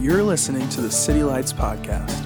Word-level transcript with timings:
You're 0.00 0.22
listening 0.22 0.68
to 0.68 0.80
the 0.80 0.92
City 0.92 1.24
Lights 1.24 1.52
Podcast. 1.52 2.24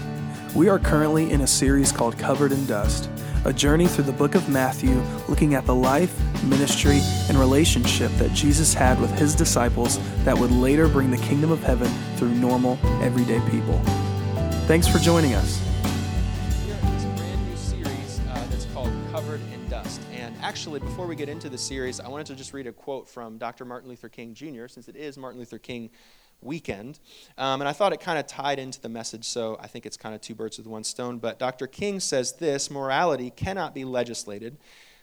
We 0.55 0.69
are 0.69 0.79
currently 0.79 1.31
in 1.31 1.41
a 1.41 1.47
series 1.47 1.91
called 1.91 2.19
Covered 2.19 2.53
in 2.53 2.67
Dust, 2.67 3.09
a 3.47 3.53
journey 3.53 3.87
through 3.87 4.05
the 4.05 4.13
book 4.13 4.35
of 4.35 4.47
Matthew 4.51 5.03
looking 5.27 5.55
at 5.55 5.65
the 5.65 5.75
life, 5.75 6.15
ministry, 6.45 7.01
and 7.31 7.39
relationship 7.39 8.13
that 8.19 8.31
Jesus 8.35 8.75
had 8.75 9.01
with 9.01 9.11
his 9.19 9.35
disciples 9.35 9.99
that 10.25 10.37
would 10.37 10.51
later 10.51 10.87
bring 10.87 11.11
the 11.11 11.17
kingdom 11.17 11.51
of 11.51 11.63
heaven 11.63 11.89
through 12.17 12.35
normal, 12.35 12.79
everyday 13.03 13.41
people. 13.49 13.81
Thanks 14.67 14.87
for 14.87 14.99
joining 14.99 15.33
us. 15.33 15.59
We're 16.67 16.75
in 16.75 16.93
this 16.93 17.05
brand 17.19 17.49
new 17.49 17.57
series 17.57 18.21
uh, 18.29 18.47
that's 18.51 18.67
called 18.67 18.93
Covered 19.11 19.41
in 19.51 19.67
Dust. 19.71 20.03
And 20.13 20.37
actually, 20.43 20.81
before 20.81 21.07
we 21.07 21.17
get 21.17 21.31
into 21.31 21.49
the 21.49 21.57
series, 21.59 22.01
I 22.01 22.09
wanted 22.09 22.27
to 22.27 22.35
just 22.35 22.53
read 22.53 22.67
a 22.67 22.73
quote 22.73 23.09
from 23.09 23.39
Dr. 23.39 23.65
Martin 23.65 23.89
Luther 23.89 24.11
King 24.11 24.35
Jr., 24.35 24.67
since 24.69 24.89
it 24.89 24.95
is 24.95 25.17
Martin 25.17 25.39
Luther 25.39 25.59
King 25.59 25.89
weekend. 26.43 26.99
Um, 27.39 27.61
and 27.61 27.69
I 27.69 27.73
thought 27.73 27.93
it 27.93 28.01
kind 28.01 28.19
of 28.19 28.27
tied 28.27 28.59
into 28.59 28.81
the 28.81 28.89
message, 28.89 29.25
so 29.25 29.57
I 29.61 29.67
think 29.67 29.87
it's 29.87 29.97
kind 29.97 30.15
of 30.15 30.21
two 30.21 30.35
birds 30.35 30.59
with 30.59 30.67
one 30.67 30.85
stone. 30.85 31.19
But 31.19 31.39
Dr. 31.39 31.67
King 31.67 32.01
says 32.01 32.33
this 32.33 32.71
morality 32.71 33.31
cannot 33.31 33.75
be 33.75 33.85
legislated, 33.85 34.57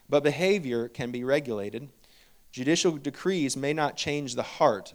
but 0.08 0.22
behavior 0.22 0.88
can 0.88 1.10
be 1.10 1.24
regulated. 1.24 1.88
Judicial 2.52 2.92
decrees 2.96 3.56
may 3.56 3.72
not 3.72 3.96
change 3.96 4.34
the 4.34 4.42
heart, 4.42 4.94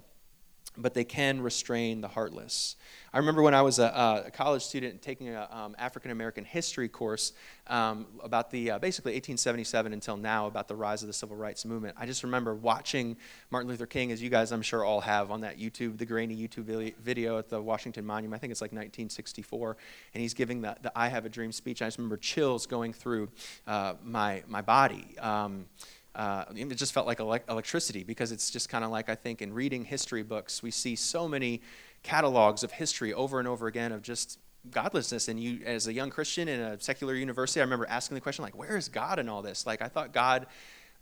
but 0.78 0.94
they 0.94 1.04
can 1.04 1.42
restrain 1.42 2.02
the 2.02 2.08
heartless. 2.08 2.76
I 3.16 3.20
remember 3.20 3.42
when 3.42 3.54
I 3.54 3.62
was 3.62 3.80
a, 3.80 4.24
a 4.26 4.32
college 4.32 4.62
student 4.62 5.02
taking 5.02 5.30
an 5.30 5.48
um, 5.50 5.74
African 5.80 6.12
American 6.12 6.44
history 6.44 6.90
course 6.90 7.32
um, 7.68 8.08
about 8.22 8.52
the 8.52 8.72
uh, 8.72 8.80
basically 8.80 9.14
1877 9.14 9.94
until 9.94 10.18
now 10.18 10.48
about 10.48 10.68
the 10.68 10.76
rise 10.76 11.02
of 11.02 11.08
the 11.08 11.14
civil 11.14 11.38
rights 11.38 11.64
movement. 11.64 11.96
I 11.98 12.08
just 12.08 12.24
remember 12.24 12.54
watching 12.54 13.16
Martin 13.52 13.70
Luther 13.70 13.86
King, 13.86 14.12
as 14.12 14.22
you 14.22 14.30
guys 14.30 14.52
I'm 14.52 14.62
sure 14.62 14.84
all 14.84 15.00
have 15.00 15.32
on 15.32 15.42
that 15.42 15.58
YouTube, 15.58 15.98
the 15.98 16.06
grainy 16.06 16.36
YouTube 16.36 16.94
video 17.02 17.40
at 17.40 17.48
the 17.48 17.62
Washington 17.62 18.06
Monument. 18.06 18.38
I 18.38 18.42
think 18.42 18.52
it's 18.52 18.62
like 18.62 18.72
1964, 18.72 19.78
and 20.14 20.22
he's 20.22 20.34
giving 20.34 20.62
the, 20.62 20.76
the 20.82 20.92
"I 20.94 21.08
Have 21.08 21.26
a 21.26 21.30
Dream" 21.30 21.54
speech. 21.54 21.82
I 21.82 21.86
just 21.86 21.98
remember 21.98 22.18
chills 22.18 22.68
going 22.68 22.92
through 22.92 23.30
uh, 23.66 23.94
my 24.04 24.44
my 24.48 24.62
body. 24.62 25.18
Um, 25.20 25.68
uh, 26.16 26.46
it 26.56 26.76
just 26.76 26.94
felt 26.94 27.06
like 27.06 27.20
electricity 27.20 28.04
because 28.04 28.32
it's 28.32 28.50
just 28.50 28.70
kind 28.70 28.84
of 28.84 28.92
like 28.92 29.10
I 29.10 29.16
think 29.16 29.42
in 29.42 29.54
reading 29.54 29.84
history 29.84 30.24
books, 30.24 30.64
we 30.64 30.72
see 30.72 30.96
so 30.96 31.28
many 31.28 31.62
catalogs 32.04 32.64
of 32.64 32.72
history 32.72 33.14
over 33.14 33.40
and 33.40 33.48
over 33.48 33.68
again 33.68 33.92
of 33.92 34.02
just 34.02 34.40
godlessness. 34.72 35.28
And 35.28 35.40
you, 35.40 35.60
as 35.66 35.88
a 35.88 35.94
young 35.94 36.10
Christian 36.10 36.48
in 36.48 36.60
a 36.60 36.80
secular 36.80 37.16
university, 37.16 37.60
I 37.60 37.64
remember 37.64 37.86
asking 37.88 38.16
the 38.16 38.22
question, 38.22 38.44
like, 38.44 38.58
where 38.58 38.78
is 38.78 38.88
God 38.88 39.20
in 39.20 39.28
all 39.28 39.42
this? 39.42 39.66
Like, 39.66 39.82
I 39.82 39.88
thought 39.88 40.14
God 40.14 40.48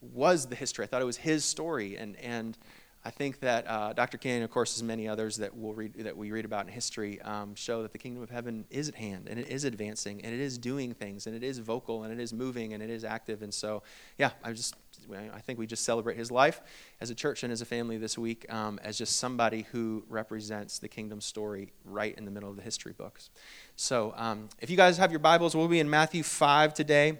was 0.02 0.48
the 0.48 0.56
history. 0.56 0.84
I 0.84 0.88
thought 0.88 1.02
it 1.02 1.06
was 1.06 1.18
His 1.18 1.46
story, 1.46 1.96
and 1.98 2.16
and 2.18 2.58
I 3.06 3.10
think 3.10 3.42
that 3.42 3.68
uh, 3.68 3.92
Dr. 3.92 4.18
King, 4.18 4.44
of 4.44 4.50
course, 4.50 4.78
as 4.78 4.84
many 4.84 5.10
others 5.10 5.36
that 5.38 5.54
we'll 5.54 5.74
read 5.74 5.94
that 5.96 6.16
we 6.16 6.32
read 6.32 6.46
about 6.46 6.66
in 6.66 6.72
history, 6.72 7.22
um, 7.22 7.54
show 7.54 7.82
that 7.82 7.92
the 7.92 7.98
kingdom 7.98 8.24
of 8.24 8.30
heaven 8.30 8.64
is 8.70 8.88
at 8.88 8.96
hand 8.96 9.28
and 9.30 9.38
it 9.38 9.50
is 9.50 9.66
advancing 9.66 10.24
and 10.24 10.34
it 10.34 10.40
is 10.40 10.58
doing 10.58 10.94
things 10.94 11.28
and 11.28 11.36
it 11.36 11.44
is 11.44 11.60
vocal 11.60 12.04
and 12.04 12.14
it 12.14 12.22
is 12.22 12.32
moving 12.32 12.74
and 12.74 12.82
it 12.82 12.90
is 12.90 13.04
active. 13.04 13.42
And 13.42 13.54
so, 13.54 13.84
yeah, 14.18 14.32
I 14.42 14.54
just 14.54 14.76
I 15.12 15.40
think 15.40 15.60
we 15.60 15.68
just 15.68 15.84
celebrate 15.84 16.16
his 16.16 16.32
life 16.32 16.62
as 17.02 17.10
a 17.10 17.16
church 17.16 17.44
and 17.44 17.52
as 17.52 17.62
a 17.62 17.66
family 17.66 17.98
this 17.98 18.18
week 18.18 18.46
um, 18.50 18.80
as 18.84 18.98
just 18.98 19.18
somebody 19.18 19.66
who 19.74 20.06
represents 20.08 20.80
the 20.80 20.88
kingdom 20.88 21.20
story 21.20 21.74
right 21.84 22.18
in 22.18 22.24
the 22.24 22.32
middle 22.32 22.50
of 22.50 22.56
the 22.56 22.62
history 22.62 22.94
books. 22.94 23.32
So, 23.76 24.14
um, 24.16 24.48
if 24.62 24.70
you 24.70 24.78
guys 24.78 24.98
have 24.98 25.12
your 25.12 25.20
Bibles, 25.20 25.58
we'll 25.58 25.68
be 25.68 25.82
in 25.82 25.90
Matthew 25.90 26.24
five 26.24 26.74
today. 26.74 27.18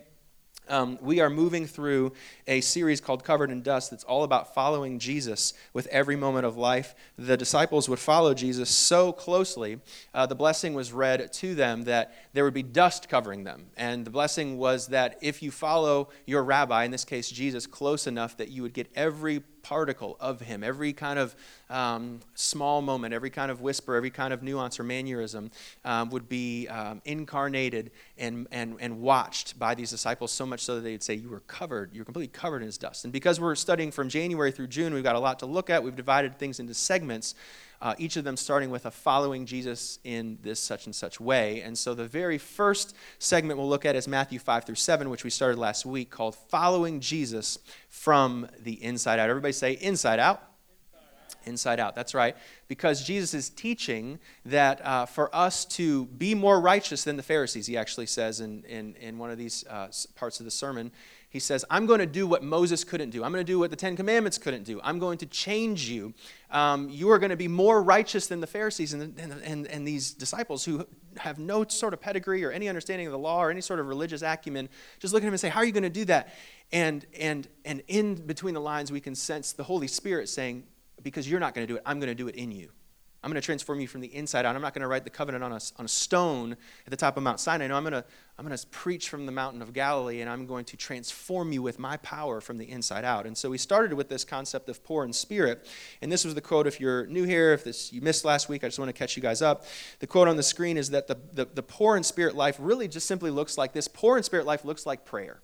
Um, 0.70 0.98
we 1.02 1.20
are 1.20 1.30
moving 1.30 1.68
through 1.68 2.14
a 2.48 2.62
series 2.62 3.02
called 3.02 3.24
Covered 3.24 3.52
in 3.52 3.62
Dust 3.62 3.92
that's 3.92 4.06
all 4.06 4.24
about 4.24 4.54
following 4.54 4.98
Jesus 4.98 5.54
with 5.74 5.88
every 5.88 6.16
moment 6.16 6.46
of 6.46 6.56
life. 6.56 6.96
The 7.18 7.36
disciples 7.36 7.90
would 7.90 8.00
follow 8.00 8.34
Jesus 8.34 8.70
so 8.70 9.12
closely, 9.12 9.80
uh, 10.14 10.26
the 10.26 10.36
blessing 10.36 10.74
was 10.74 10.94
read 10.94 11.34
to 11.34 11.54
them 11.54 11.84
that 11.84 12.16
there 12.32 12.46
would 12.46 12.54
be 12.54 12.64
dust 12.64 13.10
covering 13.10 13.44
them. 13.44 13.66
And 13.76 14.06
the 14.06 14.12
blessing 14.12 14.58
was 14.58 14.88
that 14.88 15.18
if 15.22 15.44
you 15.44 15.52
follow 15.52 16.10
your 16.26 16.44
rabbi, 16.44 16.86
in 16.86 16.92
this 16.92 17.06
case 17.06 17.30
Jesus, 17.30 17.68
close 17.68 18.08
enough 18.08 18.38
that 18.38 18.50
you 18.50 18.62
would 18.62 18.74
get 18.74 18.90
every 18.96 19.44
particle 19.64 20.18
of 20.20 20.42
him, 20.42 20.64
every 20.64 20.94
kind 20.94 21.18
of 21.18 21.36
um, 21.70 22.20
small 22.36 22.82
moment, 22.82 23.14
every 23.14 23.30
kind 23.30 23.50
of 23.50 23.62
whisper, 23.62 23.96
every 23.96 24.12
kind 24.12 24.34
of 24.34 24.44
nuance 24.44 24.80
or 24.80 24.84
mannerism 24.84 25.50
um, 25.86 26.10
would 26.12 26.30
be 26.30 26.68
um, 26.68 27.02
incarnated 27.06 27.90
and, 28.18 28.48
and, 28.52 28.76
and 28.80 29.02
watched 29.02 29.58
by 29.58 29.74
these 29.74 29.90
disciples 29.90 30.32
so 30.32 30.46
much 30.46 30.60
so 30.60 30.76
that 30.76 30.82
they'd 30.82 31.02
say, 31.02 31.16
You 31.16 31.30
were 31.30 31.40
covered, 31.42 31.92
you're 31.94 32.06
completely 32.06 32.28
covered 32.28 32.58
in 32.58 32.68
his 32.68 32.78
dust. 32.78 33.06
And 33.06 33.14
because 33.14 33.40
we're 33.40 33.56
studying 33.56 33.92
from 33.92 34.10
January 34.10 34.52
through 34.52 34.68
June, 34.68 34.94
we've 34.94 35.04
got 35.04 35.16
a 35.16 35.20
lot 35.20 35.40
to 35.40 35.46
look 35.46 35.70
at. 35.70 35.84
We've 35.84 35.96
divided 35.96 36.38
things 36.38 36.60
into 36.60 36.74
segments. 36.74 37.34
Uh, 37.84 37.94
each 37.98 38.16
of 38.16 38.24
them 38.24 38.38
starting 38.38 38.70
with 38.70 38.86
a 38.86 38.92
following 38.92 39.46
Jesus 39.46 40.00
in 40.06 40.40
this 40.42 40.58
such 40.58 40.86
and 40.86 40.96
such 40.96 41.20
way. 41.20 41.62
And 41.64 41.78
so 41.78 41.94
the 41.94 42.08
very 42.08 42.38
first 42.38 42.96
segment 43.20 43.60
we'll 43.60 43.68
look 43.68 43.86
at 43.86 43.94
is 43.98 44.08
Matthew 44.08 44.40
5 44.40 44.64
through 44.64 44.76
7, 44.76 45.10
which 45.10 45.26
we 45.26 45.30
started 45.30 45.60
last 45.60 45.86
week, 45.86 46.10
called 46.10 46.34
Following 46.48 47.02
Jesus 47.02 47.60
from 47.90 48.48
the 48.62 48.82
Inside 48.82 49.20
Out. 49.20 49.30
Everybody 49.30 49.52
say, 49.52 49.74
Inside 49.74 50.20
Out. 50.20 50.42
Inside 51.46 51.82
out, 51.82 51.94
that's 51.94 52.14
right. 52.14 52.38
Because 52.70 53.04
Jesus 53.04 53.34
is 53.34 53.50
teaching 53.50 54.18
that 54.46 54.86
uh, 54.86 55.06
for 55.06 55.34
us 55.36 55.66
to 55.66 56.06
be 56.06 56.34
more 56.36 56.62
righteous 56.62 57.04
than 57.04 57.18
the 57.18 57.24
Pharisees, 57.24 57.68
he 57.68 57.76
actually 57.76 58.06
says 58.06 58.40
in, 58.40 58.64
in, 58.64 58.96
in 58.96 59.18
one 59.18 59.30
of 59.30 59.38
these 59.38 59.66
uh, 59.70 59.90
parts 60.16 60.40
of 60.40 60.46
the 60.46 60.52
sermon, 60.52 60.90
he 61.34 61.40
says, 61.40 61.66
I'm 61.68 61.88
going 61.88 62.00
to 62.00 62.06
do 62.06 62.28
what 62.28 62.44
Moses 62.44 62.84
couldn't 62.84 63.10
do. 63.10 63.24
I'm 63.24 63.32
going 63.32 63.44
to 63.44 63.52
do 63.52 63.58
what 63.58 63.72
the 63.72 63.76
Ten 63.76 63.96
Commandments 63.96 64.38
couldn't 64.38 64.66
do. 64.66 64.80
I'm 64.84 65.00
going 65.00 65.18
to 65.18 65.26
change 65.26 65.90
you. 65.90 66.14
Um, 66.52 66.90
you 66.90 67.10
are 67.10 67.18
going 67.18 67.32
to 67.32 67.36
be 67.36 67.48
more 67.48 67.82
righteous 67.82 68.28
than 68.28 68.40
the 68.40 68.46
Pharisees 68.46 68.94
and, 68.94 69.20
and, 69.20 69.42
and, 69.44 69.66
and 69.66 69.88
these 69.88 70.14
disciples 70.14 70.64
who 70.64 70.86
have 71.18 71.40
no 71.40 71.66
sort 71.68 71.92
of 71.96 72.00
pedigree 72.00 72.44
or 72.44 72.52
any 72.52 72.70
understanding 72.70 73.08
of 73.08 73.14
the 73.14 73.18
law 73.18 73.44
or 73.44 73.50
any 73.50 73.62
sort 73.62 73.80
of 73.80 73.88
religious 73.88 74.22
acumen. 74.22 74.70
Just 75.00 75.12
look 75.12 75.24
at 75.24 75.26
him 75.26 75.34
and 75.34 75.40
say, 75.40 75.50
How 75.50 75.62
are 75.62 75.66
you 75.66 75.72
going 75.72 75.82
to 75.82 75.90
do 75.90 76.06
that? 76.06 76.36
And, 76.72 77.04
and, 77.20 77.48
and 77.66 77.82
in 77.88 78.14
between 78.14 78.54
the 78.54 78.62
lines, 78.62 78.92
we 78.92 79.00
can 79.00 79.16
sense 79.16 79.54
the 79.54 79.64
Holy 79.64 79.88
Spirit 79.88 80.30
saying, 80.30 80.66
Because 81.02 81.28
you're 81.28 81.40
not 81.40 81.56
going 81.56 81.66
to 81.66 81.74
do 81.74 81.78
it, 81.78 81.84
I'm 81.84 82.00
going 82.00 82.10
to 82.10 82.16
do 82.16 82.28
it 82.28 82.36
in 82.36 82.52
you. 82.52 82.70
I'm 83.24 83.30
going 83.30 83.42
to 83.42 83.46
transform 83.46 83.80
you 83.80 83.88
from 83.88 84.02
the 84.02 84.14
inside 84.14 84.46
out. 84.46 84.54
I'm 84.54 84.62
not 84.62 84.74
going 84.74 84.82
to 84.82 84.88
write 84.88 85.06
the 85.06 85.10
covenant 85.10 85.46
on 85.46 85.54
a, 85.54 85.60
on 85.78 85.86
a 85.86 85.88
stone 85.88 86.58
at 86.86 86.90
the 86.92 86.98
top 86.98 87.16
of 87.16 87.24
Mount 87.24 87.40
Sinai. 87.40 87.68
No, 87.68 87.78
I'm 87.78 87.84
going, 87.84 87.94
to, 87.94 88.04
I'm 88.38 88.46
going 88.46 88.58
to 88.58 88.68
preach 88.68 89.08
from 89.08 89.26
the 89.26 89.32
mountain 89.32 89.62
of 89.62 89.72
Galilee, 89.72 90.20
and 90.20 90.30
I'm 90.30 90.46
going 90.46 90.66
to 90.66 90.78
transform 90.78 91.54
you 91.54 91.62
with 91.62 91.80
my 91.80 91.96
power 91.98 92.42
from 92.42 92.58
the 92.58 92.70
inside 92.70 93.06
out. 93.06 93.26
And 93.26 93.38
so 93.38 93.50
we 93.50 93.58
started 93.58 93.94
with 93.94 94.10
this 94.10 94.26
concept 94.26 94.68
of 94.68 94.84
poor 94.84 95.06
in 95.06 95.14
spirit. 95.14 95.66
And 96.02 96.12
this 96.12 96.26
was 96.26 96.36
the 96.36 96.42
quote, 96.42 96.68
if 96.68 96.82
you're 96.82 97.06
new 97.06 97.24
here, 97.24 97.54
if 97.54 97.64
this 97.64 97.94
you 97.94 98.02
missed 98.02 98.26
last 98.26 98.50
week, 98.50 98.66
I 98.66 98.68
just 98.68 98.80
want 98.80 98.90
to 98.90 98.94
catch 98.94 99.16
you 99.16 99.22
guys 99.22 99.42
up. 99.42 99.64
The 100.00 100.08
quote 100.08 100.28
on 100.28 100.36
the 100.36 100.44
screen 100.44 100.76
is 100.76 100.90
that 100.90 101.08
the, 101.08 101.18
the, 101.32 101.46
the 101.46 101.64
poor 101.64 101.96
in 101.96 102.04
spirit 102.04 102.36
life 102.36 102.58
really 102.60 102.90
just 102.90 103.08
simply 103.08 103.32
looks 103.32 103.58
like 103.58 103.72
this. 103.72 103.88
Poor 103.88 104.18
in 104.18 104.24
spirit 104.24 104.46
life 104.46 104.66
looks 104.66 104.86
like 104.86 105.06
prayer. 105.06 105.42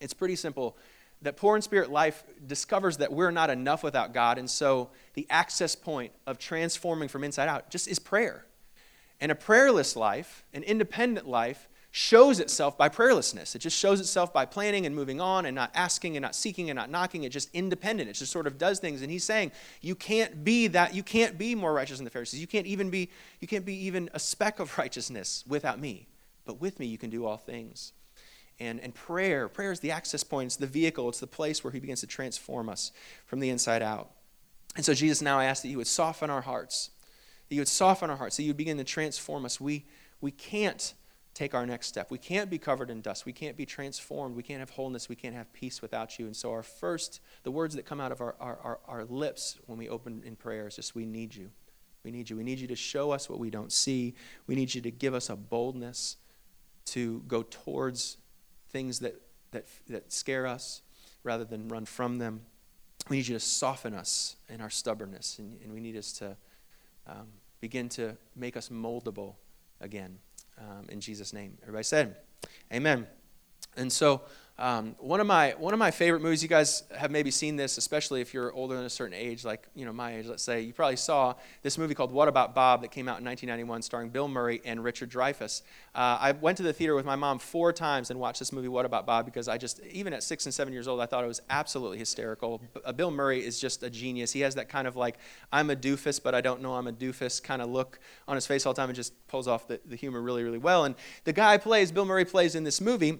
It's 0.00 0.14
pretty 0.14 0.36
simple 0.36 0.78
that 1.24 1.36
poor 1.36 1.56
in 1.56 1.62
spirit 1.62 1.90
life 1.90 2.22
discovers 2.46 2.98
that 2.98 3.12
we're 3.12 3.30
not 3.30 3.50
enough 3.50 3.82
without 3.82 4.14
God, 4.14 4.38
and 4.38 4.48
so 4.48 4.90
the 5.14 5.26
access 5.28 5.74
point 5.74 6.12
of 6.26 6.38
transforming 6.38 7.08
from 7.08 7.24
inside 7.24 7.48
out 7.48 7.70
just 7.70 7.88
is 7.88 7.98
prayer. 7.98 8.46
And 9.20 9.32
a 9.32 9.34
prayerless 9.34 9.96
life, 9.96 10.44
an 10.52 10.62
independent 10.62 11.26
life, 11.26 11.68
shows 11.90 12.40
itself 12.40 12.76
by 12.76 12.88
prayerlessness. 12.88 13.54
It 13.54 13.60
just 13.60 13.78
shows 13.78 14.00
itself 14.00 14.32
by 14.32 14.46
planning 14.46 14.84
and 14.84 14.96
moving 14.96 15.20
on 15.20 15.46
and 15.46 15.54
not 15.54 15.70
asking 15.74 16.16
and 16.16 16.22
not 16.22 16.34
seeking 16.34 16.68
and 16.68 16.76
not 16.76 16.90
knocking. 16.90 17.22
It's 17.22 17.32
just 17.32 17.48
independent. 17.54 18.10
It 18.10 18.14
just 18.14 18.32
sort 18.32 18.48
of 18.48 18.58
does 18.58 18.80
things. 18.80 19.00
And 19.00 19.12
he's 19.12 19.22
saying, 19.22 19.52
you 19.80 19.94
can't 19.94 20.42
be 20.42 20.66
that, 20.68 20.92
you 20.92 21.04
can't 21.04 21.38
be 21.38 21.54
more 21.54 21.72
righteous 21.72 21.98
than 21.98 22.04
the 22.04 22.10
Pharisees. 22.10 22.40
You 22.40 22.48
can't 22.48 22.66
even 22.66 22.90
be, 22.90 23.10
you 23.40 23.46
can't 23.46 23.64
be 23.64 23.86
even 23.86 24.10
a 24.12 24.18
speck 24.18 24.58
of 24.58 24.76
righteousness 24.78 25.44
without 25.46 25.78
me. 25.78 26.08
But 26.44 26.60
with 26.60 26.80
me 26.80 26.86
you 26.86 26.98
can 26.98 27.10
do 27.10 27.24
all 27.26 27.36
things 27.36 27.92
and, 28.60 28.80
and 28.80 28.94
prayer. 28.94 29.48
Prayer 29.48 29.72
is 29.72 29.80
the 29.80 29.90
access 29.90 30.24
point, 30.24 30.46
it's 30.46 30.56
the 30.56 30.66
vehicle, 30.66 31.08
it's 31.08 31.20
the 31.20 31.26
place 31.26 31.62
where 31.62 31.72
He 31.72 31.80
begins 31.80 32.00
to 32.00 32.06
transform 32.06 32.68
us 32.68 32.92
from 33.26 33.40
the 33.40 33.50
inside 33.50 33.82
out. 33.82 34.10
And 34.76 34.84
so, 34.84 34.94
Jesus, 34.94 35.22
now 35.22 35.38
I 35.38 35.44
ask 35.44 35.62
that 35.62 35.68
you 35.68 35.76
would 35.78 35.86
soften 35.86 36.30
our 36.30 36.42
hearts, 36.42 36.90
that 37.48 37.54
you 37.54 37.60
would 37.60 37.68
soften 37.68 38.10
our 38.10 38.16
hearts, 38.16 38.36
that 38.36 38.42
you 38.42 38.50
would 38.50 38.56
begin 38.56 38.76
to 38.78 38.84
transform 38.84 39.44
us. 39.44 39.60
We, 39.60 39.84
we 40.20 40.30
can't 40.30 40.94
take 41.34 41.54
our 41.54 41.66
next 41.66 41.88
step. 41.88 42.10
We 42.10 42.18
can't 42.18 42.48
be 42.48 42.58
covered 42.58 42.90
in 42.90 43.00
dust. 43.00 43.26
We 43.26 43.32
can't 43.32 43.56
be 43.56 43.66
transformed. 43.66 44.36
We 44.36 44.42
can't 44.42 44.60
have 44.60 44.70
wholeness. 44.70 45.08
We 45.08 45.16
can't 45.16 45.34
have 45.34 45.52
peace 45.52 45.82
without 45.82 46.18
you. 46.18 46.26
And 46.26 46.34
so, 46.36 46.50
our 46.52 46.62
first, 46.62 47.20
the 47.42 47.50
words 47.50 47.74
that 47.76 47.84
come 47.84 48.00
out 48.00 48.12
of 48.12 48.20
our, 48.20 48.34
our, 48.40 48.58
our, 48.62 48.78
our 48.86 49.04
lips 49.04 49.58
when 49.66 49.78
we 49.78 49.88
open 49.88 50.22
in 50.24 50.36
prayer 50.36 50.66
is 50.66 50.76
just, 50.76 50.94
We 50.94 51.04
need 51.04 51.34
you. 51.34 51.50
We 52.04 52.10
need 52.10 52.28
you. 52.28 52.36
We 52.36 52.44
need 52.44 52.60
you 52.60 52.68
to 52.68 52.76
show 52.76 53.12
us 53.12 53.30
what 53.30 53.38
we 53.38 53.50
don't 53.50 53.72
see. 53.72 54.14
We 54.46 54.54
need 54.54 54.74
you 54.74 54.82
to 54.82 54.90
give 54.90 55.14
us 55.14 55.30
a 55.30 55.36
boldness 55.36 56.16
to 56.86 57.22
go 57.26 57.42
towards 57.42 58.18
things 58.74 58.98
that, 58.98 59.14
that, 59.52 59.66
that 59.88 60.12
scare 60.12 60.48
us 60.48 60.82
rather 61.22 61.44
than 61.44 61.68
run 61.68 61.84
from 61.84 62.18
them. 62.18 62.40
We 63.08 63.18
need 63.18 63.28
you 63.28 63.34
to 63.34 63.40
soften 63.40 63.94
us 63.94 64.34
in 64.48 64.60
our 64.60 64.68
stubbornness, 64.68 65.38
and, 65.38 65.60
and 65.62 65.72
we 65.72 65.80
need 65.80 65.96
us 65.96 66.12
to 66.14 66.36
um, 67.06 67.28
begin 67.60 67.88
to 67.90 68.16
make 68.34 68.56
us 68.56 68.70
moldable 68.70 69.36
again 69.80 70.18
um, 70.58 70.86
in 70.88 71.00
Jesus' 71.00 71.32
name. 71.32 71.56
Everybody 71.62 71.84
said, 71.84 72.16
Amen. 72.72 73.06
And 73.76 73.92
so 73.92 74.22
Um, 74.56 74.94
one 75.00 75.18
of 75.18 75.26
my 75.26 75.50
one 75.58 75.72
of 75.72 75.80
my 75.80 75.90
favorite 75.90 76.20
movies. 76.20 76.40
You 76.40 76.48
guys 76.48 76.84
have 76.96 77.10
maybe 77.10 77.32
seen 77.32 77.56
this, 77.56 77.76
especially 77.76 78.20
if 78.20 78.32
you're 78.32 78.52
older 78.52 78.76
than 78.76 78.84
a 78.84 78.90
certain 78.90 79.14
age, 79.14 79.44
like 79.44 79.66
you 79.74 79.84
know 79.84 79.92
my 79.92 80.14
age. 80.16 80.26
Let's 80.26 80.44
say 80.44 80.60
you 80.60 80.72
probably 80.72 80.94
saw 80.94 81.34
this 81.62 81.76
movie 81.76 81.94
called 81.94 82.12
What 82.12 82.28
About 82.28 82.54
Bob 82.54 82.82
that 82.82 82.92
came 82.92 83.08
out 83.08 83.18
in 83.18 83.24
1991, 83.24 83.82
starring 83.82 84.10
Bill 84.10 84.28
Murray 84.28 84.60
and 84.64 84.84
Richard 84.84 85.10
Dreyfuss. 85.10 85.62
Uh, 85.92 86.18
I 86.20 86.32
went 86.32 86.56
to 86.58 86.62
the 86.62 86.72
theater 86.72 86.94
with 86.94 87.04
my 87.04 87.16
mom 87.16 87.40
four 87.40 87.72
times 87.72 88.10
and 88.10 88.20
watched 88.20 88.38
this 88.38 88.52
movie 88.52 88.68
What 88.68 88.84
About 88.84 89.06
Bob 89.06 89.24
because 89.24 89.48
I 89.48 89.58
just 89.58 89.80
even 89.86 90.12
at 90.12 90.22
six 90.22 90.46
and 90.46 90.54
seven 90.54 90.72
years 90.72 90.86
old 90.86 91.00
I 91.00 91.06
thought 91.06 91.24
it 91.24 91.28
was 91.28 91.42
absolutely 91.50 91.98
hysterical. 91.98 92.62
Uh, 92.84 92.92
Bill 92.92 93.10
Murray 93.10 93.44
is 93.44 93.58
just 93.58 93.82
a 93.82 93.90
genius. 93.90 94.30
He 94.30 94.40
has 94.40 94.54
that 94.54 94.68
kind 94.68 94.86
of 94.86 94.94
like 94.94 95.18
I'm 95.52 95.70
a 95.70 95.76
doofus 95.76 96.22
but 96.22 96.32
I 96.32 96.40
don't 96.40 96.62
know 96.62 96.74
I'm 96.74 96.86
a 96.86 96.92
doofus 96.92 97.42
kind 97.42 97.60
of 97.60 97.70
look 97.70 97.98
on 98.28 98.36
his 98.36 98.46
face 98.46 98.66
all 98.66 98.72
the 98.72 98.80
time 98.80 98.88
and 98.88 98.94
just 98.94 99.14
pulls 99.26 99.48
off 99.48 99.66
the, 99.66 99.80
the 99.84 99.96
humor 99.96 100.22
really 100.22 100.44
really 100.44 100.58
well. 100.58 100.84
And 100.84 100.94
the 101.24 101.32
guy 101.32 101.58
plays 101.58 101.90
Bill 101.90 102.04
Murray 102.04 102.24
plays 102.24 102.54
in 102.54 102.62
this 102.62 102.80
movie 102.80 103.18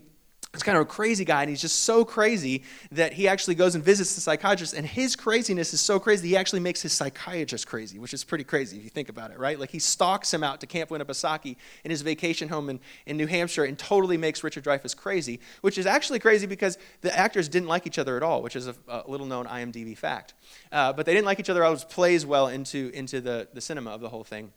He's 0.55 0.63
kind 0.63 0.79
of 0.79 0.83
a 0.83 0.87
crazy 0.87 1.25
guy, 1.25 1.43
and 1.43 1.51
he's 1.51 1.61
just 1.61 1.81
so 1.81 2.05
crazy 2.05 2.63
that 2.93 3.13
he 3.13 3.27
actually 3.27 3.57
goes 3.57 3.75
and 3.75 3.83
visits 3.83 4.15
the 4.15 4.21
psychiatrist. 4.21 4.73
And 4.73 4.87
his 4.87 5.17
craziness 5.17 5.75
is 5.75 5.81
so 5.81 5.99
crazy, 5.99 6.29
he 6.29 6.37
actually 6.37 6.61
makes 6.61 6.81
his 6.81 6.93
psychiatrist 6.93 7.67
crazy, 7.67 7.99
which 7.99 8.15
is 8.15 8.23
pretty 8.23 8.45
crazy 8.45 8.77
if 8.77 8.85
you 8.85 8.91
think 8.91 9.09
about 9.09 9.33
it, 9.33 9.39
right? 9.41 9.59
Like 9.59 9.71
he 9.71 9.81
stalks 9.81 10.33
him 10.33 10.45
out 10.45 10.61
to 10.61 10.67
Camp 10.67 10.91
Winnipesaukee 10.91 11.57
in 11.83 11.91
his 11.91 12.03
vacation 12.03 12.49
home 12.49 12.71
in, 12.71 12.79
in 13.05 13.17
New 13.17 13.27
Hampshire 13.27 13.65
and 13.65 13.77
totally 13.77 14.17
makes 14.17 14.45
Richard 14.45 14.63
Dreyfuss 14.63 14.97
crazy, 14.97 15.41
which 15.61 15.77
is 15.77 15.87
actually 15.87 16.21
crazy 16.21 16.47
because 16.47 16.79
the 17.01 17.17
actors 17.19 17.49
didn't 17.49 17.69
like 17.69 17.85
each 17.85 17.99
other 17.99 18.17
at 18.17 18.23
all, 18.23 18.41
which 18.41 18.55
is 18.55 18.69
a, 18.69 18.77
a 18.87 19.03
little 19.09 19.27
known 19.27 19.47
IMDb 19.47 19.99
fact. 19.99 20.35
Uh, 20.71 20.93
but 20.93 21.05
they 21.05 21.15
didn't 21.15 21.27
like 21.27 21.41
each 21.41 21.51
other, 21.51 21.65
it 21.65 21.85
plays 21.91 22.25
well 22.25 22.47
into, 22.47 22.93
into 22.95 23.21
the, 23.21 23.49
the 23.53 23.61
cinema 23.61 23.91
of 23.91 24.01
the 24.01 24.09
whole 24.09 24.25
thing. 24.25 24.53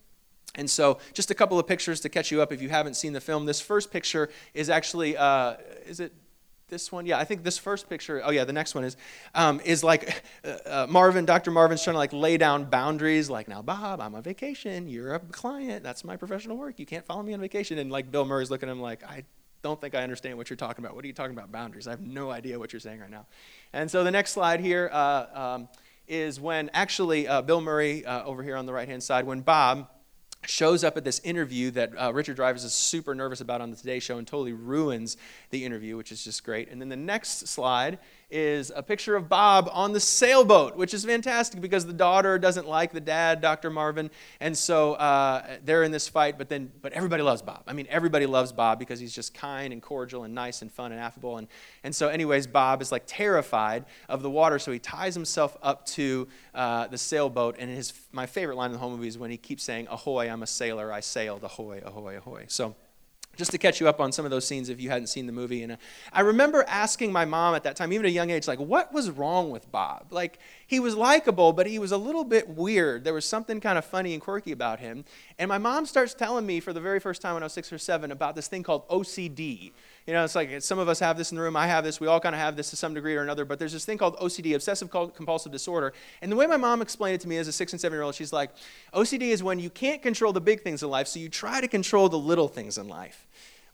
And 0.56 0.70
so, 0.70 0.98
just 1.14 1.30
a 1.30 1.36
couple 1.36 1.60
of 1.60 1.68
pictures 1.68 2.00
to 2.02 2.10
catch 2.10 2.32
you 2.32 2.42
up 2.42 2.52
if 2.52 2.62
you 2.62 2.70
haven't 2.70 2.96
seen 2.96 3.14
the 3.14 3.22
film. 3.22 3.46
This 3.46 3.62
first 3.62 3.92
picture 3.92 4.30
is 4.54 4.70
actually, 4.70 5.16
uh, 5.16 5.56
is 5.86 6.00
it 6.00 6.14
this 6.70 6.92
one? 6.92 7.06
Yeah, 7.06 7.20
I 7.20 7.24
think 7.24 7.44
this 7.44 7.58
first 7.58 7.90
picture. 7.90 8.22
Oh 8.24 8.32
yeah, 8.32 8.44
the 8.44 8.54
next 8.54 8.74
one 8.74 8.84
is, 8.84 8.98
um, 9.36 9.62
is 9.64 9.84
like 9.84 10.24
uh, 10.44 10.58
uh, 10.66 10.88
Marvin, 10.90 11.26
Dr. 11.26 11.52
Marvin's 11.52 11.84
trying 11.84 11.94
to 11.94 12.00
like 12.00 12.14
lay 12.14 12.38
down 12.38 12.66
boundaries. 12.66 13.30
Like 13.30 13.48
now, 13.48 13.62
Bob, 13.62 14.02
I'm 14.02 14.16
on 14.16 14.24
vacation. 14.24 14.88
You're 14.88 15.14
a 15.16 15.20
client. 15.20 15.84
That's 15.84 16.04
my 16.04 16.18
professional 16.18 16.58
work. 16.58 16.80
You 16.80 16.86
can't 16.86 17.06
follow 17.06 17.24
me 17.24 17.34
on 17.34 17.40
vacation. 17.40 17.78
And 17.78 17.92
like 17.92 18.12
Bill 18.12 18.26
Murray's 18.26 18.50
looking 18.50 18.70
at 18.70 18.72
him 18.72 18.82
like, 18.82 19.04
I 19.04 19.24
don't 19.62 19.80
think 19.80 19.96
I 19.96 20.04
understand 20.04 20.38
what 20.38 20.50
you're 20.50 20.58
talking 20.58 20.84
about. 20.84 20.96
What 20.96 21.04
are 21.04 21.08
you 21.08 21.14
talking 21.14 21.36
about 21.36 21.52
boundaries? 21.52 21.88
I 21.88 21.92
have 21.92 22.02
no 22.02 22.32
idea 22.32 22.58
what 22.60 22.74
you're 22.74 22.80
saying 22.80 23.00
right 23.00 23.10
now. 23.10 23.26
And 23.74 23.90
so 23.90 24.04
the 24.04 24.12
next 24.12 24.32
slide 24.32 24.60
here 24.60 24.90
uh, 24.92 25.26
um, 25.34 25.70
is 26.08 26.40
when 26.40 26.70
actually 26.74 27.28
uh, 27.28 27.42
Bill 27.42 27.62
Murray 27.62 28.06
uh, 28.06 28.24
over 28.24 28.44
here 28.44 28.56
on 28.56 28.66
the 28.66 28.74
right 28.74 28.88
hand 28.88 29.04
side, 29.04 29.26
when 29.26 29.42
Bob 29.42 29.90
shows 30.46 30.84
up 30.84 30.98
at 30.98 31.04
this 31.04 31.20
interview 31.20 31.72
that 31.72 31.92
uh, 31.98 32.14
Richard 32.14 32.38
Dreyfuss 32.38 32.66
is 32.66 32.74
super 32.74 33.14
nervous 33.16 33.42
about 33.42 33.62
on 33.62 33.70
the 33.70 33.76
Today 33.76 34.00
Show 34.00 34.18
and 34.18 34.28
totally 34.28 34.54
ruins 34.54 35.18
the 35.50 35.66
interview, 35.66 35.98
which 35.98 36.12
is 36.12 36.24
just 36.24 36.44
great. 36.44 36.70
And 36.70 36.80
then 36.80 36.90
the 36.90 36.96
next 36.96 37.48
slide 37.48 38.00
is 38.30 38.74
a 38.76 38.84
picture 38.84 39.16
of 39.16 39.30
Bob 39.30 39.70
on 39.72 39.94
the 39.94 40.00
sailboat, 40.00 40.76
which 40.76 40.94
is 40.94 41.06
fantastic 41.06 41.62
because 41.62 41.86
the 41.86 41.94
daughter 41.94 42.38
doesn't 42.38 42.68
like 42.68 42.92
the 42.92 43.00
dad, 43.00 43.40
Dr. 43.40 43.70
Marvin, 43.70 44.12
and 44.42 44.58
so 44.58 44.94
uh, 44.96 45.58
they're 45.64 45.84
in 45.84 45.92
this 45.92 46.10
fight. 46.10 46.38
But 46.38 46.50
then, 46.50 46.72
but 46.82 46.92
everybody 46.92 47.24
loves 47.24 47.42
Bob. 47.42 47.64
I 47.68 47.74
mean, 47.74 47.88
everybody 47.90 48.26
loves 48.26 48.52
Bob 48.52 48.80
because 48.80 49.00
he's 49.00 49.14
just 49.14 49.34
kind 49.34 49.72
and 49.72 49.82
cordial 49.82 50.24
and 50.24 50.36
nice 50.36 50.62
and 50.62 50.72
fun 50.72 50.92
and 50.92 51.00
affable. 51.00 51.38
And 51.38 51.48
and 51.84 51.96
so, 51.96 52.10
anyways, 52.10 52.48
Bob 52.48 52.82
is 52.82 52.92
like 52.92 53.04
terrified 53.08 53.86
of 54.10 54.22
the 54.22 54.30
water, 54.30 54.60
so 54.60 54.72
he 54.74 54.80
ties 54.80 55.16
himself 55.16 55.56
up 55.62 55.86
to 55.88 56.28
uh, 56.54 56.88
the 56.88 56.98
sailboat. 56.98 57.56
And 57.60 57.70
his 57.70 57.94
my 58.12 58.26
favorite 58.26 58.58
line 58.58 58.68
in 58.68 58.74
the 58.74 58.80
whole 58.80 58.92
movie 58.92 59.08
is 59.08 59.18
when 59.18 59.32
he 59.32 59.38
keeps 59.38 59.64
saying, 59.64 59.88
"Ahoy! 59.90 60.30
I'm 60.30 60.44
a 60.44 60.48
sailor. 60.48 60.92
I 60.92 61.00
sailed. 61.00 61.44
Ahoy! 61.44 61.82
Ahoy! 61.86 62.18
Ahoy!" 62.18 62.46
So 62.50 62.76
just 63.38 63.52
to 63.52 63.58
catch 63.58 63.80
you 63.80 63.88
up 63.88 64.02
on 64.02 64.12
some 64.12 64.26
of 64.26 64.32
those 64.32 64.46
scenes 64.46 64.70
if 64.70 64.82
you 64.82 64.90
hadn't 64.90 65.08
seen 65.08 65.28
the 65.28 65.32
movie. 65.32 65.64
And 65.64 65.74
uh, 65.74 65.78
I 66.12 66.22
remember 66.22 66.66
asking 66.68 67.12
my 67.12 67.24
mom 67.24 67.56
at 67.56 67.64
that 67.64 67.76
time, 67.76 67.94
even 67.94 68.06
at 68.06 68.10
a 68.10 68.12
young 68.12 68.30
age, 68.30 68.48
like, 68.48 68.60
what 68.60 68.92
was 68.92 69.10
wrong 69.10 69.52
with 69.52 69.72
Bob? 69.72 70.08
Like, 70.12 70.40
he 70.66 70.80
was 70.80 70.96
likable, 70.96 71.54
but 71.54 71.68
he 71.68 71.80
was 71.80 71.92
a 71.92 71.98
little 71.98 72.24
bit 72.24 72.50
weird. 72.50 73.04
There 73.04 73.14
was 73.14 73.26
something 73.26 73.62
kind 73.62 73.78
of 73.78 73.86
funny 73.86 74.14
and 74.14 74.22
quirky 74.22 74.52
about 74.52 74.80
him. 74.80 75.06
And 75.40 75.48
my 75.48 75.58
mom 75.58 75.86
starts 75.86 76.14
telling 76.14 76.46
me 76.46 76.60
for 76.60 76.74
the 76.74 76.82
very 76.82 77.00
first 77.00 77.22
time 77.22 77.36
when 77.36 77.44
I 77.44 77.46
was 77.46 77.54
six 77.54 77.72
or 77.72 77.78
seven 77.78 78.12
about 78.12 78.36
this 78.36 78.48
thing 78.48 78.64
called 78.64 78.88
OCD. 78.90 79.72
You 80.08 80.14
know, 80.14 80.24
it's 80.24 80.36
like 80.36 80.62
some 80.62 80.80
of 80.80 80.88
us 80.88 81.02
have 81.02 81.18
this 81.18 81.32
in 81.32 81.36
the 81.36 81.44
room. 81.44 81.58
I 81.58 81.68
have 81.68 81.84
this. 81.84 82.00
We 82.00 82.08
all 82.08 82.22
kind 82.22 82.34
of 82.34 82.40
have 82.40 82.56
this 82.56 82.70
to 82.70 82.78
some 82.78 82.94
degree 82.94 83.18
or 83.18 83.24
another. 83.24 83.44
But 83.44 83.60
there's 83.60 83.74
this 83.74 83.84
thing 83.84 83.98
called 83.98 84.16
OCD, 84.18 84.56
obsessive 84.56 84.90
compulsive 84.90 85.52
disorder. 85.52 85.92
And 86.22 86.32
the 86.32 86.38
way 86.38 86.48
my 86.48 86.56
mom 86.56 86.82
explained 86.82 87.16
it 87.16 87.22
to 87.22 87.28
me 87.28 87.38
as 87.38 87.50
a 87.50 87.52
six 87.52 87.74
and 87.74 87.82
seven 87.82 87.98
year 87.98 88.04
old, 88.04 88.16
she's 88.16 88.32
like, 88.32 88.52
OCD 88.94 89.24
is 89.24 89.44
when 89.44 89.60
you 89.60 89.70
can't 89.70 90.02
control 90.02 90.32
the 90.32 90.40
big 90.40 90.62
things 90.62 90.82
in 90.82 90.90
life, 90.90 91.08
so 91.08 91.20
you 91.20 91.28
try 91.28 91.60
to 91.60 91.68
control 91.68 92.08
the 92.08 92.18
little 92.18 92.48
things 92.48 92.78
in 92.78 92.88
life 92.88 93.28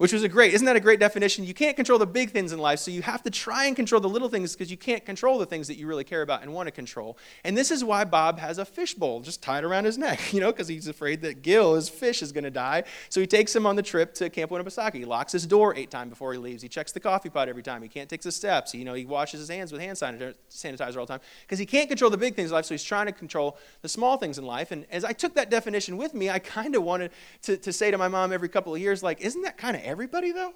which 0.03 0.11
was 0.11 0.21
a 0.21 0.27
great, 0.27 0.53
isn't 0.53 0.65
that 0.65 0.75
a 0.75 0.81
great 0.81 0.99
definition? 0.99 1.45
You 1.45 1.53
can't 1.53 1.77
control 1.77 1.97
the 1.97 2.05
big 2.05 2.31
things 2.31 2.51
in 2.51 2.59
life, 2.59 2.79
so 2.79 2.91
you 2.91 3.01
have 3.03 3.23
to 3.23 3.29
try 3.29 3.67
and 3.67 3.73
control 3.73 4.01
the 4.01 4.09
little 4.09 4.27
things 4.27 4.51
because 4.51 4.69
you 4.69 4.75
can't 4.75 5.05
control 5.05 5.37
the 5.37 5.45
things 5.45 5.65
that 5.69 5.77
you 5.77 5.87
really 5.87 6.03
care 6.03 6.23
about 6.23 6.41
and 6.41 6.53
want 6.53 6.67
to 6.67 6.71
control. 6.71 7.17
And 7.45 7.57
this 7.57 7.71
is 7.71 7.85
why 7.85 8.03
Bob 8.03 8.37
has 8.37 8.57
a 8.57 8.65
fishbowl 8.65 9.21
just 9.21 9.41
tied 9.41 9.63
around 9.63 9.85
his 9.85 9.97
neck, 9.97 10.19
you 10.33 10.41
know, 10.41 10.51
because 10.51 10.67
he's 10.67 10.89
afraid 10.89 11.21
that 11.21 11.41
Gil, 11.41 11.75
his 11.75 11.87
fish, 11.87 12.21
is 12.21 12.33
going 12.33 12.43
to 12.43 12.51
die. 12.51 12.83
So 13.07 13.21
he 13.21 13.27
takes 13.27 13.55
him 13.55 13.65
on 13.65 13.77
the 13.77 13.81
trip 13.81 14.13
to 14.15 14.29
Camp 14.29 14.51
Winnipesaukee. 14.51 14.95
He 14.95 15.05
locks 15.05 15.31
his 15.31 15.47
door 15.47 15.73
eight 15.73 15.89
times 15.89 16.09
before 16.09 16.33
he 16.33 16.37
leaves. 16.37 16.61
He 16.61 16.67
checks 16.67 16.91
the 16.91 16.99
coffee 16.99 17.29
pot 17.29 17.47
every 17.47 17.63
time. 17.63 17.81
He 17.81 17.87
can't 17.87 18.09
take 18.09 18.23
the 18.23 18.31
steps. 18.33 18.75
You 18.75 18.83
know, 18.83 18.95
he 18.95 19.05
washes 19.05 19.39
his 19.39 19.47
hands 19.47 19.71
with 19.71 19.79
hand 19.79 19.97
sanitizer 19.97 20.97
all 20.97 21.05
the 21.05 21.13
time 21.13 21.21
because 21.43 21.59
he 21.59 21.65
can't 21.65 21.87
control 21.87 22.11
the 22.11 22.17
big 22.17 22.35
things 22.35 22.49
in 22.49 22.55
life, 22.55 22.65
so 22.65 22.73
he's 22.73 22.83
trying 22.83 23.05
to 23.05 23.13
control 23.13 23.57
the 23.81 23.87
small 23.87 24.17
things 24.17 24.37
in 24.37 24.45
life. 24.45 24.71
And 24.71 24.85
as 24.91 25.05
I 25.05 25.13
took 25.13 25.33
that 25.35 25.49
definition 25.49 25.95
with 25.95 26.13
me, 26.13 26.29
I 26.29 26.39
kind 26.39 26.75
of 26.75 26.83
wanted 26.83 27.11
to, 27.43 27.55
to 27.55 27.71
say 27.71 27.89
to 27.89 27.97
my 27.97 28.09
mom 28.09 28.33
every 28.33 28.49
couple 28.49 28.75
of 28.75 28.81
years, 28.81 29.01
like, 29.01 29.21
isn't 29.21 29.43
that 29.43 29.57
kind 29.57 29.77
of 29.77 29.92
everybody, 29.93 30.31
though? 30.31 30.53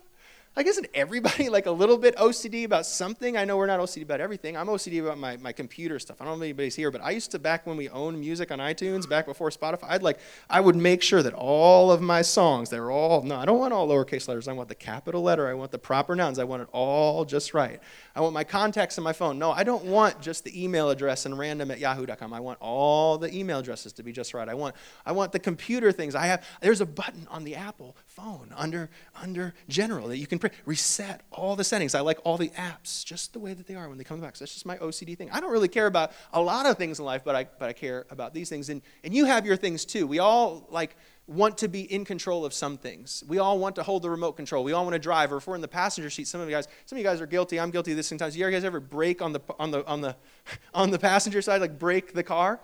Like, 0.58 0.66
isn't 0.66 0.88
everybody 0.96 1.50
like 1.58 1.68
a 1.68 1.72
little 1.72 2.00
bit 2.00 2.16
OCD 2.16 2.66
about 2.66 2.88
something? 2.88 3.38
I 3.38 3.46
know 3.46 3.58
we're 3.58 3.68
not 3.68 3.80
OCD 3.80 4.02
about 4.02 4.20
everything. 4.20 4.58
I'm 4.58 4.66
OCD 4.66 5.04
about 5.04 5.20
my, 5.20 5.38
my 5.38 5.52
computer 5.52 6.00
stuff. 6.00 6.18
I 6.20 6.26
don't 6.26 6.34
know 6.34 6.38
if 6.40 6.46
anybody's 6.46 6.76
here, 6.76 6.90
but 6.90 7.00
I 7.02 7.12
used 7.12 7.30
to, 7.32 7.40
back 7.40 7.68
when 7.68 7.78
we 7.78 7.90
owned 7.90 8.20
music 8.20 8.52
on 8.52 8.58
iTunes, 8.58 9.08
back 9.08 9.28
before 9.28 9.52
Spotify, 9.52 9.86
I'd 9.88 10.02
like, 10.02 10.20
I 10.50 10.60
would 10.60 10.76
make 10.76 11.04
sure 11.04 11.22
that 11.22 11.36
all 11.36 11.92
of 11.92 12.02
my 12.02 12.24
songs, 12.24 12.72
they're 12.72 12.90
all, 12.90 13.22
no, 13.22 13.36
I 13.36 13.46
don't 13.46 13.60
want 13.60 13.72
all 13.72 13.88
lowercase 13.88 14.28
letters. 14.28 14.48
I 14.48 14.54
want 14.54 14.68
the 14.68 14.76
capital 14.76 15.22
letter. 15.22 15.48
I 15.48 15.54
want 15.54 15.70
the 15.70 15.78
proper 15.78 16.16
nouns. 16.16 16.40
I 16.40 16.44
want 16.44 16.64
it 16.64 16.70
all 16.72 17.24
just 17.24 17.54
right. 17.54 17.80
I 18.16 18.22
want 18.22 18.34
my 18.34 18.44
contacts 18.44 18.98
in 18.98 19.04
my 19.04 19.14
phone. 19.14 19.38
No, 19.38 19.52
I 19.52 19.64
don't 19.64 19.86
want 19.86 20.20
just 20.22 20.44
the 20.44 20.64
email 20.64 20.90
address 20.90 21.28
and 21.28 21.38
random 21.38 21.70
at 21.70 21.78
yahoo.com. 21.78 22.34
I 22.34 22.40
want 22.40 22.58
all 22.62 23.20
the 23.20 23.32
email 23.32 23.60
addresses 23.60 23.94
to 23.94 24.02
be 24.02 24.12
just 24.12 24.34
right. 24.34 24.50
I 24.50 24.56
want, 24.56 24.74
I 25.06 25.12
want 25.12 25.34
the 25.34 25.40
computer 25.40 25.92
things. 25.92 26.16
I 26.16 26.26
have, 26.26 26.44
there's 26.62 26.82
a 26.82 26.86
button 26.88 27.28
on 27.30 27.44
the 27.44 27.54
Apple 27.54 27.96
phone 28.18 28.52
under, 28.58 28.90
under 29.16 29.54
general 29.70 30.08
that 30.08 30.18
you 30.18 30.26
can 30.26 30.42
reset 30.66 31.22
all 31.32 31.56
the 31.56 31.64
settings. 31.64 31.94
I 31.94 32.00
like 32.00 32.18
all 32.24 32.36
the 32.36 32.50
apps 32.50 33.06
just 33.06 33.32
the 33.34 33.40
way 33.40 33.54
that 33.54 33.68
they 33.68 33.76
are 33.76 33.88
when 33.88 34.00
they 34.00 34.04
come 34.04 34.20
back. 34.20 34.36
So 34.36 34.44
that's 34.44 34.54
just 34.54 34.66
my 34.66 34.76
OCD 34.78 35.16
thing. 35.16 35.30
I 35.32 35.40
don't 35.40 35.52
really 35.52 35.68
care 35.68 35.86
about 35.86 36.12
a 36.34 36.42
lot 36.42 36.66
of 36.66 36.80
things 36.80 36.98
in 36.98 37.06
life, 37.06 37.22
but 37.24 37.36
I, 37.36 37.44
but 37.44 37.70
I 37.70 37.74
care 37.74 38.08
about 38.10 38.34
these 38.34 38.50
things. 38.50 38.70
And, 38.70 38.82
and 39.04 39.14
you 39.14 39.26
have 39.26 39.46
your 39.46 39.56
things 39.56 39.86
too. 39.86 40.08
We 40.08 40.18
all 40.18 40.68
like 40.72 40.96
want 41.28 41.60
to 41.60 41.68
be 41.68 41.82
in 41.82 42.06
control 42.06 42.44
of 42.44 42.56
some 42.56 42.78
things. 42.78 43.24
We 43.28 43.38
all 43.38 43.60
want 43.60 43.76
to 43.76 43.84
hold 43.84 44.02
the 44.02 44.10
remote 44.10 44.32
control. 44.32 44.64
We 44.64 44.72
all 44.72 44.84
want 44.84 44.94
to 44.94 45.00
drive. 45.00 45.32
Or 45.32 45.38
if 45.38 45.46
we're 45.46 45.56
in 45.56 45.62
the 45.62 45.68
passenger 45.68 46.10
seat, 46.10 46.28
some 46.28 46.42
of 46.42 46.50
you 46.50 46.56
guys, 46.56 46.68
some 46.88 46.98
of 46.98 47.00
you 47.00 47.08
guys 47.08 47.22
are 47.22 47.28
guilty. 47.28 47.60
I'm 47.60 47.70
guilty 47.70 47.92
of 47.92 47.98
this 47.98 48.08
sometimes. 48.08 48.36
You 48.36 48.50
guys 48.50 48.64
ever 48.64 48.80
brake 48.80 49.22
on 49.22 49.34
the 49.34 49.42
on 49.60 49.70
the 49.70 49.86
on 49.86 50.02
the 50.02 50.16
on 50.74 50.90
the 50.90 50.98
passenger 50.98 51.44
side, 51.44 51.62
like 51.62 51.78
brake 51.78 52.14
the 52.14 52.24
car? 52.24 52.60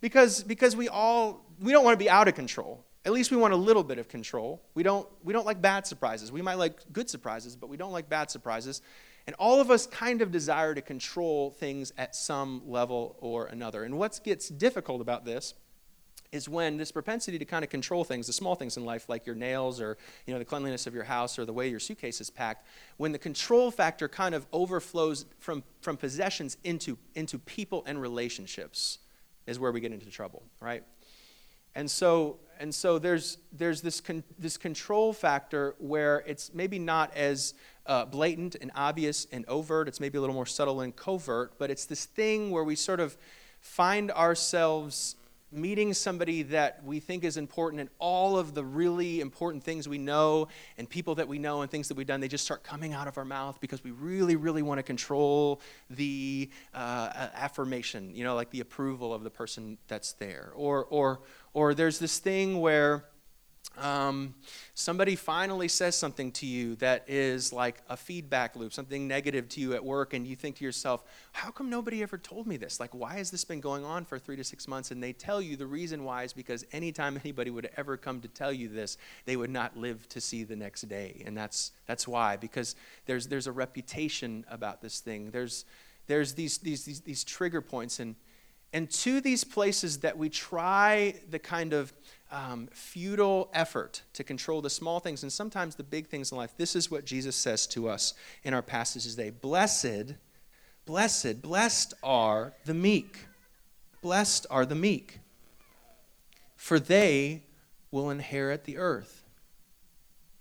Because 0.00 0.44
because 0.44 0.76
we 0.76 0.88
all 0.88 1.44
we 1.60 1.72
don't 1.72 1.84
want 1.84 1.98
to 1.98 2.04
be 2.04 2.08
out 2.08 2.28
of 2.28 2.36
control. 2.36 2.84
At 3.04 3.12
least 3.12 3.30
we 3.30 3.36
want 3.36 3.52
a 3.52 3.56
little 3.56 3.82
bit 3.82 3.98
of 3.98 4.08
control. 4.08 4.62
We 4.74 4.82
don't 4.82 5.08
we 5.24 5.32
don't 5.32 5.46
like 5.46 5.60
bad 5.60 5.86
surprises. 5.86 6.30
We 6.30 6.42
might 6.42 6.54
like 6.54 6.80
good 6.92 7.10
surprises, 7.10 7.56
but 7.56 7.68
we 7.68 7.76
don't 7.76 7.92
like 7.92 8.08
bad 8.08 8.30
surprises. 8.30 8.80
And 9.26 9.36
all 9.38 9.60
of 9.60 9.70
us 9.70 9.86
kind 9.86 10.22
of 10.22 10.30
desire 10.30 10.74
to 10.74 10.82
control 10.82 11.50
things 11.50 11.92
at 11.96 12.14
some 12.14 12.62
level 12.66 13.16
or 13.20 13.46
another. 13.46 13.84
And 13.84 13.96
what 13.98 14.20
gets 14.24 14.48
difficult 14.48 15.00
about 15.00 15.24
this 15.24 15.54
is 16.32 16.48
when 16.48 16.78
this 16.78 16.90
propensity 16.90 17.38
to 17.38 17.44
kind 17.44 17.62
of 17.62 17.70
control 17.70 18.04
things, 18.04 18.26
the 18.26 18.32
small 18.32 18.54
things 18.54 18.76
in 18.76 18.84
life, 18.84 19.08
like 19.08 19.26
your 19.26 19.34
nails 19.34 19.80
or 19.80 19.98
you 20.26 20.32
know, 20.32 20.38
the 20.38 20.44
cleanliness 20.44 20.86
of 20.86 20.94
your 20.94 21.04
house 21.04 21.38
or 21.38 21.44
the 21.44 21.52
way 21.52 21.68
your 21.68 21.78
suitcase 21.78 22.20
is 22.20 22.30
packed, 22.30 22.66
when 22.96 23.12
the 23.12 23.18
control 23.18 23.70
factor 23.70 24.08
kind 24.08 24.34
of 24.34 24.46
overflows 24.52 25.26
from, 25.38 25.62
from 25.82 25.96
possessions 25.96 26.56
into, 26.64 26.96
into 27.14 27.38
people 27.38 27.84
and 27.86 28.00
relationships, 28.00 28.98
is 29.46 29.58
where 29.58 29.72
we 29.72 29.80
get 29.80 29.92
into 29.92 30.08
trouble, 30.10 30.42
right? 30.60 30.84
And 31.74 31.90
so, 31.90 32.38
and 32.60 32.74
so 32.74 32.98
there's, 32.98 33.38
there's 33.52 33.80
this, 33.80 34.00
con, 34.00 34.22
this 34.38 34.56
control 34.56 35.12
factor 35.12 35.74
where 35.78 36.22
it's 36.26 36.52
maybe 36.54 36.78
not 36.78 37.14
as 37.16 37.54
uh, 37.86 38.04
blatant 38.04 38.56
and 38.60 38.70
obvious 38.74 39.26
and 39.32 39.44
overt, 39.48 39.88
it's 39.88 40.00
maybe 40.00 40.18
a 40.18 40.20
little 40.20 40.34
more 40.34 40.46
subtle 40.46 40.80
and 40.80 40.94
covert, 40.94 41.58
but 41.58 41.70
it's 41.70 41.86
this 41.86 42.04
thing 42.04 42.50
where 42.50 42.64
we 42.64 42.76
sort 42.76 43.00
of 43.00 43.16
find 43.60 44.10
ourselves 44.12 45.16
meeting 45.52 45.92
somebody 45.92 46.42
that 46.42 46.82
we 46.82 46.98
think 46.98 47.24
is 47.24 47.36
important 47.36 47.80
and 47.80 47.90
all 47.98 48.38
of 48.38 48.54
the 48.54 48.64
really 48.64 49.20
important 49.20 49.62
things 49.62 49.86
we 49.86 49.98
know 49.98 50.48
and 50.78 50.88
people 50.88 51.14
that 51.14 51.28
we 51.28 51.38
know 51.38 51.60
and 51.60 51.70
things 51.70 51.88
that 51.88 51.96
we've 51.96 52.06
done 52.06 52.20
they 52.20 52.28
just 52.28 52.44
start 52.44 52.62
coming 52.62 52.94
out 52.94 53.06
of 53.06 53.18
our 53.18 53.24
mouth 53.24 53.60
because 53.60 53.84
we 53.84 53.90
really 53.90 54.34
really 54.34 54.62
want 54.62 54.78
to 54.78 54.82
control 54.82 55.60
the 55.90 56.48
uh, 56.72 57.28
affirmation 57.34 58.14
you 58.14 58.24
know 58.24 58.34
like 58.34 58.50
the 58.50 58.60
approval 58.60 59.12
of 59.12 59.22
the 59.24 59.30
person 59.30 59.76
that's 59.88 60.14
there 60.14 60.52
or 60.56 60.86
or 60.86 61.20
or 61.54 61.74
there's 61.74 61.98
this 61.98 62.18
thing 62.18 62.60
where 62.60 63.04
um, 63.78 64.34
somebody 64.74 65.16
finally 65.16 65.68
says 65.68 65.96
something 65.96 66.30
to 66.32 66.46
you 66.46 66.76
that 66.76 67.04
is 67.08 67.52
like 67.52 67.80
a 67.88 67.96
feedback 67.96 68.54
loop, 68.54 68.72
something 68.72 69.08
negative 69.08 69.48
to 69.50 69.60
you 69.60 69.74
at 69.74 69.82
work, 69.82 70.12
and 70.12 70.26
you 70.26 70.36
think 70.36 70.56
to 70.56 70.64
yourself, 70.64 71.02
how 71.32 71.50
come 71.50 71.70
nobody 71.70 72.02
ever 72.02 72.18
told 72.18 72.46
me 72.46 72.56
this? 72.56 72.80
Like, 72.80 72.94
why 72.94 73.14
has 73.14 73.30
this 73.30 73.44
been 73.44 73.60
going 73.60 73.84
on 73.84 74.04
for 74.04 74.18
three 74.18 74.36
to 74.36 74.44
six 74.44 74.68
months? 74.68 74.90
And 74.90 75.02
they 75.02 75.12
tell 75.12 75.40
you 75.40 75.56
the 75.56 75.66
reason 75.66 76.04
why 76.04 76.24
is 76.24 76.32
because 76.32 76.66
anytime 76.72 77.18
anybody 77.24 77.50
would 77.50 77.70
ever 77.76 77.96
come 77.96 78.20
to 78.20 78.28
tell 78.28 78.52
you 78.52 78.68
this, 78.68 78.98
they 79.24 79.36
would 79.36 79.50
not 79.50 79.76
live 79.76 80.08
to 80.10 80.20
see 80.20 80.44
the 80.44 80.56
next 80.56 80.82
day. 80.82 81.22
And 81.24 81.36
that's, 81.36 81.72
that's 81.86 82.06
why, 82.06 82.36
because 82.36 82.76
there's, 83.06 83.28
there's 83.28 83.46
a 83.46 83.52
reputation 83.52 84.44
about 84.50 84.82
this 84.82 85.00
thing. 85.00 85.30
There's, 85.30 85.64
there's 86.08 86.34
these, 86.34 86.58
these, 86.58 86.84
these, 86.84 87.00
these 87.00 87.24
trigger 87.24 87.62
points. 87.62 88.00
And, 88.00 88.16
and 88.72 88.90
to 88.90 89.20
these 89.20 89.44
places 89.44 89.98
that 89.98 90.16
we 90.16 90.28
try 90.28 91.14
the 91.28 91.38
kind 91.38 91.72
of 91.72 91.92
um, 92.30 92.68
futile 92.72 93.50
effort 93.52 94.02
to 94.14 94.24
control 94.24 94.62
the 94.62 94.70
small 94.70 94.98
things 94.98 95.22
and 95.22 95.30
sometimes 95.30 95.74
the 95.74 95.82
big 95.82 96.06
things 96.06 96.32
in 96.32 96.38
life, 96.38 96.54
this 96.56 96.74
is 96.74 96.90
what 96.90 97.04
Jesus 97.04 97.36
says 97.36 97.66
to 97.68 97.88
us 97.88 98.14
in 98.42 98.54
our 98.54 98.62
passages 98.62 99.14
today. 99.14 99.28
Blessed, 99.28 100.14
blessed, 100.86 101.42
blessed 101.42 101.92
are 102.02 102.54
the 102.64 102.72
meek. 102.72 103.26
Blessed 104.00 104.46
are 104.50 104.64
the 104.64 104.74
meek, 104.74 105.20
for 106.56 106.80
they 106.80 107.42
will 107.90 108.10
inherit 108.10 108.64
the 108.64 108.78
earth. 108.78 109.22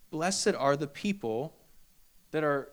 Blessed 0.09 0.55
are 0.57 0.77
the 0.77 0.87
people 0.87 1.53
that 2.31 2.43
are, 2.43 2.69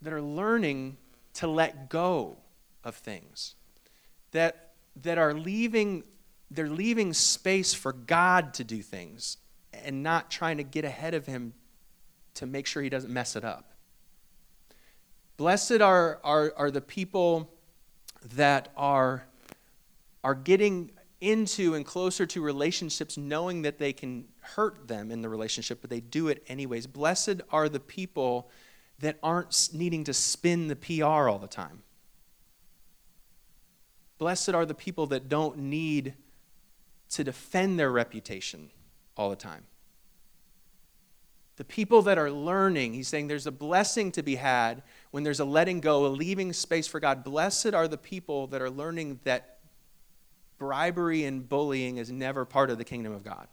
that 0.00 0.12
are 0.12 0.22
learning 0.22 0.96
to 1.34 1.48
let 1.48 1.90
go 1.90 2.38
of 2.82 2.94
things 2.94 3.56
that, 4.32 4.72
that 5.02 5.18
are 5.18 5.34
leaving, 5.34 6.04
they're 6.50 6.68
leaving 6.68 7.12
space 7.12 7.74
for 7.74 7.92
God 7.92 8.54
to 8.54 8.64
do 8.64 8.82
things 8.82 9.38
and 9.72 10.02
not 10.02 10.30
trying 10.30 10.56
to 10.58 10.62
get 10.62 10.84
ahead 10.84 11.14
of 11.14 11.26
him 11.26 11.54
to 12.34 12.46
make 12.46 12.66
sure 12.66 12.82
he 12.82 12.88
doesn't 12.88 13.12
mess 13.12 13.36
it 13.36 13.44
up. 13.44 13.72
Blessed 15.36 15.80
are, 15.80 16.20
are, 16.22 16.52
are 16.56 16.70
the 16.70 16.80
people 16.80 17.50
that 18.34 18.68
are, 18.76 19.24
are 20.22 20.34
getting 20.34 20.90
into 21.20 21.74
and 21.74 21.84
closer 21.84 22.26
to 22.26 22.40
relationships 22.40 23.16
knowing 23.16 23.62
that 23.62 23.78
they 23.78 23.92
can 23.92 24.26
hurt 24.40 24.88
them 24.88 25.10
in 25.10 25.22
the 25.22 25.28
relationship, 25.28 25.80
but 25.80 25.90
they 25.90 26.00
do 26.00 26.28
it 26.28 26.42
anyways. 26.48 26.86
Blessed 26.86 27.42
are 27.50 27.68
the 27.68 27.80
people 27.80 28.50
that 29.00 29.18
aren't 29.22 29.70
needing 29.72 30.04
to 30.04 30.14
spin 30.14 30.68
the 30.68 30.76
PR 30.76 31.28
all 31.28 31.38
the 31.38 31.46
time. 31.46 31.82
Blessed 34.20 34.50
are 34.50 34.66
the 34.66 34.74
people 34.74 35.06
that 35.06 35.30
don't 35.30 35.56
need 35.56 36.12
to 37.08 37.24
defend 37.24 37.78
their 37.78 37.90
reputation 37.90 38.70
all 39.16 39.30
the 39.30 39.34
time. 39.34 39.64
The 41.56 41.64
people 41.64 42.02
that 42.02 42.18
are 42.18 42.30
learning, 42.30 42.92
he's 42.92 43.08
saying 43.08 43.28
there's 43.28 43.46
a 43.46 43.50
blessing 43.50 44.12
to 44.12 44.22
be 44.22 44.34
had 44.34 44.82
when 45.10 45.22
there's 45.22 45.40
a 45.40 45.44
letting 45.46 45.80
go, 45.80 46.04
a 46.04 46.08
leaving 46.08 46.52
space 46.52 46.86
for 46.86 47.00
God. 47.00 47.24
Blessed 47.24 47.72
are 47.72 47.88
the 47.88 47.96
people 47.96 48.46
that 48.48 48.60
are 48.60 48.68
learning 48.68 49.20
that 49.24 49.60
bribery 50.58 51.24
and 51.24 51.48
bullying 51.48 51.96
is 51.96 52.12
never 52.12 52.44
part 52.44 52.68
of 52.68 52.76
the 52.76 52.84
kingdom 52.84 53.14
of 53.14 53.24
God. 53.24 53.48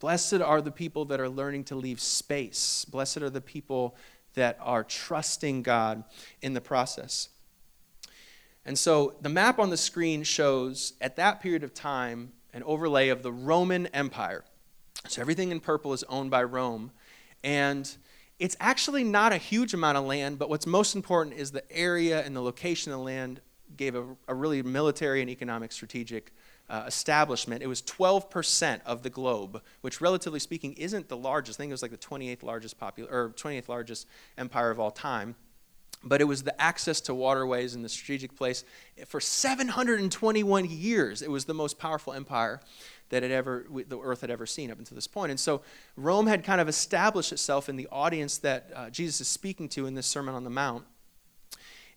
Blessed 0.00 0.40
are 0.40 0.60
the 0.60 0.72
people 0.72 1.04
that 1.04 1.20
are 1.20 1.28
learning 1.28 1.62
to 1.66 1.76
leave 1.76 2.00
space. 2.00 2.84
Blessed 2.86 3.18
are 3.18 3.30
the 3.30 3.40
people 3.40 3.94
that 4.34 4.58
are 4.60 4.82
trusting 4.82 5.62
God 5.62 6.02
in 6.40 6.54
the 6.54 6.60
process. 6.60 7.28
And 8.64 8.78
so 8.78 9.14
the 9.20 9.28
map 9.28 9.58
on 9.58 9.70
the 9.70 9.76
screen 9.76 10.22
shows, 10.22 10.94
at 11.00 11.16
that 11.16 11.40
period 11.40 11.64
of 11.64 11.74
time, 11.74 12.32
an 12.52 12.62
overlay 12.62 13.08
of 13.08 13.22
the 13.22 13.32
Roman 13.32 13.86
Empire. 13.88 14.44
So 15.08 15.20
everything 15.20 15.50
in 15.50 15.60
purple 15.60 15.92
is 15.92 16.04
owned 16.04 16.30
by 16.30 16.44
Rome. 16.44 16.92
And 17.42 17.90
it's 18.38 18.56
actually 18.60 19.04
not 19.04 19.32
a 19.32 19.36
huge 19.36 19.74
amount 19.74 19.98
of 19.98 20.04
land, 20.04 20.38
but 20.38 20.48
what's 20.48 20.66
most 20.66 20.94
important 20.94 21.36
is 21.36 21.50
the 21.50 21.70
area 21.72 22.24
and 22.24 22.36
the 22.36 22.40
location 22.40 22.92
of 22.92 22.98
the 22.98 23.04
land 23.04 23.40
gave 23.76 23.94
a, 23.94 24.04
a 24.28 24.34
really 24.34 24.62
military 24.62 25.20
and 25.22 25.30
economic 25.30 25.72
strategic 25.72 26.32
uh, 26.68 26.84
establishment. 26.86 27.62
It 27.62 27.66
was 27.66 27.82
12% 27.82 28.80
of 28.84 29.02
the 29.02 29.10
globe, 29.10 29.62
which 29.80 30.00
relatively 30.00 30.40
speaking 30.40 30.74
isn't 30.74 31.08
the 31.08 31.16
largest. 31.16 31.58
I 31.58 31.62
think 31.62 31.70
it 31.70 31.74
was 31.74 31.82
like 31.82 31.90
the 31.90 31.98
28th 31.98 32.42
largest 32.42 32.78
popular 32.78 33.10
or 33.10 33.30
28th 33.30 33.68
largest 33.68 34.06
empire 34.38 34.70
of 34.70 34.78
all 34.78 34.90
time 34.90 35.34
but 36.04 36.20
it 36.20 36.24
was 36.24 36.42
the 36.42 36.60
access 36.60 37.00
to 37.02 37.14
waterways 37.14 37.74
and 37.74 37.84
the 37.84 37.88
strategic 37.88 38.36
place. 38.36 38.64
For 39.06 39.20
721 39.20 40.64
years, 40.70 41.22
it 41.22 41.30
was 41.30 41.44
the 41.44 41.54
most 41.54 41.78
powerful 41.78 42.12
empire 42.12 42.60
that 43.10 43.22
had 43.22 43.32
ever, 43.32 43.66
the 43.88 43.98
earth 43.98 44.22
had 44.22 44.30
ever 44.30 44.46
seen 44.46 44.70
up 44.70 44.78
until 44.78 44.94
this 44.94 45.06
point. 45.06 45.30
And 45.30 45.38
so 45.38 45.60
Rome 45.96 46.26
had 46.26 46.44
kind 46.44 46.60
of 46.60 46.68
established 46.68 47.30
itself 47.30 47.68
in 47.68 47.76
the 47.76 47.86
audience 47.92 48.38
that 48.38 48.70
uh, 48.74 48.90
Jesus 48.90 49.20
is 49.20 49.28
speaking 49.28 49.68
to 49.70 49.86
in 49.86 49.94
this 49.94 50.06
Sermon 50.06 50.34
on 50.34 50.44
the 50.44 50.50
Mount. 50.50 50.84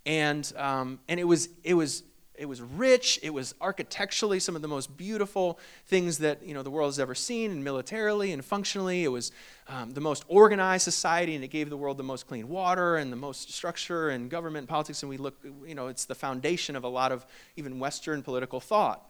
And, 0.05 0.51
um, 0.57 0.99
and 1.07 1.19
it, 1.19 1.23
was, 1.23 1.49
it 1.63 1.73
was 1.73 2.03
it 2.37 2.45
was 2.45 2.61
rich. 2.61 3.19
It 3.23 3.31
was 3.31 3.55
architecturally 3.61 4.39
some 4.39 4.55
of 4.55 4.61
the 4.61 4.67
most 4.67 4.95
beautiful 4.97 5.59
things 5.85 6.19
that 6.19 6.43
you 6.43 6.53
know 6.53 6.63
the 6.63 6.71
world 6.71 6.87
has 6.89 6.99
ever 6.99 7.15
seen 7.15 7.51
and 7.51 7.63
militarily 7.63 8.31
and 8.31 8.43
functionally. 8.43 9.03
It 9.03 9.09
was 9.09 9.31
um, 9.67 9.91
the 9.91 10.01
most 10.01 10.25
organized 10.27 10.83
society 10.83 11.35
and 11.35 11.43
it 11.43 11.49
gave 11.49 11.69
the 11.69 11.77
world 11.77 11.97
the 11.97 12.03
most 12.03 12.27
clean 12.27 12.47
water 12.47 12.97
and 12.97 13.11
the 13.11 13.17
most 13.17 13.51
structure 13.51 14.09
and 14.09 14.29
government 14.29 14.63
and 14.63 14.69
politics 14.69 15.01
and 15.03 15.09
we 15.09 15.17
look 15.17 15.35
you 15.65 15.75
know 15.75 15.87
it's 15.87 16.05
the 16.05 16.15
foundation 16.15 16.75
of 16.75 16.83
a 16.83 16.89
lot 16.89 17.11
of 17.11 17.25
even 17.55 17.79
western 17.79 18.21
political 18.21 18.59
thought. 18.59 19.05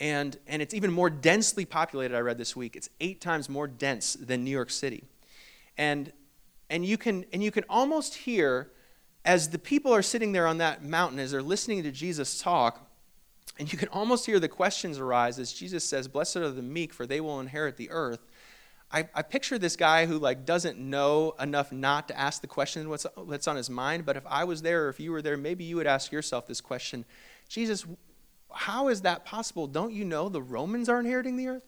And 0.00 0.36
and 0.46 0.60
it's 0.60 0.74
even 0.74 0.90
more 0.90 1.10
densely 1.10 1.64
populated 1.64 2.16
i 2.16 2.20
read 2.20 2.38
this 2.38 2.56
week. 2.56 2.76
It's 2.76 2.90
eight 3.00 3.20
times 3.20 3.48
more 3.48 3.66
dense 3.66 4.14
than 4.14 4.44
new 4.44 4.50
york 4.50 4.70
city. 4.70 5.04
And 5.78 6.12
and 6.70 6.84
you 6.84 6.98
can 6.98 7.24
and 7.32 7.42
you 7.42 7.50
can 7.50 7.64
almost 7.68 8.14
hear 8.14 8.70
as 9.24 9.50
the 9.50 9.58
people 9.58 9.94
are 9.94 10.02
sitting 10.02 10.32
there 10.32 10.46
on 10.46 10.58
that 10.58 10.84
mountain, 10.84 11.18
as 11.18 11.30
they're 11.30 11.42
listening 11.42 11.82
to 11.82 11.90
Jesus 11.90 12.40
talk, 12.40 12.90
and 13.58 13.72
you 13.72 13.78
can 13.78 13.88
almost 13.88 14.26
hear 14.26 14.40
the 14.40 14.48
questions 14.48 14.98
arise 14.98 15.38
as 15.38 15.52
Jesus 15.52 15.84
says, 15.84 16.08
Blessed 16.08 16.36
are 16.36 16.50
the 16.50 16.62
meek, 16.62 16.92
for 16.92 17.06
they 17.06 17.20
will 17.20 17.40
inherit 17.40 17.76
the 17.76 17.90
earth. 17.90 18.26
I, 18.90 19.08
I 19.14 19.22
picture 19.22 19.58
this 19.58 19.76
guy 19.76 20.06
who 20.06 20.18
like 20.18 20.44
doesn't 20.44 20.78
know 20.78 21.34
enough 21.40 21.72
not 21.72 22.08
to 22.08 22.18
ask 22.18 22.40
the 22.40 22.46
question 22.46 22.88
what's, 22.88 23.06
what's 23.16 23.48
on 23.48 23.56
his 23.56 23.70
mind. 23.70 24.04
But 24.06 24.16
if 24.16 24.24
I 24.26 24.44
was 24.44 24.62
there 24.62 24.86
or 24.86 24.88
if 24.88 25.00
you 25.00 25.10
were 25.10 25.22
there, 25.22 25.36
maybe 25.36 25.64
you 25.64 25.76
would 25.76 25.86
ask 25.86 26.12
yourself 26.12 26.46
this 26.46 26.60
question 26.60 27.04
Jesus, 27.48 27.84
how 28.52 28.88
is 28.88 29.02
that 29.02 29.24
possible? 29.24 29.66
Don't 29.66 29.92
you 29.92 30.04
know 30.04 30.28
the 30.28 30.42
Romans 30.42 30.88
are 30.88 31.00
inheriting 31.00 31.36
the 31.36 31.48
earth? 31.48 31.62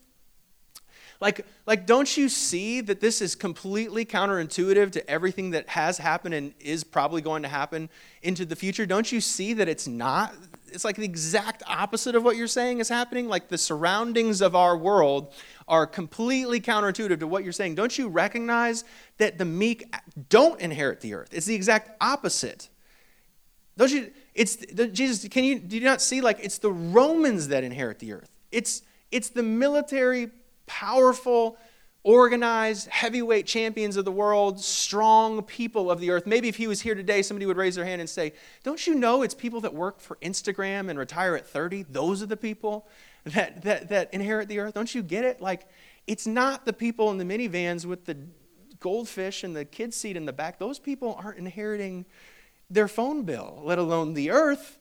Like, 1.19 1.45
like, 1.65 1.85
don't 1.85 2.15
you 2.15 2.29
see 2.29 2.81
that 2.81 2.99
this 2.99 3.21
is 3.21 3.33
completely 3.33 4.05
counterintuitive 4.05 4.91
to 4.91 5.09
everything 5.09 5.51
that 5.51 5.67
has 5.69 5.97
happened 5.97 6.35
and 6.35 6.53
is 6.59 6.83
probably 6.83 7.21
going 7.21 7.41
to 7.43 7.49
happen 7.49 7.89
into 8.21 8.45
the 8.45 8.55
future? 8.55 8.85
Don't 8.85 9.11
you 9.11 9.19
see 9.19 9.53
that 9.53 9.67
it's 9.67 9.87
not? 9.87 10.35
It's 10.67 10.85
like 10.85 10.95
the 10.95 11.05
exact 11.05 11.63
opposite 11.65 12.15
of 12.15 12.23
what 12.23 12.35
you're 12.35 12.47
saying 12.47 12.79
is 12.79 12.89
happening. 12.89 13.27
Like 13.27 13.47
the 13.47 13.57
surroundings 13.57 14.41
of 14.41 14.55
our 14.55 14.77
world 14.77 15.33
are 15.67 15.87
completely 15.87 16.61
counterintuitive 16.61 17.19
to 17.19 17.27
what 17.27 17.43
you're 17.43 17.53
saying. 17.53 17.75
Don't 17.75 17.97
you 17.97 18.09
recognize 18.09 18.83
that 19.17 19.39
the 19.39 19.45
meek 19.45 19.91
don't 20.29 20.59
inherit 20.61 21.01
the 21.01 21.15
earth? 21.15 21.29
It's 21.31 21.47
the 21.47 21.55
exact 21.55 21.91
opposite. 21.99 22.69
Don't 23.75 23.91
you? 23.91 24.11
It's 24.33 24.57
Jesus. 24.91 25.27
Can 25.29 25.43
you 25.43 25.59
do 25.59 25.77
you 25.77 25.83
not 25.83 26.01
see? 26.01 26.21
Like 26.21 26.39
it's 26.41 26.57
the 26.57 26.71
Romans 26.71 27.47
that 27.47 27.63
inherit 27.63 27.99
the 27.99 28.13
earth. 28.13 28.29
It's 28.51 28.81
it's 29.11 29.29
the 29.29 29.43
military 29.43 30.29
powerful, 30.67 31.57
organized, 32.03 32.87
heavyweight 32.89 33.45
champions 33.45 33.97
of 33.97 34.05
the 34.05 34.11
world, 34.11 34.59
strong 34.59 35.41
people 35.41 35.89
of 35.89 35.99
the 35.99 36.11
earth. 36.11 36.27
Maybe 36.27 36.47
if 36.47 36.55
he 36.55 36.67
was 36.67 36.81
here 36.81 36.95
today, 36.95 37.21
somebody 37.21 37.45
would 37.45 37.57
raise 37.57 37.75
their 37.75 37.85
hand 37.85 37.99
and 37.99 38.09
say, 38.09 38.33
Don't 38.63 38.85
you 38.85 38.95
know 38.95 39.23
it's 39.23 39.33
people 39.33 39.61
that 39.61 39.73
work 39.73 39.99
for 39.99 40.17
Instagram 40.17 40.89
and 40.89 40.99
retire 40.99 41.35
at 41.35 41.47
30? 41.47 41.83
Those 41.89 42.21
are 42.21 42.27
the 42.27 42.37
people 42.37 42.87
that, 43.25 43.63
that, 43.63 43.89
that 43.89 44.13
inherit 44.13 44.47
the 44.47 44.59
earth. 44.59 44.73
Don't 44.73 44.93
you 44.93 45.03
get 45.03 45.25
it? 45.25 45.41
Like, 45.41 45.67
it's 46.05 46.27
not 46.27 46.65
the 46.65 46.73
people 46.73 47.11
in 47.11 47.17
the 47.17 47.25
minivans 47.25 47.85
with 47.85 48.05
the 48.05 48.17
goldfish 48.79 49.43
and 49.43 49.55
the 49.55 49.65
kid 49.65 49.93
seat 49.93 50.15
in 50.15 50.25
the 50.25 50.33
back. 50.33 50.59
Those 50.59 50.79
people 50.79 51.19
aren't 51.21 51.37
inheriting 51.37 52.05
their 52.69 52.87
phone 52.87 53.23
bill, 53.23 53.61
let 53.63 53.79
alone 53.79 54.13
the 54.13 54.31
earth. 54.31 54.76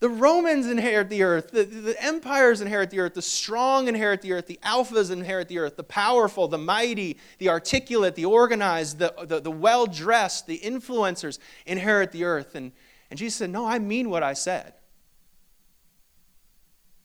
The 0.00 0.08
Romans 0.08 0.66
inherit 0.66 1.10
the 1.10 1.22
earth. 1.22 1.50
The, 1.50 1.64
the, 1.64 2.02
empires 2.02 2.62
inherit 2.62 2.88
the 2.88 3.00
earth. 3.00 3.12
The 3.12 3.22
strong 3.22 3.86
inherit 3.86 4.22
the 4.22 4.32
earth. 4.32 4.46
The 4.46 4.58
alphas 4.62 5.10
inherit 5.10 5.48
the 5.48 5.58
earth. 5.58 5.76
The 5.76 5.84
powerful, 5.84 6.48
the 6.48 6.56
mighty, 6.56 7.18
the 7.38 7.50
articulate, 7.50 8.14
the 8.14 8.24
organized, 8.24 8.98
the, 8.98 9.12
the, 9.26 9.40
the 9.40 9.50
well 9.50 9.86
dressed, 9.86 10.46
the 10.46 10.58
influencers 10.58 11.38
inherit 11.66 12.12
the 12.12 12.24
earth. 12.24 12.54
And, 12.54 12.72
and 13.10 13.18
Jesus 13.18 13.36
said, 13.36 13.50
No, 13.50 13.66
I 13.66 13.78
mean 13.78 14.08
what 14.08 14.22
I 14.22 14.32
said. 14.32 14.72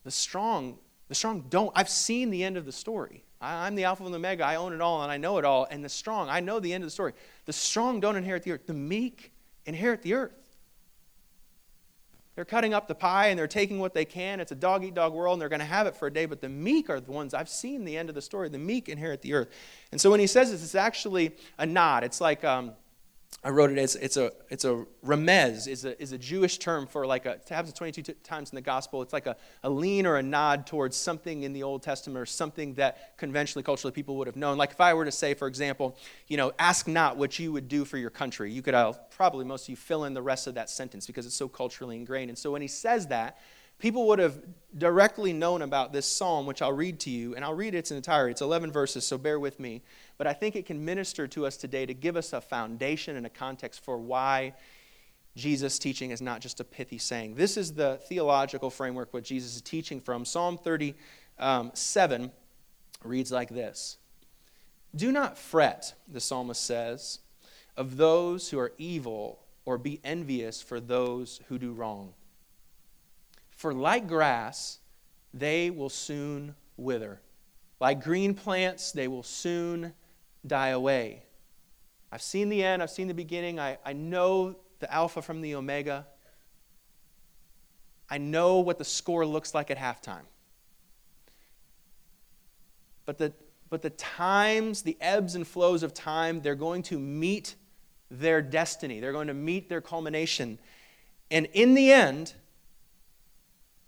The 0.05 0.11
strong, 0.11 0.77
the 1.09 1.15
strong 1.15 1.47
don't. 1.49 1.73
I've 1.75 1.89
seen 1.89 2.29
the 2.29 2.45
end 2.45 2.55
of 2.55 2.63
the 2.63 2.71
story. 2.71 3.25
I, 3.41 3.67
I'm 3.67 3.75
the 3.75 3.83
Alpha 3.83 4.05
and 4.05 4.13
the 4.13 4.19
Omega. 4.19 4.45
I 4.45 4.55
own 4.55 4.71
it 4.71 4.79
all 4.79 5.03
and 5.03 5.11
I 5.11 5.17
know 5.17 5.37
it 5.37 5.43
all. 5.43 5.67
And 5.69 5.83
the 5.83 5.89
strong, 5.89 6.29
I 6.29 6.39
know 6.39 6.61
the 6.61 6.71
end 6.71 6.85
of 6.85 6.87
the 6.87 6.91
story. 6.91 7.11
The 7.43 7.51
strong 7.51 7.99
don't 7.99 8.15
inherit 8.15 8.43
the 8.43 8.53
earth. 8.53 8.67
The 8.67 8.73
meek 8.73 9.33
inherit 9.65 10.01
the 10.01 10.13
earth. 10.13 10.44
They're 12.35 12.45
cutting 12.45 12.73
up 12.73 12.87
the 12.87 12.95
pie 12.95 13.27
and 13.27 13.39
they're 13.39 13.47
taking 13.47 13.79
what 13.79 13.93
they 13.93 14.03
can. 14.03 14.39
It's 14.39 14.51
a 14.51 14.55
dog 14.55 14.83
eat 14.83 14.93
dog 14.93 15.13
world 15.13 15.33
and 15.33 15.41
they're 15.41 15.49
going 15.49 15.59
to 15.59 15.65
have 15.65 15.87
it 15.87 15.95
for 15.95 16.07
a 16.07 16.13
day. 16.13 16.25
But 16.25 16.41
the 16.41 16.49
meek 16.49 16.89
are 16.89 16.99
the 16.99 17.11
ones 17.11 17.33
I've 17.33 17.47
seen 17.47 17.85
the 17.85 17.95
end 17.95 18.09
of 18.09 18.15
the 18.15 18.21
story. 18.21 18.49
The 18.49 18.57
meek 18.57 18.89
inherit 18.89 19.21
the 19.21 19.33
earth. 19.33 19.49
And 19.91 20.01
so 20.01 20.11
when 20.11 20.19
he 20.19 20.27
says 20.27 20.51
this, 20.51 20.61
it's 20.61 20.75
actually 20.75 21.35
a 21.57 21.65
nod. 21.65 22.03
It's 22.03 22.19
like 22.19 22.43
um, 22.43 22.73
I 23.45 23.49
wrote 23.49 23.69
it 23.69 23.77
as 23.77 23.95
it's 23.95 24.17
a 24.17 24.31
it's 24.49 24.65
a 24.65 24.85
remez 25.05 25.67
is 25.67 25.85
a 25.85 26.01
is 26.01 26.13
a 26.13 26.17
Jewish 26.17 26.57
term 26.57 26.87
for 26.87 27.05
like 27.05 27.27
a 27.27 27.33
it 27.33 27.47
happens 27.47 27.73
22 27.73 28.01
t- 28.01 28.13
times 28.23 28.49
in 28.49 28.55
the 28.55 28.61
gospel. 28.61 29.03
It's 29.03 29.13
like 29.13 29.27
a, 29.27 29.37
a 29.63 29.69
lean 29.69 30.07
or 30.07 30.15
a 30.15 30.23
nod 30.23 30.65
towards 30.65 30.97
something 30.97 31.43
in 31.43 31.53
the 31.53 31.61
Old 31.61 31.83
Testament 31.83 32.17
or 32.17 32.25
something 32.25 32.73
that 32.73 33.15
conventionally 33.17 33.61
culturally 33.61 33.91
people 33.91 34.17
would 34.17 34.25
have 34.25 34.35
known. 34.35 34.57
Like 34.57 34.71
if 34.71 34.81
I 34.81 34.95
were 34.95 35.05
to 35.05 35.11
say, 35.11 35.35
for 35.35 35.47
example, 35.47 35.95
you 36.27 36.37
know, 36.37 36.53
ask 36.57 36.87
not 36.87 37.17
what 37.17 37.37
you 37.37 37.51
would 37.51 37.67
do 37.67 37.85
for 37.85 37.99
your 37.99 38.09
country. 38.09 38.51
You 38.51 38.63
could 38.63 38.73
uh, 38.73 38.93
probably 39.11 39.45
most 39.45 39.65
of 39.65 39.69
you 39.69 39.75
fill 39.75 40.05
in 40.05 40.15
the 40.15 40.23
rest 40.23 40.47
of 40.47 40.55
that 40.55 40.71
sentence 40.71 41.05
because 41.05 41.27
it's 41.27 41.35
so 41.35 41.47
culturally 41.47 41.97
ingrained. 41.97 42.29
And 42.29 42.37
so 42.37 42.51
when 42.51 42.63
he 42.63 42.67
says 42.67 43.05
that, 43.07 43.37
people 43.79 44.07
would 44.07 44.19
have 44.19 44.41
directly 44.77 45.33
known 45.33 45.61
about 45.61 45.93
this 45.93 46.05
psalm, 46.05 46.45
which 46.45 46.61
I'll 46.61 46.73
read 46.73 46.99
to 47.01 47.09
you, 47.09 47.35
and 47.35 47.43
I'll 47.43 47.53
read 47.53 47.75
its 47.75 47.91
entirety. 47.91 48.31
It's 48.31 48.41
11 48.41 48.71
verses, 48.71 49.05
so 49.05 49.17
bear 49.17 49.39
with 49.39 49.59
me. 49.59 49.83
But 50.17 50.27
I 50.27 50.33
think 50.33 50.55
it 50.55 50.65
can 50.65 50.83
minister 50.83 51.27
to 51.27 51.45
us 51.45 51.57
today 51.57 51.85
to 51.85 51.93
give 51.93 52.15
us 52.15 52.33
a 52.33 52.41
foundation 52.41 53.15
and 53.15 53.25
a 53.25 53.29
context 53.29 53.83
for 53.83 53.97
why 53.97 54.53
Jesus' 55.35 55.77
teaching 55.77 56.11
is 56.11 56.21
not 56.21 56.39
just 56.39 56.59
a 56.59 56.63
pithy 56.63 56.97
saying. 56.97 57.35
This 57.35 57.57
is 57.57 57.73
the 57.73 57.99
theological 58.07 58.69
framework 58.69 59.13
what 59.13 59.23
Jesus 59.23 59.55
is 59.55 59.61
teaching 59.61 59.99
from. 59.99 60.23
Psalm 60.23 60.57
37 60.57 60.95
um, 61.39 62.31
reads 63.03 63.31
like 63.31 63.49
this 63.49 63.97
Do 64.95 65.11
not 65.11 65.37
fret, 65.37 65.93
the 66.07 66.21
psalmist 66.21 66.63
says, 66.63 67.19
of 67.75 67.97
those 67.97 68.49
who 68.49 68.59
are 68.59 68.71
evil, 68.77 69.39
or 69.65 69.77
be 69.77 69.99
envious 70.03 70.61
for 70.61 70.79
those 70.79 71.41
who 71.49 71.57
do 71.57 71.73
wrong 71.73 72.13
for 73.55 73.73
like 73.73 74.07
grass, 74.07 74.79
they 75.33 75.69
will 75.69 75.89
soon 75.89 76.55
wither. 76.77 77.21
Like 77.79 78.03
green 78.03 78.33
plants, 78.33 78.91
they 78.91 79.07
will 79.07 79.23
soon 79.23 79.93
die 80.47 80.69
away. 80.69 81.23
I've 82.11 82.21
seen 82.21 82.49
the 82.49 82.63
end, 82.63 82.81
I've 82.81 82.89
seen 82.89 83.07
the 83.07 83.13
beginning, 83.13 83.59
I, 83.59 83.77
I 83.85 83.93
know 83.93 84.55
the 84.79 84.91
Alpha 84.93 85.21
from 85.21 85.41
the 85.41 85.55
Omega. 85.55 86.05
I 88.09 88.17
know 88.17 88.59
what 88.59 88.77
the 88.77 88.85
score 88.85 89.25
looks 89.25 89.53
like 89.53 89.71
at 89.71 89.77
halftime. 89.77 90.25
But 93.05 93.17
the, 93.17 93.33
but 93.69 93.81
the 93.81 93.89
times, 93.91 94.83
the 94.83 94.97
ebbs 95.01 95.35
and 95.35 95.47
flows 95.47 95.83
of 95.83 95.93
time, 95.93 96.41
they're 96.41 96.55
going 96.55 96.83
to 96.83 96.99
meet 96.99 97.55
their 98.11 98.41
destiny. 98.41 98.99
They're 98.99 99.11
going 99.11 99.27
to 99.27 99.33
meet 99.33 99.69
their 99.69 99.81
culmination. 99.81 100.59
And 101.31 101.47
in 101.53 101.73
the 101.73 101.91
end, 101.91 102.33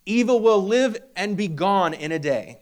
Evil 0.07 0.39
will 0.39 0.63
live 0.63 0.95
and 1.17 1.35
be 1.35 1.49
gone 1.49 1.93
in 1.93 2.13
a 2.13 2.17
day. 2.17 2.59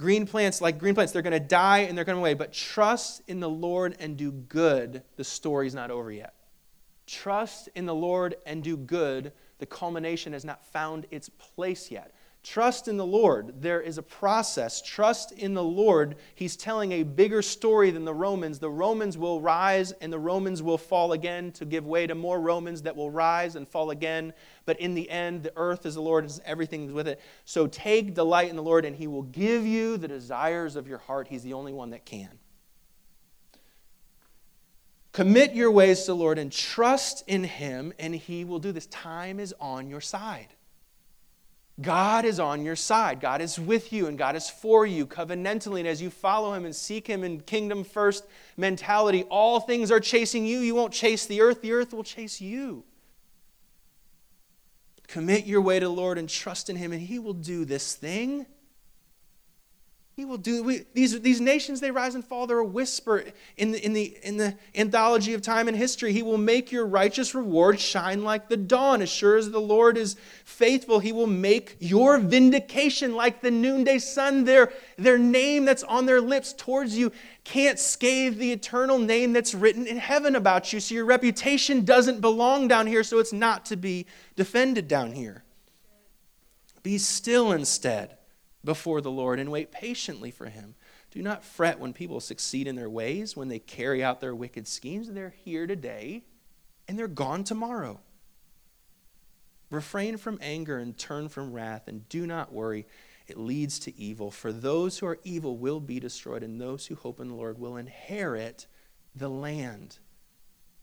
Green 0.00 0.26
plants, 0.26 0.62
like 0.62 0.78
green 0.78 0.94
plants, 0.94 1.12
they're 1.12 1.20
going 1.20 1.34
to 1.34 1.38
die 1.38 1.80
and 1.80 1.96
they're 1.96 2.06
going 2.06 2.16
to 2.16 2.20
away. 2.20 2.32
But 2.32 2.54
trust 2.54 3.20
in 3.28 3.38
the 3.38 3.50
Lord 3.50 3.96
and 4.00 4.16
do 4.16 4.32
good. 4.32 5.02
The 5.16 5.24
story's 5.24 5.74
not 5.74 5.90
over 5.90 6.10
yet. 6.10 6.32
Trust 7.06 7.68
in 7.74 7.84
the 7.84 7.94
Lord 7.94 8.36
and 8.46 8.64
do 8.64 8.78
good. 8.78 9.32
The 9.58 9.66
culmination 9.66 10.32
has 10.32 10.42
not 10.42 10.66
found 10.72 11.06
its 11.10 11.28
place 11.28 11.90
yet. 11.90 12.14
Trust 12.42 12.88
in 12.88 12.96
the 12.96 13.06
Lord. 13.06 13.60
There 13.60 13.82
is 13.82 13.98
a 13.98 14.02
process. 14.02 14.80
Trust 14.80 15.32
in 15.32 15.52
the 15.52 15.62
Lord. 15.62 16.16
He's 16.34 16.56
telling 16.56 16.92
a 16.92 17.02
bigger 17.02 17.42
story 17.42 17.90
than 17.90 18.06
the 18.06 18.14
Romans. 18.14 18.58
The 18.58 18.70
Romans 18.70 19.18
will 19.18 19.42
rise 19.42 19.92
and 19.92 20.10
the 20.10 20.18
Romans 20.18 20.62
will 20.62 20.78
fall 20.78 21.12
again 21.12 21.52
to 21.52 21.66
give 21.66 21.86
way 21.86 22.06
to 22.06 22.14
more 22.14 22.40
Romans 22.40 22.80
that 22.82 22.96
will 22.96 23.10
rise 23.10 23.56
and 23.56 23.68
fall 23.68 23.90
again. 23.90 24.32
But 24.64 24.80
in 24.80 24.94
the 24.94 25.10
end, 25.10 25.42
the 25.42 25.52
earth 25.54 25.84
is 25.84 25.96
the 25.96 26.00
Lord, 26.00 26.24
and 26.24 26.40
everything's 26.46 26.92
with 26.92 27.08
it. 27.08 27.20
So 27.44 27.66
take 27.66 28.14
delight 28.14 28.48
in 28.48 28.56
the 28.56 28.62
Lord, 28.62 28.86
and 28.86 28.96
He 28.96 29.06
will 29.06 29.24
give 29.24 29.66
you 29.66 29.98
the 29.98 30.08
desires 30.08 30.76
of 30.76 30.88
your 30.88 30.98
heart. 30.98 31.28
He's 31.28 31.42
the 31.42 31.52
only 31.52 31.74
one 31.74 31.90
that 31.90 32.06
can. 32.06 32.38
Commit 35.12 35.54
your 35.54 35.70
ways 35.70 36.00
to 36.00 36.06
the 36.06 36.16
Lord 36.16 36.38
and 36.38 36.50
trust 36.50 37.22
in 37.26 37.44
Him, 37.44 37.92
and 37.98 38.14
He 38.14 38.46
will 38.46 38.60
do 38.60 38.72
this. 38.72 38.86
Time 38.86 39.38
is 39.38 39.54
on 39.60 39.88
your 39.88 40.00
side. 40.00 40.54
God 41.80 42.24
is 42.24 42.38
on 42.38 42.64
your 42.64 42.76
side. 42.76 43.20
God 43.20 43.40
is 43.40 43.58
with 43.58 43.92
you 43.92 44.06
and 44.06 44.18
God 44.18 44.36
is 44.36 44.50
for 44.50 44.84
you 44.84 45.06
covenantally. 45.06 45.78
And 45.80 45.88
as 45.88 46.02
you 46.02 46.10
follow 46.10 46.52
Him 46.52 46.64
and 46.64 46.74
seek 46.74 47.06
Him 47.06 47.24
in 47.24 47.40
kingdom 47.40 47.84
first 47.84 48.26
mentality, 48.56 49.24
all 49.24 49.60
things 49.60 49.90
are 49.90 50.00
chasing 50.00 50.44
you. 50.44 50.58
You 50.58 50.74
won't 50.74 50.92
chase 50.92 51.26
the 51.26 51.40
earth, 51.40 51.62
the 51.62 51.72
earth 51.72 51.92
will 51.92 52.04
chase 52.04 52.40
you. 52.40 52.84
Commit 55.06 55.46
your 55.46 55.60
way 55.60 55.80
to 55.80 55.86
the 55.86 55.92
Lord 55.92 56.18
and 56.18 56.28
trust 56.28 56.70
in 56.70 56.76
Him, 56.76 56.92
and 56.92 57.00
He 57.02 57.18
will 57.18 57.32
do 57.34 57.64
this 57.64 57.96
thing. 57.96 58.46
He 60.20 60.26
will 60.26 60.36
do 60.36 60.62
we, 60.62 60.84
these, 60.92 61.18
these 61.22 61.40
nations, 61.40 61.80
they 61.80 61.90
rise 61.90 62.14
and 62.14 62.22
fall. 62.22 62.46
They're 62.46 62.58
a 62.58 62.62
whisper 62.62 63.24
in 63.56 63.72
the, 63.72 63.82
in, 63.82 63.94
the, 63.94 64.18
in 64.22 64.36
the 64.36 64.54
anthology 64.74 65.32
of 65.32 65.40
time 65.40 65.66
and 65.66 65.74
history. 65.74 66.12
He 66.12 66.22
will 66.22 66.36
make 66.36 66.70
your 66.70 66.84
righteous 66.84 67.34
reward 67.34 67.80
shine 67.80 68.22
like 68.22 68.50
the 68.50 68.58
dawn. 68.58 69.00
As 69.00 69.08
sure 69.08 69.38
as 69.38 69.50
the 69.50 69.62
Lord 69.62 69.96
is 69.96 70.16
faithful, 70.44 70.98
He 70.98 71.10
will 71.10 71.26
make 71.26 71.78
your 71.80 72.18
vindication 72.18 73.14
like 73.14 73.40
the 73.40 73.50
noonday 73.50 73.96
sun. 73.96 74.44
Their, 74.44 74.74
their 74.98 75.16
name 75.16 75.64
that's 75.64 75.84
on 75.84 76.04
their 76.04 76.20
lips 76.20 76.52
towards 76.52 76.98
you 76.98 77.12
can't 77.44 77.78
scathe 77.78 78.36
the 78.36 78.52
eternal 78.52 78.98
name 78.98 79.32
that's 79.32 79.54
written 79.54 79.86
in 79.86 79.96
heaven 79.96 80.36
about 80.36 80.70
you. 80.70 80.80
So 80.80 80.96
your 80.96 81.06
reputation 81.06 81.86
doesn't 81.86 82.20
belong 82.20 82.68
down 82.68 82.86
here, 82.86 83.04
so 83.04 83.20
it's 83.20 83.32
not 83.32 83.64
to 83.64 83.76
be 83.78 84.04
defended 84.36 84.86
down 84.86 85.12
here. 85.12 85.44
Be 86.82 86.98
still 86.98 87.52
instead 87.52 88.18
before 88.64 89.00
the 89.00 89.10
Lord 89.10 89.38
and 89.38 89.50
wait 89.50 89.72
patiently 89.72 90.30
for 90.30 90.46
him. 90.46 90.74
Do 91.10 91.22
not 91.22 91.44
fret 91.44 91.80
when 91.80 91.92
people 91.92 92.20
succeed 92.20 92.66
in 92.66 92.76
their 92.76 92.90
ways, 92.90 93.36
when 93.36 93.48
they 93.48 93.58
carry 93.58 94.02
out 94.02 94.20
their 94.20 94.34
wicked 94.34 94.68
schemes. 94.68 95.10
They're 95.10 95.34
here 95.44 95.66
today 95.66 96.24
and 96.86 96.98
they're 96.98 97.08
gone 97.08 97.44
tomorrow. 97.44 98.00
Refrain 99.70 100.16
from 100.16 100.38
anger 100.42 100.78
and 100.78 100.98
turn 100.98 101.28
from 101.28 101.52
wrath, 101.52 101.86
and 101.86 102.08
do 102.08 102.26
not 102.26 102.52
worry. 102.52 102.86
It 103.28 103.38
leads 103.38 103.78
to 103.80 103.96
evil. 103.96 104.32
For 104.32 104.52
those 104.52 104.98
who 104.98 105.06
are 105.06 105.20
evil 105.22 105.56
will 105.56 105.78
be 105.78 106.00
destroyed, 106.00 106.42
and 106.42 106.60
those 106.60 106.86
who 106.86 106.96
hope 106.96 107.20
in 107.20 107.28
the 107.28 107.34
Lord 107.34 107.60
will 107.60 107.76
inherit 107.76 108.66
the 109.14 109.30
land. 109.30 109.98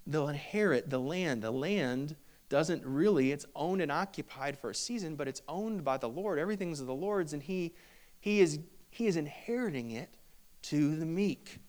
They'll 0.06 0.30
inherit 0.30 0.90
the 0.90 1.00
land. 1.02 1.42
The 1.42 1.52
land 1.52 2.16
doesn't 2.50 2.86
really, 2.86 3.32
it's 3.32 3.46
owned 3.56 3.82
and 3.82 3.92
occupied 3.92 4.58
for 4.58 4.70
a 4.70 4.76
season, 4.76 5.16
but 5.16 5.28
it's 5.28 5.42
owned 5.48 5.84
by 5.84 5.98
the 5.98 6.10
Lord. 6.10 6.40
Everything's 6.40 6.84
the 6.84 6.94
Lord's, 6.94 7.34
and 7.34 7.44
He, 7.44 7.74
he, 8.20 8.40
is, 8.40 8.60
he 8.90 9.08
is 9.08 9.18
inheriting 9.18 9.92
it 9.92 10.10
to 10.64 10.96
the 10.96 11.06
meek. 11.06 11.60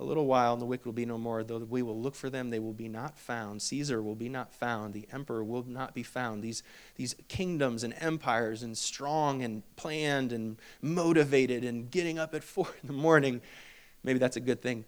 A 0.00 0.04
little 0.04 0.26
while, 0.26 0.54
and 0.54 0.60
the 0.60 0.66
wicked 0.66 0.86
will 0.86 0.92
be 0.92 1.06
no 1.06 1.18
more. 1.18 1.44
Though 1.44 1.58
we 1.58 1.82
will 1.82 2.00
look 2.00 2.16
for 2.16 2.28
them, 2.28 2.50
they 2.50 2.58
will 2.58 2.72
be 2.72 2.88
not 2.88 3.16
found. 3.16 3.62
Caesar 3.62 4.02
will 4.02 4.16
be 4.16 4.28
not 4.28 4.52
found. 4.52 4.92
The 4.92 5.06
emperor 5.12 5.44
will 5.44 5.62
not 5.62 5.94
be 5.94 6.02
found. 6.02 6.42
These, 6.42 6.64
these 6.96 7.14
kingdoms 7.28 7.84
and 7.84 7.94
empires, 8.00 8.64
and 8.64 8.76
strong 8.76 9.42
and 9.42 9.62
planned 9.76 10.32
and 10.32 10.56
motivated 10.82 11.62
and 11.62 11.90
getting 11.90 12.18
up 12.18 12.34
at 12.34 12.42
four 12.44 12.68
in 12.82 12.88
the 12.88 12.92
morning, 12.92 13.40
maybe 14.02 14.18
that's 14.18 14.36
a 14.36 14.40
good 14.40 14.60
thing. 14.60 14.84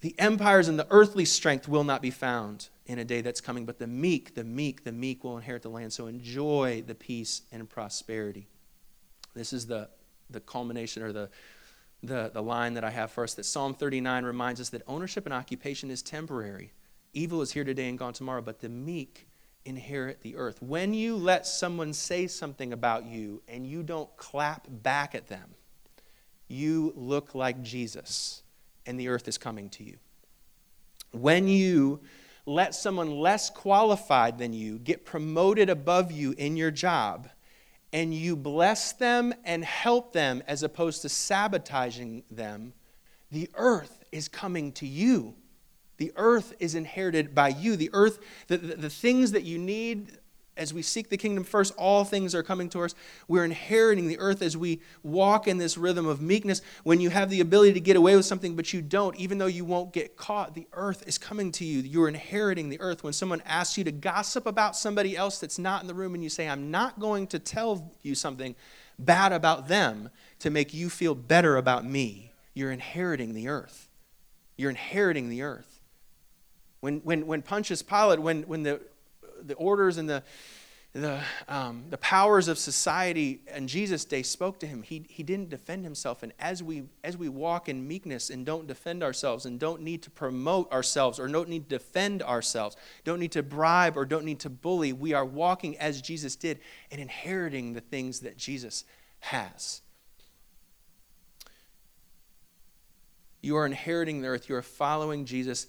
The 0.00 0.18
empires 0.18 0.66
and 0.66 0.78
the 0.78 0.86
earthly 0.90 1.24
strength 1.24 1.68
will 1.68 1.84
not 1.84 2.02
be 2.02 2.10
found 2.10 2.68
in 2.86 2.98
a 3.00 3.04
day 3.04 3.20
that's 3.20 3.40
coming, 3.40 3.64
but 3.64 3.78
the 3.78 3.86
meek, 3.86 4.34
the 4.34 4.44
meek, 4.44 4.84
the 4.84 4.92
meek 4.92 5.24
will 5.24 5.36
inherit 5.36 5.62
the 5.62 5.68
land. 5.68 5.92
So 5.92 6.06
enjoy 6.06 6.82
the 6.86 6.94
peace 6.94 7.42
and 7.52 7.68
prosperity. 7.68 8.46
This 9.34 9.52
is 9.52 9.66
the, 9.66 9.88
the 10.30 10.40
culmination 10.40 11.02
or 11.02 11.12
the, 11.12 11.28
the, 12.02 12.30
the 12.32 12.42
line 12.42 12.74
that 12.74 12.84
I 12.84 12.90
have 12.90 13.16
us 13.18 13.34
that 13.34 13.44
Psalm 13.44 13.74
39 13.74 14.24
reminds 14.24 14.60
us 14.60 14.68
that 14.70 14.82
ownership 14.86 15.26
and 15.26 15.34
occupation 15.34 15.90
is 15.90 16.02
temporary. 16.02 16.72
Evil 17.12 17.42
is 17.42 17.52
here 17.52 17.64
today 17.64 17.88
and 17.88 17.98
gone 17.98 18.12
tomorrow, 18.12 18.40
but 18.40 18.60
the 18.60 18.68
meek 18.68 19.26
inherit 19.64 20.20
the 20.20 20.36
earth. 20.36 20.62
When 20.62 20.94
you 20.94 21.16
let 21.16 21.46
someone 21.46 21.92
say 21.92 22.28
something 22.28 22.72
about 22.72 23.04
you 23.04 23.42
and 23.48 23.66
you 23.66 23.82
don't 23.82 24.14
clap 24.16 24.66
back 24.68 25.14
at 25.14 25.26
them, 25.26 25.54
you 26.46 26.92
look 26.94 27.34
like 27.34 27.62
Jesus 27.62 28.42
and 28.86 29.00
the 29.00 29.08
earth 29.08 29.26
is 29.26 29.36
coming 29.36 29.68
to 29.70 29.82
you. 29.82 29.96
When 31.10 31.48
you 31.48 32.00
let 32.46 32.74
someone 32.74 33.10
less 33.10 33.50
qualified 33.50 34.38
than 34.38 34.52
you 34.52 34.78
get 34.78 35.04
promoted 35.04 35.68
above 35.68 36.12
you 36.12 36.32
in 36.38 36.56
your 36.56 36.70
job, 36.70 37.28
and 37.92 38.14
you 38.14 38.36
bless 38.36 38.92
them 38.92 39.34
and 39.44 39.64
help 39.64 40.12
them 40.12 40.42
as 40.46 40.62
opposed 40.62 41.02
to 41.02 41.08
sabotaging 41.08 42.22
them, 42.30 42.72
the 43.30 43.50
earth 43.54 44.04
is 44.12 44.28
coming 44.28 44.72
to 44.72 44.86
you. 44.86 45.34
The 45.96 46.12
earth 46.16 46.54
is 46.60 46.74
inherited 46.74 47.34
by 47.34 47.48
you. 47.48 47.74
The 47.74 47.90
earth, 47.92 48.18
the, 48.48 48.58
the, 48.58 48.76
the 48.76 48.90
things 48.90 49.32
that 49.32 49.44
you 49.44 49.58
need 49.58 50.18
as 50.56 50.72
we 50.72 50.82
seek 50.82 51.08
the 51.08 51.16
kingdom 51.16 51.44
first, 51.44 51.74
all 51.76 52.04
things 52.04 52.34
are 52.34 52.42
coming 52.42 52.68
to 52.70 52.82
us. 52.82 52.94
We're 53.28 53.44
inheriting 53.44 54.08
the 54.08 54.18
earth 54.18 54.42
as 54.42 54.56
we 54.56 54.80
walk 55.02 55.46
in 55.46 55.58
this 55.58 55.76
rhythm 55.76 56.06
of 56.06 56.20
meekness. 56.20 56.62
When 56.82 57.00
you 57.00 57.10
have 57.10 57.30
the 57.30 57.40
ability 57.40 57.74
to 57.74 57.80
get 57.80 57.96
away 57.96 58.16
with 58.16 58.24
something, 58.24 58.56
but 58.56 58.72
you 58.72 58.82
don't, 58.82 59.16
even 59.16 59.38
though 59.38 59.46
you 59.46 59.64
won't 59.64 59.92
get 59.92 60.16
caught, 60.16 60.54
the 60.54 60.66
earth 60.72 61.06
is 61.06 61.18
coming 61.18 61.52
to 61.52 61.64
you. 61.64 61.80
You're 61.80 62.08
inheriting 62.08 62.68
the 62.68 62.80
earth. 62.80 63.04
When 63.04 63.12
someone 63.12 63.42
asks 63.44 63.76
you 63.76 63.84
to 63.84 63.92
gossip 63.92 64.46
about 64.46 64.76
somebody 64.76 65.16
else 65.16 65.38
that's 65.38 65.58
not 65.58 65.82
in 65.82 65.88
the 65.88 65.94
room, 65.94 66.14
and 66.14 66.22
you 66.22 66.30
say, 66.30 66.48
I'm 66.48 66.70
not 66.70 66.98
going 66.98 67.26
to 67.28 67.38
tell 67.38 67.92
you 68.02 68.14
something 68.14 68.54
bad 68.98 69.32
about 69.32 69.68
them 69.68 70.10
to 70.38 70.50
make 70.50 70.72
you 70.72 70.88
feel 70.88 71.14
better 71.14 71.56
about 71.56 71.84
me, 71.84 72.32
you're 72.54 72.72
inheriting 72.72 73.34
the 73.34 73.48
earth. 73.48 73.88
You're 74.56 74.70
inheriting 74.70 75.28
the 75.28 75.42
earth. 75.42 75.80
When, 76.80 77.00
when, 77.00 77.26
when 77.26 77.42
Pontius 77.42 77.82
Pilate, 77.82 78.20
when, 78.20 78.42
when 78.44 78.62
the 78.62 78.80
the 79.42 79.54
orders 79.54 79.98
and 79.98 80.08
the, 80.08 80.22
the, 80.92 81.20
um, 81.48 81.84
the 81.90 81.98
powers 81.98 82.48
of 82.48 82.58
society 82.58 83.40
in 83.54 83.68
Jesus' 83.68 84.04
day 84.04 84.22
spoke 84.22 84.58
to 84.60 84.66
him. 84.66 84.82
He, 84.82 85.04
he 85.08 85.22
didn't 85.22 85.50
defend 85.50 85.84
himself. 85.84 86.22
And 86.22 86.32
as 86.38 86.62
we, 86.62 86.84
as 87.04 87.16
we 87.16 87.28
walk 87.28 87.68
in 87.68 87.86
meekness 87.86 88.30
and 88.30 88.46
don't 88.46 88.66
defend 88.66 89.02
ourselves 89.02 89.44
and 89.44 89.60
don't 89.60 89.82
need 89.82 90.02
to 90.02 90.10
promote 90.10 90.72
ourselves 90.72 91.20
or 91.20 91.28
don't 91.28 91.48
need 91.48 91.68
to 91.68 91.78
defend 91.78 92.22
ourselves, 92.22 92.76
don't 93.04 93.20
need 93.20 93.32
to 93.32 93.42
bribe 93.42 93.96
or 93.96 94.06
don't 94.06 94.24
need 94.24 94.40
to 94.40 94.50
bully, 94.50 94.92
we 94.92 95.12
are 95.12 95.24
walking 95.24 95.76
as 95.78 96.00
Jesus 96.00 96.34
did 96.34 96.60
and 96.90 97.00
inheriting 97.00 97.74
the 97.74 97.82
things 97.82 98.20
that 98.20 98.38
Jesus 98.38 98.84
has. 99.20 99.82
You 103.42 103.56
are 103.58 103.66
inheriting 103.66 104.22
the 104.22 104.28
earth. 104.28 104.48
You 104.48 104.56
are 104.56 104.62
following 104.62 105.24
Jesus. 105.24 105.66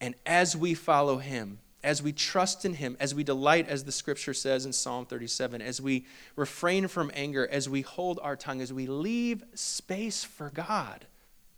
And 0.00 0.14
as 0.24 0.56
we 0.56 0.74
follow 0.74 1.18
him, 1.18 1.58
as 1.88 2.02
we 2.02 2.12
trust 2.12 2.66
in 2.66 2.74
Him, 2.74 2.98
as 3.00 3.14
we 3.14 3.24
delight, 3.24 3.66
as 3.66 3.84
the 3.84 3.92
scripture 3.92 4.34
says 4.34 4.66
in 4.66 4.74
Psalm 4.74 5.06
37, 5.06 5.62
as 5.62 5.80
we 5.80 6.04
refrain 6.36 6.86
from 6.86 7.10
anger, 7.14 7.48
as 7.50 7.66
we 7.66 7.80
hold 7.80 8.20
our 8.22 8.36
tongue, 8.36 8.60
as 8.60 8.70
we 8.70 8.86
leave 8.86 9.42
space 9.54 10.22
for 10.22 10.50
God 10.50 11.06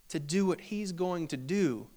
to 0.07 0.21
do 0.21 0.45
what 0.45 0.61
He's 0.61 0.93
going 0.93 1.27
to 1.27 1.35
do, 1.35 1.87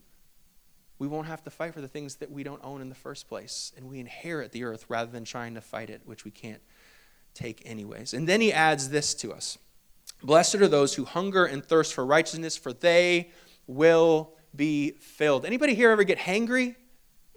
we 0.98 1.06
won't 1.06 1.28
have 1.28 1.44
to 1.44 1.50
fight 1.50 1.74
for 1.74 1.80
the 1.80 1.86
things 1.86 2.16
that 2.16 2.32
we 2.32 2.42
don't 2.42 2.60
own 2.64 2.80
in 2.80 2.88
the 2.88 2.96
first 2.96 3.28
place. 3.28 3.70
And 3.76 3.88
we 3.88 4.00
inherit 4.00 4.50
the 4.50 4.64
earth 4.64 4.86
rather 4.88 5.12
than 5.12 5.24
trying 5.24 5.54
to 5.54 5.60
fight 5.60 5.88
it, 5.88 6.02
which 6.04 6.24
we 6.24 6.32
can't 6.32 6.60
take 7.34 7.62
anyways. 7.64 8.14
And 8.14 8.28
then 8.28 8.40
He 8.40 8.52
adds 8.52 8.88
this 8.88 9.14
to 9.14 9.32
us 9.32 9.58
Blessed 10.24 10.56
are 10.56 10.66
those 10.66 10.96
who 10.96 11.04
hunger 11.04 11.44
and 11.44 11.64
thirst 11.64 11.94
for 11.94 12.04
righteousness, 12.04 12.56
for 12.56 12.72
they 12.72 13.30
will 13.68 14.34
be 14.56 14.90
filled. 14.98 15.46
Anybody 15.46 15.76
here 15.76 15.92
ever 15.92 16.02
get 16.02 16.18
hangry? 16.18 16.74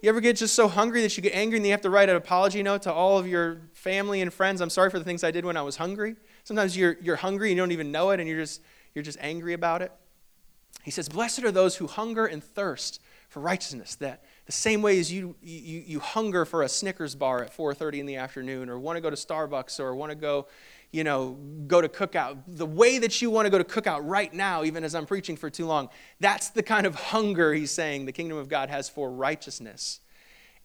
You 0.00 0.08
ever 0.10 0.20
get 0.20 0.36
just 0.36 0.54
so 0.54 0.68
hungry 0.68 1.02
that 1.02 1.16
you 1.16 1.22
get 1.24 1.34
angry 1.34 1.56
and 1.56 1.66
you 1.66 1.72
have 1.72 1.80
to 1.80 1.90
write 1.90 2.08
an 2.08 2.14
apology 2.14 2.62
note 2.62 2.82
to 2.82 2.92
all 2.92 3.18
of 3.18 3.26
your 3.26 3.62
family 3.72 4.20
and 4.20 4.32
friends? 4.32 4.60
I'm 4.60 4.70
sorry 4.70 4.90
for 4.90 4.98
the 5.00 5.04
things 5.04 5.24
I 5.24 5.32
did 5.32 5.44
when 5.44 5.56
I 5.56 5.62
was 5.62 5.76
hungry. 5.76 6.14
Sometimes 6.44 6.76
you're, 6.76 6.96
you're 7.02 7.16
hungry 7.16 7.50
and 7.50 7.56
you 7.56 7.62
don't 7.62 7.72
even 7.72 7.90
know 7.90 8.10
it 8.10 8.20
and 8.20 8.28
you're 8.28 8.38
just, 8.38 8.62
you're 8.94 9.02
just 9.02 9.18
angry 9.20 9.54
about 9.54 9.82
it. 9.82 9.90
He 10.84 10.92
says, 10.92 11.08
Blessed 11.08 11.42
are 11.42 11.50
those 11.50 11.76
who 11.76 11.88
hunger 11.88 12.26
and 12.26 12.44
thirst 12.44 13.00
for 13.28 13.40
righteousness. 13.40 13.96
That 13.96 14.22
the 14.46 14.52
same 14.52 14.82
way 14.82 15.00
as 15.00 15.12
you, 15.12 15.34
you, 15.42 15.82
you 15.84 16.00
hunger 16.00 16.44
for 16.44 16.62
a 16.62 16.68
Snickers 16.68 17.16
bar 17.16 17.42
at 17.42 17.54
4.30 17.54 17.98
in 17.98 18.06
the 18.06 18.16
afternoon 18.16 18.68
or 18.68 18.78
want 18.78 18.98
to 18.98 19.00
go 19.00 19.10
to 19.10 19.16
Starbucks 19.16 19.80
or 19.80 19.96
want 19.96 20.10
to 20.10 20.16
go 20.16 20.46
you 20.90 21.04
know, 21.04 21.36
go 21.66 21.80
to 21.80 21.88
cookout, 21.88 22.38
the 22.46 22.66
way 22.66 22.98
that 22.98 23.20
you 23.20 23.30
want 23.30 23.46
to 23.46 23.50
go 23.50 23.58
to 23.58 23.64
cookout 23.64 24.00
right 24.04 24.32
now, 24.32 24.64
even 24.64 24.84
as 24.84 24.94
I'm 24.94 25.06
preaching 25.06 25.36
for 25.36 25.50
too 25.50 25.66
long, 25.66 25.90
that's 26.18 26.48
the 26.50 26.62
kind 26.62 26.86
of 26.86 26.94
hunger 26.94 27.52
he's 27.52 27.70
saying 27.70 28.06
the 28.06 28.12
kingdom 28.12 28.38
of 28.38 28.48
God 28.48 28.70
has 28.70 28.88
for 28.88 29.10
righteousness. 29.10 30.00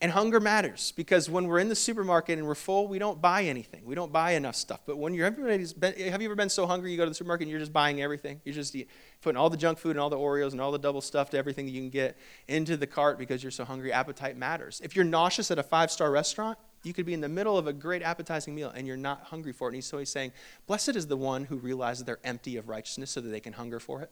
And 0.04 0.12
hunger 0.12 0.42
matters 0.42 0.92
because 0.98 1.30
when 1.30 1.48
we're 1.48 1.60
in 1.60 1.70
the 1.70 1.76
supermarket 1.76 2.38
and 2.38 2.46
we're 2.46 2.56
full, 2.56 2.90
we 2.90 3.00
don't 3.00 3.22
buy 3.22 3.44
anything. 3.44 3.86
We 3.86 3.96
don't 3.96 4.12
buy 4.12 4.32
enough 4.32 4.56
stuff. 4.56 4.82
But 4.86 4.98
when 4.98 5.14
you're 5.14 5.26
everybody's 5.26 5.72
been, 5.72 5.94
have 6.10 6.22
you 6.22 6.28
ever 6.28 6.36
been 6.36 6.50
so 6.50 6.68
hungry 6.68 6.92
you 6.92 6.98
go 6.98 7.06
to 7.06 7.10
the 7.10 7.16
supermarket 7.16 7.46
and 7.46 7.52
you're 7.52 7.60
just 7.62 7.72
buying 7.72 8.02
everything? 8.02 8.42
You're 8.44 8.56
just 8.56 8.76
putting 9.22 9.38
all 9.38 9.50
the 9.50 9.56
junk 9.56 9.78
food 9.78 9.92
and 9.92 10.02
all 10.02 10.10
the 10.10 10.18
Oreos 10.18 10.52
and 10.52 10.60
all 10.60 10.74
the 10.74 10.80
double 10.80 11.00
stuffed 11.00 11.34
everything 11.34 11.70
you 11.70 11.80
can 11.80 11.90
get 11.90 12.18
into 12.50 12.76
the 12.76 12.88
cart 12.88 13.18
because 13.18 13.44
you're 13.44 13.52
so 13.52 13.64
hungry. 13.64 13.94
Appetite 13.94 14.36
matters. 14.36 14.82
If 14.84 14.94
you're 14.94 15.06
nauseous 15.06 15.52
at 15.52 15.60
a 15.60 15.64
five 15.64 15.90
star 15.90 16.12
restaurant, 16.12 16.58
you 16.84 16.94
could 16.94 17.06
be 17.06 17.14
in 17.14 17.22
the 17.22 17.30
middle 17.30 17.58
of 17.58 17.68
a 17.68 17.74
great 17.74 18.02
appetizing 18.02 18.54
meal 18.54 18.72
and 18.76 18.86
you're 18.86 18.98
not 18.98 19.24
hungry 19.24 19.54
for 19.54 19.70
it. 19.70 19.74
And 19.74 19.84
so 19.84 19.98
he's 19.98 20.10
saying, 20.10 20.34
Blessed 20.68 20.96
is 20.96 21.08
the 21.08 21.18
one 21.18 21.46
who 21.46 21.58
realizes 21.58 22.04
they're 22.04 22.20
empty 22.24 22.58
of 22.58 22.70
righteousness 22.70 23.12
so 23.12 23.22
that 23.22 23.30
they 23.30 23.40
can 23.40 23.54
hunger 23.54 23.80
for 23.80 24.02
it. 24.02 24.12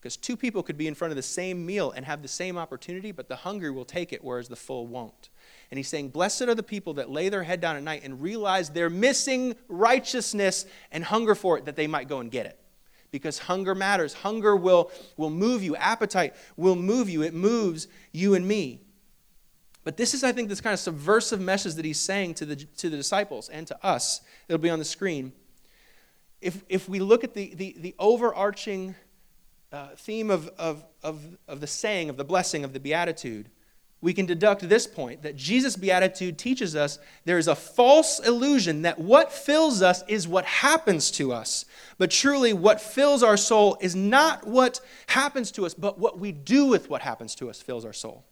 Because 0.00 0.16
two 0.18 0.36
people 0.36 0.62
could 0.62 0.76
be 0.76 0.86
in 0.86 0.94
front 0.94 1.12
of 1.12 1.16
the 1.16 1.22
same 1.22 1.64
meal 1.64 1.90
and 1.90 2.04
have 2.04 2.20
the 2.20 2.28
same 2.28 2.58
opportunity, 2.58 3.10
but 3.10 3.26
the 3.26 3.36
hungry 3.36 3.70
will 3.70 3.86
take 3.86 4.12
it, 4.12 4.22
whereas 4.22 4.48
the 4.48 4.56
full 4.56 4.86
won't. 4.86 5.30
And 5.70 5.78
he's 5.78 5.88
saying, 5.88 6.10
Blessed 6.10 6.42
are 6.42 6.54
the 6.54 6.62
people 6.62 6.92
that 6.94 7.08
lay 7.08 7.30
their 7.30 7.42
head 7.42 7.62
down 7.62 7.76
at 7.76 7.82
night 7.82 8.02
and 8.04 8.20
realize 8.20 8.68
they're 8.68 8.90
missing 8.90 9.56
righteousness 9.66 10.66
and 10.92 11.04
hunger 11.04 11.34
for 11.34 11.56
it, 11.56 11.64
that 11.64 11.76
they 11.76 11.86
might 11.86 12.06
go 12.06 12.20
and 12.20 12.30
get 12.30 12.44
it. 12.44 12.58
Because 13.12 13.38
hunger 13.38 13.74
matters. 13.74 14.12
Hunger 14.12 14.54
will, 14.54 14.92
will 15.16 15.30
move 15.30 15.62
you, 15.62 15.74
appetite 15.76 16.34
will 16.58 16.76
move 16.76 17.08
you. 17.08 17.22
It 17.22 17.32
moves 17.32 17.88
you 18.12 18.34
and 18.34 18.46
me. 18.46 18.83
But 19.84 19.98
this 19.98 20.14
is, 20.14 20.24
I 20.24 20.32
think, 20.32 20.48
this 20.48 20.62
kind 20.62 20.72
of 20.72 20.80
subversive 20.80 21.40
message 21.40 21.74
that 21.74 21.84
he's 21.84 22.00
saying 22.00 22.34
to 22.34 22.46
the, 22.46 22.56
to 22.56 22.88
the 22.88 22.96
disciples 22.96 23.50
and 23.50 23.66
to 23.66 23.86
us. 23.86 24.22
It'll 24.48 24.60
be 24.60 24.70
on 24.70 24.78
the 24.78 24.84
screen. 24.84 25.32
If, 26.40 26.64
if 26.68 26.88
we 26.88 26.98
look 26.98 27.22
at 27.22 27.34
the, 27.34 27.54
the, 27.54 27.76
the 27.78 27.94
overarching 27.98 28.94
uh, 29.72 29.88
theme 29.96 30.30
of, 30.30 30.48
of, 30.58 30.84
of, 31.02 31.20
of 31.46 31.60
the 31.60 31.66
saying, 31.66 32.08
of 32.08 32.16
the 32.16 32.24
blessing, 32.24 32.64
of 32.64 32.72
the 32.72 32.80
beatitude, 32.80 33.50
we 34.00 34.12
can 34.12 34.26
deduct 34.26 34.68
this 34.68 34.86
point 34.86 35.22
that 35.22 35.34
Jesus' 35.34 35.76
beatitude 35.76 36.36
teaches 36.36 36.76
us 36.76 36.98
there 37.24 37.38
is 37.38 37.48
a 37.48 37.54
false 37.54 38.20
illusion 38.20 38.82
that 38.82 38.98
what 38.98 39.32
fills 39.32 39.80
us 39.80 40.04
is 40.08 40.28
what 40.28 40.44
happens 40.44 41.10
to 41.12 41.32
us. 41.32 41.64
But 41.96 42.10
truly, 42.10 42.52
what 42.52 42.82
fills 42.82 43.22
our 43.22 43.38
soul 43.38 43.78
is 43.80 43.96
not 43.96 44.46
what 44.46 44.80
happens 45.06 45.50
to 45.52 45.64
us, 45.64 45.72
but 45.72 45.98
what 45.98 46.18
we 46.18 46.32
do 46.32 46.66
with 46.66 46.90
what 46.90 47.00
happens 47.00 47.34
to 47.36 47.48
us 47.48 47.62
fills 47.62 47.86
our 47.86 47.94
soul. 47.94 48.24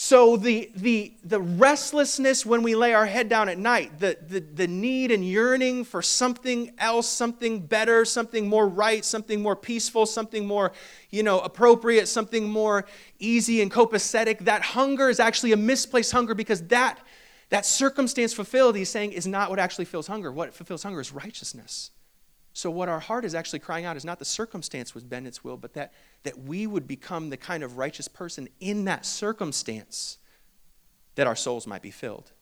So 0.00 0.36
the, 0.36 0.70
the, 0.76 1.12
the 1.24 1.40
restlessness 1.40 2.46
when 2.46 2.62
we 2.62 2.76
lay 2.76 2.94
our 2.94 3.04
head 3.04 3.28
down 3.28 3.48
at 3.48 3.58
night, 3.58 3.98
the, 3.98 4.16
the, 4.28 4.38
the 4.38 4.68
need 4.68 5.10
and 5.10 5.24
yearning 5.24 5.82
for 5.82 6.02
something 6.02 6.72
else, 6.78 7.08
something 7.08 7.66
better, 7.66 8.04
something 8.04 8.48
more 8.48 8.68
right, 8.68 9.04
something 9.04 9.42
more 9.42 9.56
peaceful, 9.56 10.06
something 10.06 10.46
more, 10.46 10.70
you 11.10 11.24
know, 11.24 11.40
appropriate, 11.40 12.06
something 12.06 12.48
more 12.48 12.84
easy 13.18 13.60
and 13.60 13.72
copacetic, 13.72 14.44
that 14.44 14.62
hunger 14.62 15.08
is 15.08 15.18
actually 15.18 15.50
a 15.50 15.56
misplaced 15.56 16.12
hunger 16.12 16.32
because 16.32 16.62
that, 16.68 17.00
that 17.48 17.66
circumstance 17.66 18.32
fulfilled, 18.32 18.76
he's 18.76 18.88
saying, 18.88 19.10
is 19.10 19.26
not 19.26 19.50
what 19.50 19.58
actually 19.58 19.84
fills 19.84 20.06
hunger. 20.06 20.30
What 20.30 20.54
fulfills 20.54 20.84
hunger 20.84 21.00
is 21.00 21.10
righteousness. 21.10 21.90
So, 22.52 22.70
what 22.70 22.88
our 22.88 23.00
heart 23.00 23.24
is 23.24 23.34
actually 23.34 23.58
crying 23.58 23.84
out 23.84 23.96
is 23.96 24.04
not 24.04 24.20
the 24.20 24.24
circumstance 24.24 24.94
was 24.94 25.02
bend 25.02 25.26
its 25.26 25.42
will, 25.42 25.56
but 25.56 25.74
that, 25.74 25.92
that 26.22 26.38
we 26.38 26.66
would 26.66 26.86
become 26.86 27.30
the 27.30 27.36
kind 27.36 27.62
of 27.62 27.78
righteous 27.78 28.08
person 28.08 28.48
in 28.60 28.84
that 28.84 29.06
circumstance 29.06 30.18
that 31.14 31.26
our 31.26 31.36
souls 31.36 31.66
might 31.66 31.82
be 31.82 31.90
filled. 31.90 32.32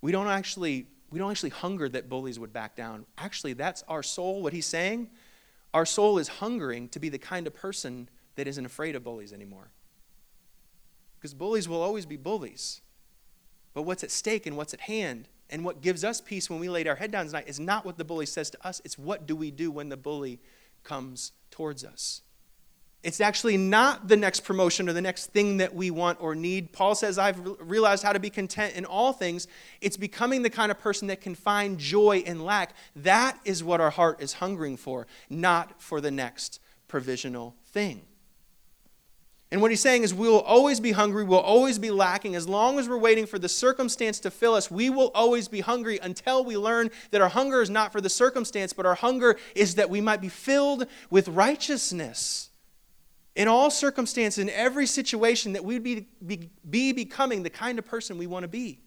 We 0.00 0.12
don't 0.12 0.28
actually, 0.28 0.86
we 1.10 1.18
don't 1.18 1.30
actually 1.30 1.50
hunger 1.50 1.88
that 1.88 2.08
bullies 2.08 2.38
would 2.38 2.52
back 2.52 2.76
down. 2.76 3.06
Actually, 3.18 3.52
that's 3.52 3.82
our 3.88 4.02
soul, 4.02 4.42
what 4.42 4.52
he's 4.52 4.66
saying. 4.66 5.10
Our 5.74 5.86
soul 5.86 6.18
is 6.18 6.28
hungering 6.28 6.88
to 6.90 6.98
be 6.98 7.08
the 7.08 7.18
kind 7.18 7.46
of 7.46 7.54
person 7.54 8.08
that 8.36 8.46
isn't 8.46 8.64
afraid 8.64 8.96
of 8.96 9.04
bullies 9.04 9.32
anymore. 9.32 9.70
Because 11.18 11.34
bullies 11.34 11.68
will 11.68 11.80
always 11.80 12.04
be 12.04 12.16
bullies. 12.16 12.80
But 13.74 13.82
what's 13.82 14.02
at 14.04 14.10
stake 14.10 14.46
and 14.46 14.56
what's 14.56 14.74
at 14.74 14.80
hand 14.80 15.28
and 15.48 15.64
what 15.64 15.82
gives 15.82 16.02
us 16.02 16.20
peace 16.20 16.50
when 16.50 16.58
we 16.60 16.68
laid 16.68 16.88
our 16.88 16.96
head 16.96 17.10
down 17.10 17.26
tonight 17.26 17.44
is 17.46 17.60
not 17.60 17.84
what 17.84 17.98
the 17.98 18.04
bully 18.04 18.26
says 18.26 18.50
to 18.50 18.66
us, 18.66 18.80
it's 18.84 18.98
what 18.98 19.26
do 19.26 19.36
we 19.36 19.50
do 19.50 19.70
when 19.70 19.88
the 19.88 19.96
bully 19.96 20.40
comes 20.82 21.32
towards 21.50 21.84
us. 21.84 22.22
It's 23.02 23.20
actually 23.20 23.56
not 23.56 24.06
the 24.06 24.16
next 24.16 24.40
promotion 24.44 24.88
or 24.88 24.92
the 24.92 25.00
next 25.00 25.26
thing 25.32 25.56
that 25.56 25.74
we 25.74 25.90
want 25.90 26.22
or 26.22 26.36
need. 26.36 26.72
Paul 26.72 26.94
says, 26.94 27.18
I've 27.18 27.40
realized 27.58 28.04
how 28.04 28.12
to 28.12 28.20
be 28.20 28.30
content 28.30 28.76
in 28.76 28.84
all 28.84 29.12
things. 29.12 29.48
It's 29.80 29.96
becoming 29.96 30.42
the 30.42 30.50
kind 30.50 30.70
of 30.70 30.78
person 30.78 31.08
that 31.08 31.20
can 31.20 31.34
find 31.34 31.78
joy 31.78 32.18
in 32.18 32.44
lack. 32.44 32.74
That 32.94 33.40
is 33.44 33.64
what 33.64 33.80
our 33.80 33.90
heart 33.90 34.22
is 34.22 34.34
hungering 34.34 34.76
for, 34.76 35.08
not 35.28 35.82
for 35.82 36.00
the 36.00 36.12
next 36.12 36.60
provisional 36.86 37.56
thing. 37.66 38.02
And 39.52 39.60
what 39.60 39.70
he's 39.70 39.82
saying 39.82 40.02
is, 40.02 40.14
we 40.14 40.28
will 40.28 40.40
always 40.40 40.80
be 40.80 40.92
hungry, 40.92 41.24
we'll 41.24 41.38
always 41.38 41.78
be 41.78 41.90
lacking. 41.90 42.34
As 42.34 42.48
long 42.48 42.78
as 42.78 42.88
we're 42.88 42.96
waiting 42.96 43.26
for 43.26 43.38
the 43.38 43.50
circumstance 43.50 44.18
to 44.20 44.30
fill 44.30 44.54
us, 44.54 44.70
we 44.70 44.88
will 44.88 45.10
always 45.14 45.46
be 45.46 45.60
hungry 45.60 45.98
until 46.02 46.42
we 46.42 46.56
learn 46.56 46.90
that 47.10 47.20
our 47.20 47.28
hunger 47.28 47.60
is 47.60 47.68
not 47.68 47.92
for 47.92 48.00
the 48.00 48.08
circumstance, 48.08 48.72
but 48.72 48.86
our 48.86 48.94
hunger 48.94 49.36
is 49.54 49.74
that 49.74 49.90
we 49.90 50.00
might 50.00 50.22
be 50.22 50.30
filled 50.30 50.86
with 51.10 51.28
righteousness. 51.28 52.48
In 53.36 53.46
all 53.46 53.70
circumstances, 53.70 54.38
in 54.38 54.48
every 54.48 54.86
situation, 54.86 55.52
that 55.52 55.62
we'd 55.62 55.82
be, 55.82 56.06
be, 56.24 56.48
be 56.70 56.92
becoming 56.92 57.42
the 57.42 57.50
kind 57.50 57.78
of 57.78 57.84
person 57.84 58.16
we 58.16 58.26
want 58.26 58.44
to 58.44 58.48
be. 58.48 58.80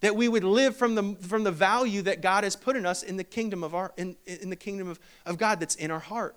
That 0.00 0.16
we 0.16 0.26
would 0.26 0.44
live 0.44 0.74
from 0.74 0.94
the, 0.94 1.16
from 1.20 1.44
the 1.44 1.52
value 1.52 2.00
that 2.02 2.22
God 2.22 2.44
has 2.44 2.56
put 2.56 2.76
in 2.76 2.86
us 2.86 3.02
in 3.02 3.18
the 3.18 3.24
kingdom 3.24 3.62
of, 3.62 3.74
our, 3.74 3.92
in, 3.98 4.16
in 4.24 4.48
the 4.48 4.56
kingdom 4.56 4.88
of, 4.88 4.98
of 5.26 5.36
God 5.36 5.60
that's 5.60 5.74
in 5.74 5.90
our 5.90 6.00
heart. 6.00 6.34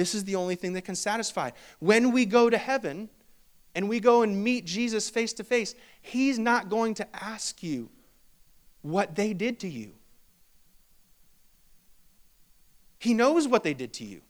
This 0.00 0.14
is 0.14 0.24
the 0.24 0.36
only 0.36 0.54
thing 0.54 0.72
that 0.72 0.86
can 0.86 0.94
satisfy. 0.94 1.50
When 1.78 2.10
we 2.10 2.24
go 2.24 2.48
to 2.48 2.56
heaven, 2.56 3.10
and 3.74 3.86
we 3.86 4.00
go 4.00 4.22
and 4.22 4.42
meet 4.42 4.64
Jesus 4.64 5.10
face 5.10 5.34
to 5.34 5.44
face, 5.44 5.74
He's 6.00 6.38
not 6.38 6.70
going 6.70 6.94
to 6.94 7.06
ask 7.14 7.62
you 7.62 7.90
what 8.80 9.14
they 9.14 9.34
did 9.34 9.60
to 9.60 9.68
you. 9.68 9.92
He 12.98 13.12
knows 13.12 13.46
what 13.46 13.62
they 13.62 13.74
did 13.74 13.92
to 13.92 14.06
you, 14.06 14.22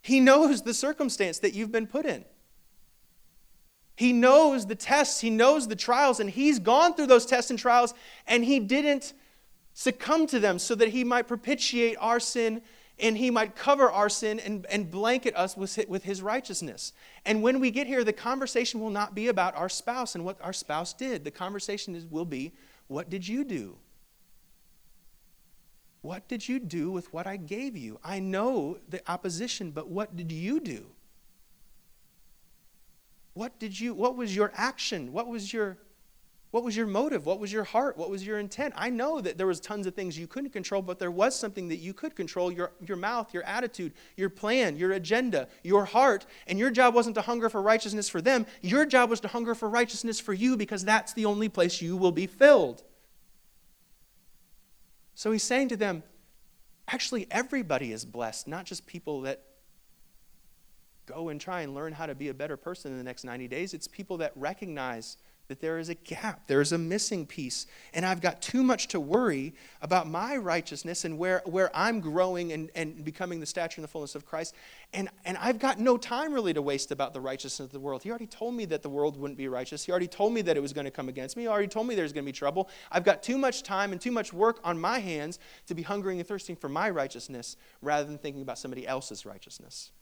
He 0.00 0.20
knows 0.20 0.62
the 0.62 0.74
circumstance 0.74 1.40
that 1.40 1.54
you've 1.54 1.72
been 1.72 1.88
put 1.88 2.06
in. 2.06 2.24
He 3.96 4.12
knows 4.12 4.64
the 4.66 4.76
tests, 4.76 5.20
He 5.20 5.28
knows 5.28 5.66
the 5.66 5.74
trials, 5.74 6.20
and 6.20 6.30
He's 6.30 6.60
gone 6.60 6.94
through 6.94 7.08
those 7.08 7.26
tests 7.26 7.50
and 7.50 7.58
trials, 7.58 7.94
and 8.28 8.44
He 8.44 8.60
didn't 8.60 9.12
succumb 9.74 10.28
to 10.28 10.38
them 10.38 10.60
so 10.60 10.76
that 10.76 10.90
He 10.90 11.02
might 11.02 11.26
propitiate 11.26 11.96
our 11.98 12.20
sin 12.20 12.62
and 13.00 13.16
he 13.16 13.30
might 13.30 13.54
cover 13.54 13.90
our 13.90 14.08
sin 14.08 14.40
and, 14.40 14.66
and 14.70 14.90
blanket 14.90 15.36
us 15.36 15.56
with, 15.56 15.78
with 15.88 16.04
his 16.04 16.22
righteousness. 16.22 16.92
And 17.24 17.42
when 17.42 17.60
we 17.60 17.70
get 17.70 17.86
here, 17.86 18.04
the 18.04 18.12
conversation 18.12 18.80
will 18.80 18.90
not 18.90 19.14
be 19.14 19.28
about 19.28 19.54
our 19.56 19.68
spouse 19.68 20.14
and 20.14 20.24
what 20.24 20.38
our 20.42 20.52
spouse 20.52 20.92
did. 20.92 21.24
The 21.24 21.30
conversation 21.30 21.94
is, 21.94 22.06
will 22.06 22.24
be, 22.24 22.52
what 22.88 23.08
did 23.10 23.26
you 23.26 23.44
do? 23.44 23.76
What 26.02 26.28
did 26.28 26.48
you 26.48 26.58
do 26.58 26.90
with 26.90 27.12
what 27.12 27.26
I 27.26 27.36
gave 27.36 27.76
you? 27.76 27.98
I 28.04 28.20
know 28.20 28.78
the 28.88 29.02
opposition, 29.10 29.70
but 29.70 29.88
what 29.88 30.16
did 30.16 30.32
you 30.32 30.60
do? 30.60 30.86
What 33.34 33.58
did 33.60 33.78
you 33.78 33.94
what 33.94 34.16
was 34.16 34.34
your 34.34 34.52
action? 34.56 35.12
What 35.12 35.28
was 35.28 35.52
your 35.52 35.78
what 36.50 36.64
was 36.64 36.74
your 36.74 36.86
motive? 36.86 37.26
What 37.26 37.40
was 37.40 37.52
your 37.52 37.64
heart? 37.64 37.98
What 37.98 38.08
was 38.08 38.26
your 38.26 38.38
intent? 38.38 38.72
I 38.76 38.88
know 38.88 39.20
that 39.20 39.36
there 39.36 39.46
was 39.46 39.60
tons 39.60 39.86
of 39.86 39.94
things 39.94 40.18
you 40.18 40.26
couldn't 40.26 40.50
control, 40.50 40.80
but 40.80 40.98
there 40.98 41.10
was 41.10 41.38
something 41.38 41.68
that 41.68 41.76
you 41.76 41.92
could 41.92 42.16
control, 42.16 42.50
your, 42.50 42.72
your 42.86 42.96
mouth, 42.96 43.34
your 43.34 43.42
attitude, 43.42 43.92
your 44.16 44.30
plan, 44.30 44.76
your 44.76 44.92
agenda, 44.92 45.48
your 45.62 45.84
heart. 45.84 46.24
And 46.46 46.58
your 46.58 46.70
job 46.70 46.94
wasn't 46.94 47.16
to 47.16 47.20
hunger 47.20 47.50
for 47.50 47.60
righteousness 47.60 48.08
for 48.08 48.22
them. 48.22 48.46
Your 48.62 48.86
job 48.86 49.10
was 49.10 49.20
to 49.20 49.28
hunger 49.28 49.54
for 49.54 49.68
righteousness 49.68 50.20
for 50.20 50.32
you 50.32 50.56
because 50.56 50.86
that's 50.86 51.12
the 51.12 51.26
only 51.26 51.50
place 51.50 51.82
you 51.82 51.98
will 51.98 52.12
be 52.12 52.26
filled. 52.26 52.82
So 55.14 55.30
he's 55.32 55.42
saying 55.42 55.68
to 55.68 55.76
them, 55.76 56.02
actually 56.86 57.26
everybody 57.30 57.92
is 57.92 58.06
blessed, 58.06 58.48
not 58.48 58.64
just 58.64 58.86
people 58.86 59.20
that 59.22 59.42
go 61.04 61.28
and 61.28 61.38
try 61.38 61.60
and 61.60 61.74
learn 61.74 61.92
how 61.92 62.06
to 62.06 62.14
be 62.14 62.28
a 62.28 62.34
better 62.34 62.56
person 62.56 62.92
in 62.92 62.98
the 62.98 63.04
next 63.04 63.24
90 63.24 63.48
days. 63.48 63.74
It's 63.74 63.88
people 63.88 64.18
that 64.18 64.32
recognize 64.34 65.18
that 65.48 65.60
there 65.60 65.78
is 65.78 65.88
a 65.88 65.94
gap, 65.94 66.46
there 66.46 66.60
is 66.60 66.72
a 66.72 66.78
missing 66.78 67.26
piece, 67.26 67.66
and 67.94 68.04
I've 68.04 68.20
got 68.20 68.42
too 68.42 68.62
much 68.62 68.88
to 68.88 69.00
worry 69.00 69.54
about 69.80 70.06
my 70.06 70.36
righteousness 70.36 71.06
and 71.06 71.18
where, 71.18 71.40
where 71.46 71.70
I'm 71.74 72.00
growing 72.00 72.52
and, 72.52 72.70
and 72.74 73.02
becoming 73.02 73.40
the 73.40 73.46
stature 73.46 73.80
and 73.80 73.84
the 73.84 73.88
fullness 73.88 74.14
of 74.14 74.26
Christ. 74.26 74.54
And, 74.92 75.08
and 75.24 75.38
I've 75.38 75.58
got 75.58 75.80
no 75.80 75.96
time 75.96 76.34
really 76.34 76.52
to 76.52 76.60
waste 76.60 76.92
about 76.92 77.14
the 77.14 77.20
righteousness 77.20 77.60
of 77.60 77.72
the 77.72 77.80
world. 77.80 78.02
He 78.02 78.10
already 78.10 78.26
told 78.26 78.54
me 78.54 78.66
that 78.66 78.82
the 78.82 78.90
world 78.90 79.16
wouldn't 79.16 79.38
be 79.38 79.48
righteous. 79.48 79.84
He 79.84 79.90
already 79.90 80.06
told 80.06 80.34
me 80.34 80.42
that 80.42 80.56
it 80.56 80.60
was 80.60 80.74
going 80.74 80.84
to 80.84 80.90
come 80.90 81.08
against 81.08 81.34
me. 81.34 81.44
He 81.44 81.48
already 81.48 81.68
told 81.68 81.86
me 81.86 81.94
there's 81.94 82.12
going 82.12 82.24
to 82.24 82.28
be 82.28 82.36
trouble. 82.36 82.68
I've 82.92 83.04
got 83.04 83.22
too 83.22 83.38
much 83.38 83.62
time 83.62 83.92
and 83.92 84.00
too 84.00 84.12
much 84.12 84.34
work 84.34 84.60
on 84.64 84.78
my 84.78 84.98
hands 84.98 85.38
to 85.66 85.74
be 85.74 85.82
hungering 85.82 86.18
and 86.18 86.28
thirsting 86.28 86.56
for 86.56 86.68
my 86.68 86.90
righteousness 86.90 87.56
rather 87.80 88.06
than 88.06 88.18
thinking 88.18 88.42
about 88.42 88.58
somebody 88.58 88.86
else's 88.86 89.24
righteousness. 89.24 89.92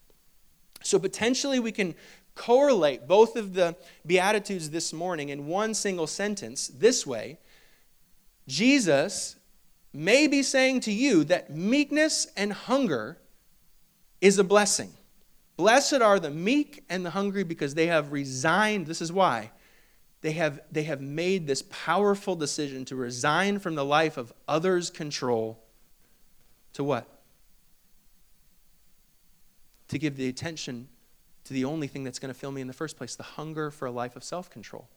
So 0.83 0.99
potentially 0.99 1.59
we 1.59 1.73
can 1.73 1.95
correlate 2.35 3.09
both 3.09 3.37
of 3.37 3.55
the 3.55 3.77
Beatitudes 4.07 4.71
this 4.71 4.93
morning 4.93 5.31
in 5.31 5.47
one 5.47 5.75
single 5.75 6.07
sentence 6.07 6.69
this 6.69 7.07
way 7.07 7.39
Jesus 8.47 9.37
may 9.93 10.27
be 10.27 10.43
saying 10.43 10.81
to 10.81 10.93
you 10.93 11.25
that 11.25 11.51
meekness 11.51 12.27
and 12.37 12.53
hunger 12.53 13.19
is 14.21 14.39
a 14.39 14.45
blessing. 14.45 14.93
Blessed 15.57 15.95
are 15.95 16.21
the 16.21 16.31
meek 16.31 16.85
and 16.89 17.05
the 17.05 17.11
hungry 17.11 17.43
because 17.43 17.75
they 17.75 17.87
have 17.87 18.13
resigned. 18.13 18.87
This 18.87 19.01
is 19.01 19.11
why. 19.11 19.51
They 20.21 20.33
have, 20.33 20.61
they 20.71 20.83
have 20.85 21.01
made 21.01 21.47
this 21.47 21.63
powerful 21.71 22.37
decision 22.37 22.85
to 22.87 22.97
resign 22.97 23.59
from 23.59 23.75
the 23.75 23.85
life 23.85 24.17
of 24.17 24.33
others' 24.47 24.91
control 24.91 25.63
to 26.75 26.85
what? 26.85 27.09
To 29.89 29.99
give 29.99 30.17
the 30.17 30.29
attention 30.29 30.89
to 31.45 31.53
the 31.53 31.65
only 31.65 31.87
thing 31.87 32.03
that's 32.03 32.19
going 32.19 32.33
to 32.33 32.39
fill 32.39 32.51
me 32.51 32.61
in 32.61 32.67
the 32.67 32.73
first 32.73 32.97
place 32.97 33.15
the 33.15 33.23
hunger 33.23 33.71
for 33.71 33.87
a 33.87 33.91
life 33.91 34.17
of 34.17 34.25
self 34.25 34.51
control, 34.51 34.89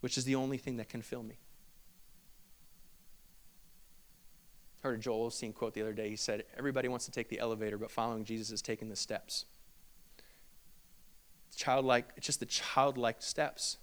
which 0.00 0.16
is 0.16 0.24
the 0.24 0.34
only 0.34 0.56
thing 0.56 0.78
that 0.78 0.88
can 0.88 1.02
fill 1.02 1.22
me. 1.22 1.36
I 4.82 4.88
heard 4.88 4.98
a 4.98 5.02
Joel 5.02 5.28
Osteen 5.28 5.52
quote 5.52 5.74
the 5.74 5.82
other 5.82 5.92
day. 5.92 6.08
He 6.08 6.16
said, 6.16 6.44
Everybody 6.56 6.88
wants 6.88 7.04
to 7.04 7.10
take 7.10 7.28
the 7.28 7.38
elevator, 7.38 7.76
but 7.76 7.90
following 7.90 8.24
Jesus 8.24 8.50
is 8.50 8.62
taking 8.62 8.88
the 8.88 8.96
steps. 8.96 9.44
Childlike, 11.54 12.10
it's 12.16 12.26
just 12.26 12.40
the 12.40 12.46
childlike 12.46 13.20
steps. 13.20 13.78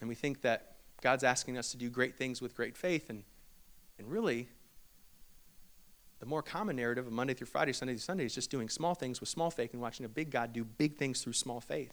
And 0.00 0.08
we 0.08 0.14
think 0.14 0.42
that 0.42 0.76
God's 1.00 1.24
asking 1.24 1.56
us 1.56 1.70
to 1.70 1.76
do 1.76 1.88
great 1.88 2.16
things 2.16 2.42
with 2.42 2.54
great 2.54 2.76
faith, 2.76 3.08
and, 3.08 3.22
and 3.98 4.10
really, 4.10 4.48
the 6.18 6.26
more 6.26 6.42
common 6.42 6.76
narrative 6.76 7.06
of 7.06 7.12
Monday 7.12 7.34
through 7.34 7.48
Friday, 7.48 7.72
Sunday 7.72 7.94
through 7.94 8.00
Sunday 8.00 8.24
is 8.24 8.34
just 8.34 8.50
doing 8.50 8.68
small 8.68 8.94
things 8.94 9.20
with 9.20 9.28
small 9.28 9.50
faith 9.50 9.72
and 9.72 9.82
watching 9.82 10.06
a 10.06 10.08
big 10.08 10.30
God 10.30 10.52
do 10.52 10.64
big 10.64 10.96
things 10.96 11.22
through 11.22 11.34
small 11.34 11.60
faith. 11.60 11.92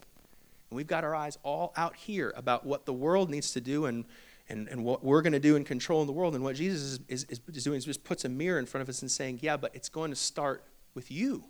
And 0.70 0.78
we've 0.78 0.88
got 0.88 1.04
our 1.04 1.14
eyes 1.14 1.38
all 1.44 1.74
out 1.76 1.96
here 1.96 2.34
about 2.36 2.66
what 2.66 2.86
the 2.86 2.94
world 2.94 3.30
needs 3.30 3.52
to 3.52 3.62
do 3.62 3.86
and, 3.86 4.06
and, 4.50 4.68
and 4.70 4.84
what 4.84 5.04
we're 5.04 5.22
going 5.22 5.34
to 5.34 5.40
do 5.40 5.56
in 5.56 5.64
control 5.64 6.02
in 6.02 6.08
the 6.08 6.14
world. 6.14 6.36
And 6.36 6.44
what 6.44 6.56
Jesus 6.56 7.00
is, 7.08 7.26
is, 7.26 7.40
is 7.48 7.64
doing 7.64 7.78
is 7.78 7.86
just 7.86 8.04
puts 8.04 8.26
a 8.26 8.30
mirror 8.30 8.60
in 8.60 8.66
front 8.66 8.82
of 8.82 8.90
us 8.90 9.02
and 9.02 9.12
saying, 9.12 9.40
yeah, 9.42 9.58
but 9.58 9.76
it's 9.76 9.90
going 9.90 10.10
to 10.10 10.16
start 10.16 10.64
with 10.96 11.12
you. 11.12 11.44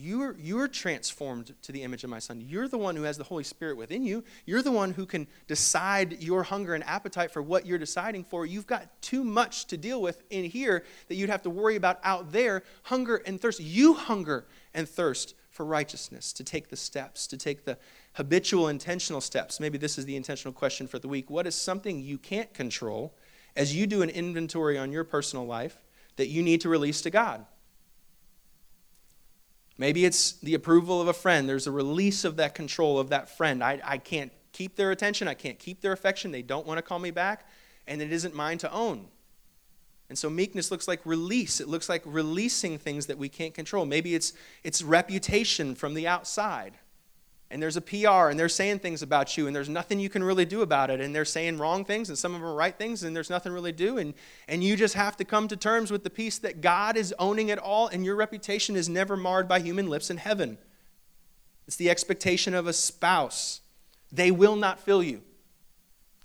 You're, 0.00 0.36
you're 0.38 0.68
transformed 0.68 1.54
to 1.62 1.72
the 1.72 1.82
image 1.82 2.04
of 2.04 2.10
my 2.10 2.20
son. 2.20 2.40
You're 2.40 2.68
the 2.68 2.78
one 2.78 2.94
who 2.94 3.02
has 3.02 3.18
the 3.18 3.24
Holy 3.24 3.42
Spirit 3.42 3.76
within 3.76 4.04
you. 4.04 4.22
You're 4.46 4.62
the 4.62 4.70
one 4.70 4.92
who 4.92 5.06
can 5.06 5.26
decide 5.48 6.22
your 6.22 6.44
hunger 6.44 6.74
and 6.74 6.84
appetite 6.84 7.32
for 7.32 7.42
what 7.42 7.66
you're 7.66 7.78
deciding 7.78 8.24
for. 8.24 8.46
You've 8.46 8.66
got 8.66 9.02
too 9.02 9.24
much 9.24 9.66
to 9.66 9.76
deal 9.76 10.00
with 10.00 10.22
in 10.30 10.44
here 10.44 10.84
that 11.08 11.16
you'd 11.16 11.30
have 11.30 11.42
to 11.42 11.50
worry 11.50 11.74
about 11.74 11.98
out 12.04 12.30
there. 12.30 12.62
Hunger 12.84 13.16
and 13.26 13.40
thirst. 13.40 13.58
You 13.60 13.94
hunger 13.94 14.46
and 14.72 14.88
thirst 14.88 15.34
for 15.50 15.64
righteousness, 15.64 16.32
to 16.34 16.44
take 16.44 16.68
the 16.68 16.76
steps, 16.76 17.26
to 17.26 17.36
take 17.36 17.64
the 17.64 17.76
habitual, 18.12 18.68
intentional 18.68 19.20
steps. 19.20 19.58
Maybe 19.58 19.76
this 19.76 19.98
is 19.98 20.04
the 20.04 20.14
intentional 20.14 20.52
question 20.52 20.86
for 20.86 21.00
the 21.00 21.08
week. 21.08 21.28
What 21.28 21.48
is 21.48 21.56
something 21.56 22.00
you 22.00 22.16
can't 22.16 22.54
control 22.54 23.12
as 23.56 23.74
you 23.74 23.88
do 23.88 24.02
an 24.02 24.10
inventory 24.10 24.78
on 24.78 24.92
your 24.92 25.02
personal 25.02 25.44
life 25.44 25.76
that 26.14 26.28
you 26.28 26.44
need 26.44 26.60
to 26.60 26.68
release 26.68 27.00
to 27.02 27.10
God? 27.10 27.44
Maybe 29.78 30.04
it's 30.04 30.32
the 30.32 30.54
approval 30.54 31.00
of 31.00 31.06
a 31.06 31.12
friend. 31.12 31.48
There's 31.48 31.68
a 31.68 31.72
release 31.72 32.24
of 32.24 32.36
that 32.36 32.54
control 32.54 32.98
of 32.98 33.10
that 33.10 33.30
friend. 33.30 33.62
I, 33.62 33.80
I 33.84 33.98
can't 33.98 34.32
keep 34.52 34.74
their 34.74 34.90
attention. 34.90 35.28
I 35.28 35.34
can't 35.34 35.58
keep 35.58 35.80
their 35.80 35.92
affection. 35.92 36.32
They 36.32 36.42
don't 36.42 36.66
want 36.66 36.78
to 36.78 36.82
call 36.82 36.98
me 36.98 37.12
back, 37.12 37.48
and 37.86 38.02
it 38.02 38.12
isn't 38.12 38.34
mine 38.34 38.58
to 38.58 38.72
own. 38.72 39.06
And 40.08 40.18
so 40.18 40.28
meekness 40.28 40.70
looks 40.70 40.88
like 40.88 41.00
release. 41.04 41.60
It 41.60 41.68
looks 41.68 41.88
like 41.88 42.02
releasing 42.04 42.78
things 42.78 43.06
that 43.06 43.18
we 43.18 43.28
can't 43.28 43.54
control. 43.54 43.86
Maybe 43.86 44.14
it's, 44.14 44.32
it's 44.64 44.82
reputation 44.82 45.74
from 45.74 45.94
the 45.94 46.08
outside 46.08 46.78
and 47.50 47.62
there's 47.62 47.76
a 47.76 47.80
PR 47.80 48.28
and 48.28 48.38
they're 48.38 48.48
saying 48.48 48.78
things 48.80 49.02
about 49.02 49.36
you 49.36 49.46
and 49.46 49.56
there's 49.56 49.68
nothing 49.68 49.98
you 49.98 50.10
can 50.10 50.22
really 50.22 50.44
do 50.44 50.60
about 50.60 50.90
it 50.90 51.00
and 51.00 51.14
they're 51.14 51.24
saying 51.24 51.56
wrong 51.56 51.84
things 51.84 52.08
and 52.08 52.18
some 52.18 52.34
of 52.34 52.40
them 52.40 52.50
are 52.50 52.54
right 52.54 52.76
things 52.76 53.02
and 53.02 53.16
there's 53.16 53.30
nothing 53.30 53.52
really 53.52 53.72
do 53.72 53.96
and 53.96 54.12
and 54.48 54.62
you 54.62 54.76
just 54.76 54.94
have 54.94 55.16
to 55.16 55.24
come 55.24 55.48
to 55.48 55.56
terms 55.56 55.90
with 55.90 56.04
the 56.04 56.10
peace 56.10 56.38
that 56.38 56.60
God 56.60 56.96
is 56.96 57.14
owning 57.18 57.48
it 57.48 57.58
all 57.58 57.88
and 57.88 58.04
your 58.04 58.16
reputation 58.16 58.76
is 58.76 58.88
never 58.88 59.16
marred 59.16 59.48
by 59.48 59.60
human 59.60 59.88
lips 59.88 60.10
in 60.10 60.18
heaven. 60.18 60.58
It's 61.66 61.76
the 61.76 61.90
expectation 61.90 62.54
of 62.54 62.66
a 62.66 62.72
spouse. 62.72 63.60
They 64.12 64.30
will 64.30 64.56
not 64.56 64.80
fill 64.80 65.02
you. 65.02 65.22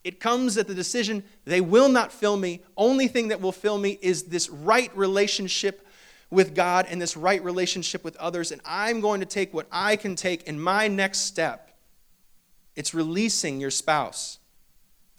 It 0.04 0.20
comes 0.20 0.58
at 0.58 0.68
the 0.68 0.76
decision, 0.76 1.24
they 1.46 1.62
will 1.62 1.88
not 1.88 2.12
fill 2.12 2.36
me. 2.36 2.62
Only 2.76 3.08
thing 3.08 3.30
that 3.30 3.40
will 3.40 3.54
fill 3.54 3.78
me 3.78 3.98
is 4.02 4.24
this 4.24 4.50
right 4.50 4.96
relationship 4.98 5.88
with 6.34 6.56
God 6.56 6.88
and 6.90 7.02
this 7.02 7.16
right 7.16 7.44
relationship 7.44 8.04
with 8.04 8.16
others, 8.18 8.52
and 8.52 8.62
I'm 8.66 9.00
going 9.00 9.20
to 9.20 9.26
take 9.26 9.54
what 9.54 9.68
I 9.72 9.96
can 9.96 10.16
take 10.16 10.44
in 10.44 10.60
my 10.60 10.88
next 10.88 11.20
step. 11.20 11.72
It's 12.76 12.94
releasing 12.94 13.62
your 13.62 13.72
spouse. 13.72 14.40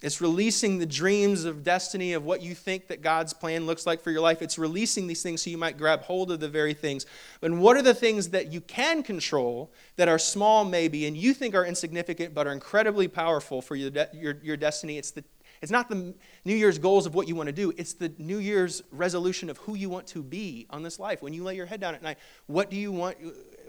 It's 0.01 0.21
releasing 0.21 0.77
the 0.77 0.85
dreams 0.85 1.45
of 1.45 1.63
destiny 1.63 2.13
of 2.13 2.25
what 2.25 2.41
you 2.41 2.53
think 2.53 2.89
that 2.89 3.01
God's 3.01 3.33
plan 3.33 3.65
looks 3.65 3.87
like 3.87 4.01
for 4.01 4.11
your 4.11 4.21
life. 4.21 4.41
It's 4.41 4.59
releasing 4.59 5.07
these 5.07 5.23
things 5.23 5.41
so 5.41 5.49
you 5.49 5.57
might 5.57 5.77
grab 5.77 6.01
hold 6.01 6.31
of 6.31 6.41
the 6.41 6.49
very 6.49 6.73
things. 6.73 7.05
But 7.39 7.53
what 7.53 7.77
are 7.77 7.81
the 7.81 7.93
things 7.93 8.29
that 8.29 8.51
you 8.51 8.59
can 8.61 9.01
control 9.01 9.71
that 9.95 10.09
are 10.09 10.19
small, 10.19 10.65
maybe, 10.65 11.07
and 11.07 11.15
you 11.15 11.33
think 11.33 11.55
are 11.55 11.65
insignificant 11.65 12.35
but 12.35 12.45
are 12.45 12.51
incredibly 12.51 13.07
powerful 13.07 13.61
for 13.61 13.75
your, 13.75 13.89
de- 13.89 14.09
your, 14.13 14.37
your 14.43 14.57
destiny? 14.57 14.97
It's 14.97 15.11
the 15.11 15.23
it's 15.61 15.71
not 15.71 15.89
the 15.89 16.13
New 16.43 16.55
Year's 16.55 16.77
goals 16.77 17.05
of 17.05 17.15
what 17.15 17.27
you 17.27 17.35
want 17.35 17.47
to 17.47 17.53
do, 17.53 17.73
it's 17.77 17.93
the 17.93 18.11
New 18.17 18.37
Year's 18.37 18.83
resolution 18.91 19.49
of 19.49 19.57
who 19.57 19.75
you 19.75 19.89
want 19.89 20.07
to 20.07 20.23
be 20.23 20.67
on 20.69 20.83
this 20.83 20.99
life. 20.99 21.21
When 21.21 21.33
you 21.33 21.43
lay 21.43 21.55
your 21.55 21.65
head 21.65 21.79
down 21.79 21.95
at 21.95 22.03
night, 22.03 22.17
what 22.47 22.69
do 22.69 22.75
you 22.75 22.91
want 22.91 23.17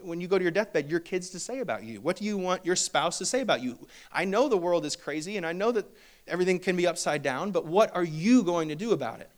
when 0.01 0.21
you 0.21 0.27
go 0.27 0.37
to 0.37 0.43
your 0.43 0.51
deathbed, 0.51 0.89
your 0.89 0.99
kids 0.99 1.29
to 1.31 1.39
say 1.39 1.59
about 1.59 1.83
you? 1.83 2.01
What 2.01 2.17
do 2.17 2.25
you 2.25 2.37
want 2.37 2.65
your 2.65 2.75
spouse 2.75 3.17
to 3.17 3.25
say 3.25 3.41
about 3.41 3.61
you? 3.61 3.87
I 4.11 4.25
know 4.25 4.47
the 4.47 4.57
world 4.57 4.85
is 4.85 4.95
crazy 4.95 5.37
and 5.37 5.45
I 5.45 5.53
know 5.53 5.71
that 5.71 5.85
everything 6.27 6.59
can 6.59 6.75
be 6.75 6.85
upside 6.85 7.23
down, 7.23 7.51
but 7.51 7.65
what 7.65 7.95
are 7.95 8.03
you 8.03 8.43
going 8.43 8.69
to 8.69 8.75
do 8.75 8.91
about 8.91 9.21
it? 9.21 9.31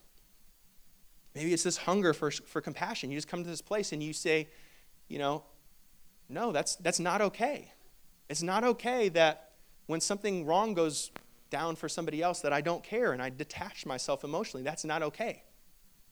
Maybe 1.36 1.54
it's 1.54 1.64
this 1.64 1.78
hunger 1.78 2.14
for, 2.14 2.32
for 2.32 2.62
compassion. 2.62 3.12
You 3.12 3.18
just 3.18 3.28
come 3.28 3.44
to 3.44 3.50
this 3.50 3.62
place 3.62 3.94
and 3.94 4.04
you 4.04 4.14
say, 4.14 4.50
you 5.08 5.20
know, 5.20 5.44
no, 6.28 6.52
that's, 6.52 6.76
that's 6.78 7.00
not 7.00 7.22
okay. 7.22 7.72
It's 8.30 8.44
not 8.44 8.64
okay 8.64 9.10
that 9.10 9.52
when 9.88 10.02
something 10.02 10.46
wrong 10.46 10.74
goes 10.74 11.12
down 11.50 11.76
for 11.76 11.90
somebody 11.90 12.22
else 12.22 12.42
that 12.42 12.54
I 12.54 12.62
don't 12.62 12.84
care 12.84 13.14
and 13.14 13.22
I 13.22 13.30
detach 13.30 13.86
myself 13.86 14.24
emotionally. 14.24 14.64
That's 14.64 14.86
not 14.86 15.04
okay. 15.04 15.44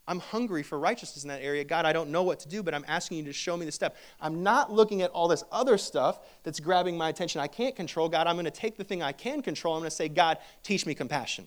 I'm 0.08 0.20
hungry 0.20 0.64
for 0.64 0.80
righteousness 0.80 1.24
in 1.24 1.28
that 1.30 1.42
area. 1.42 1.66
God, 1.66 1.86
I 1.86 1.92
don't 1.92 2.10
know 2.12 2.24
what 2.24 2.40
to 2.40 2.48
do, 2.48 2.64
but 2.64 2.74
I'm 2.74 2.86
asking 2.88 3.18
you 3.18 3.24
to 3.26 3.34
show 3.34 3.58
me 3.58 3.66
the 3.66 3.72
step. 3.72 3.98
I'm 4.22 4.42
not 4.42 4.72
looking 4.72 5.02
at 5.02 5.12
all 5.12 5.28
this 5.28 5.44
other 5.52 5.78
stuff 5.78 6.20
that's 6.44 6.62
grabbing 6.62 6.98
my 6.98 7.10
attention 7.10 7.42
I 7.42 7.48
can't 7.48 7.76
control. 7.76 8.08
God, 8.08 8.26
I'm 8.26 8.36
going 8.36 8.46
to 8.46 8.52
take 8.52 8.78
the 8.78 8.86
thing 8.86 9.04
I 9.04 9.12
can 9.12 9.42
control. 9.42 9.76
I'm 9.76 9.82
going 9.82 9.90
to 9.90 9.96
say, 9.96 10.08
God, 10.08 10.38
teach 10.64 10.86
me 10.86 10.96
compassion. 10.96 11.46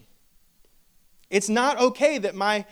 It's 1.31 1.48
not 1.48 1.79
okay 1.81 2.18
that 2.18 2.35
my, 2.35 2.66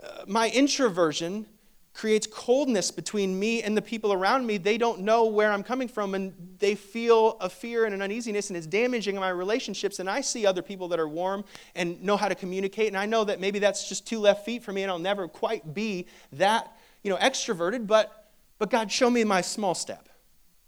uh, 0.00 0.24
my 0.28 0.48
introversion 0.50 1.46
creates 1.94 2.26
coldness 2.26 2.90
between 2.90 3.38
me 3.38 3.62
and 3.62 3.76
the 3.76 3.82
people 3.82 4.12
around 4.12 4.46
me. 4.46 4.56
They 4.56 4.78
don't 4.78 5.00
know 5.00 5.26
where 5.26 5.52
I'm 5.52 5.62
coming 5.62 5.88
from 5.88 6.14
and 6.14 6.32
they 6.58 6.74
feel 6.74 7.36
a 7.40 7.50
fear 7.50 7.84
and 7.84 7.94
an 7.94 8.00
uneasiness 8.00 8.48
and 8.48 8.56
it's 8.56 8.66
damaging 8.66 9.16
my 9.16 9.28
relationships. 9.28 9.98
And 9.98 10.08
I 10.08 10.22
see 10.22 10.46
other 10.46 10.62
people 10.62 10.88
that 10.88 10.98
are 10.98 11.08
warm 11.08 11.44
and 11.74 12.02
know 12.02 12.16
how 12.16 12.28
to 12.28 12.34
communicate. 12.34 12.88
And 12.88 12.96
I 12.96 13.06
know 13.06 13.24
that 13.24 13.40
maybe 13.40 13.58
that's 13.58 13.88
just 13.88 14.06
two 14.06 14.20
left 14.20 14.44
feet 14.44 14.62
for 14.62 14.72
me 14.72 14.82
and 14.82 14.90
I'll 14.90 14.98
never 14.98 15.28
quite 15.28 15.74
be 15.74 16.06
that, 16.32 16.76
you 17.02 17.10
know, 17.10 17.18
extroverted. 17.18 17.86
But, 17.86 18.30
but 18.58 18.70
God, 18.70 18.90
show 18.90 19.10
me 19.10 19.24
my 19.24 19.42
small 19.42 19.74
step. 19.74 20.08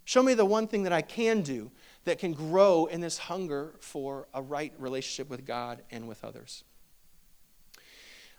Show 0.05 0.23
me 0.23 0.35
the 0.35 0.45
one 0.45 0.67
thing 0.67 0.83
that 0.83 0.93
I 0.93 1.01
can 1.01 1.41
do 1.41 1.71
that 2.05 2.19
can 2.19 2.35
grow 2.35 2.85
in 2.87 3.01
this 3.01 3.17
hunger 3.17 3.75
for 3.81 4.29
a 4.35 4.43
right 4.43 4.75
relationship 4.79 5.31
with 5.31 5.47
God 5.47 5.83
and 5.91 6.07
with 6.07 6.23
others. 6.23 6.65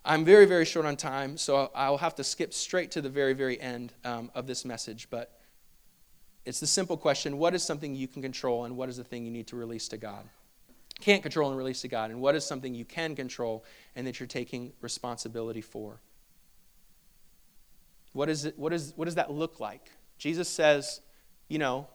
I'm 0.08 0.24
very, 0.24 0.46
very 0.46 0.66
short 0.66 0.86
on 0.86 0.96
time, 0.98 1.36
so 1.36 1.72
I'll 1.74 1.98
have 1.98 2.16
to 2.16 2.24
skip 2.24 2.54
straight 2.54 2.92
to 2.92 3.02
the 3.02 3.10
very, 3.10 3.34
very 3.34 3.60
end 3.60 3.92
um, 4.04 4.30
of 4.36 4.46
this 4.46 4.64
message. 4.64 5.08
But 5.10 5.32
it's 6.46 6.60
the 6.60 6.68
simple 6.68 6.96
question 6.96 7.40
what 7.40 7.56
is 7.56 7.64
something 7.64 7.96
you 7.96 8.08
can 8.08 8.22
control, 8.22 8.66
and 8.66 8.78
what 8.78 8.88
is 8.88 8.98
the 8.98 9.04
thing 9.04 9.26
you 9.26 9.32
need 9.32 9.48
to 9.48 9.56
release 9.56 9.88
to 9.90 9.98
God? 9.98 10.30
Can't 11.02 11.24
control 11.24 11.50
and 11.50 11.58
release 11.58 11.82
to 11.82 11.88
God, 11.88 12.12
and 12.12 12.22
what 12.22 12.36
is 12.36 12.46
something 12.46 12.76
you 12.76 12.86
can 12.86 13.16
control 13.16 13.66
and 13.96 14.06
that 14.06 14.20
you're 14.20 14.28
taking 14.28 14.74
responsibility 14.80 15.62
for? 15.62 16.00
What, 18.14 18.30
is 18.30 18.46
it, 18.46 18.58
what, 18.58 18.72
is, 18.72 18.94
what 18.96 19.06
does 19.06 19.16
that 19.16 19.32
look 19.32 19.60
like? 19.60 19.92
Jesus 20.18 20.48
says, 20.48 21.02
you 21.50 21.58
know, 21.58 21.88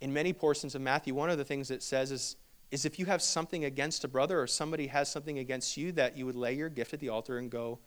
in 0.00 0.12
many 0.12 0.32
portions 0.32 0.74
of 0.74 0.82
Matthew, 0.82 1.14
one 1.14 1.30
of 1.30 1.38
the 1.38 1.44
things 1.44 1.70
it 1.70 1.82
says 1.82 2.10
is 2.10 2.36
is 2.70 2.84
if 2.84 2.98
you 2.98 3.06
have 3.06 3.22
something 3.22 3.64
against 3.64 4.04
a 4.04 4.08
brother 4.08 4.40
or 4.40 4.46
somebody 4.46 4.88
has 4.88 5.10
something 5.10 5.38
against 5.38 5.76
you 5.76 5.92
that 5.92 6.16
you 6.16 6.26
would 6.26 6.34
lay 6.34 6.54
your 6.54 6.68
gift 6.68 6.92
at 6.94 7.00
the 7.00 7.08
altar 7.08 7.38
and 7.38 7.50
go 7.50 7.78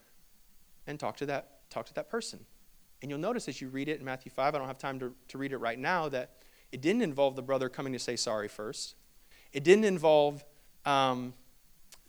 and 0.86 1.00
talk 1.00 1.18
to 1.18 1.26
that 1.26 1.70
talk 1.70 1.86
to 1.86 1.94
that 1.96 2.10
person. 2.10 2.46
And 3.02 3.12
you'll 3.12 3.20
notice 3.20 3.48
as 3.48 3.62
you 3.62 3.70
read 3.70 3.90
it 3.90 4.00
in 4.00 4.06
matthew 4.06 4.32
5 4.32 4.56
i 4.56 4.58
don't 4.58 4.68
have 4.68 4.78
time 4.78 5.00
to, 5.00 5.14
to 5.28 5.38
read 5.38 5.52
it 5.52 5.58
right 5.58 5.78
now 5.78 6.10
that 6.10 6.32
it 6.72 6.82
didn't 6.82 7.02
involve 7.02 7.36
the 7.36 7.42
brother 7.42 7.70
coming 7.70 7.94
to 7.94 8.00
say 8.00 8.16
sorry 8.16 8.48
first. 8.48 8.96
It 9.54 9.64
didn't 9.64 9.86
involve 9.86 10.44
um, 10.86 11.34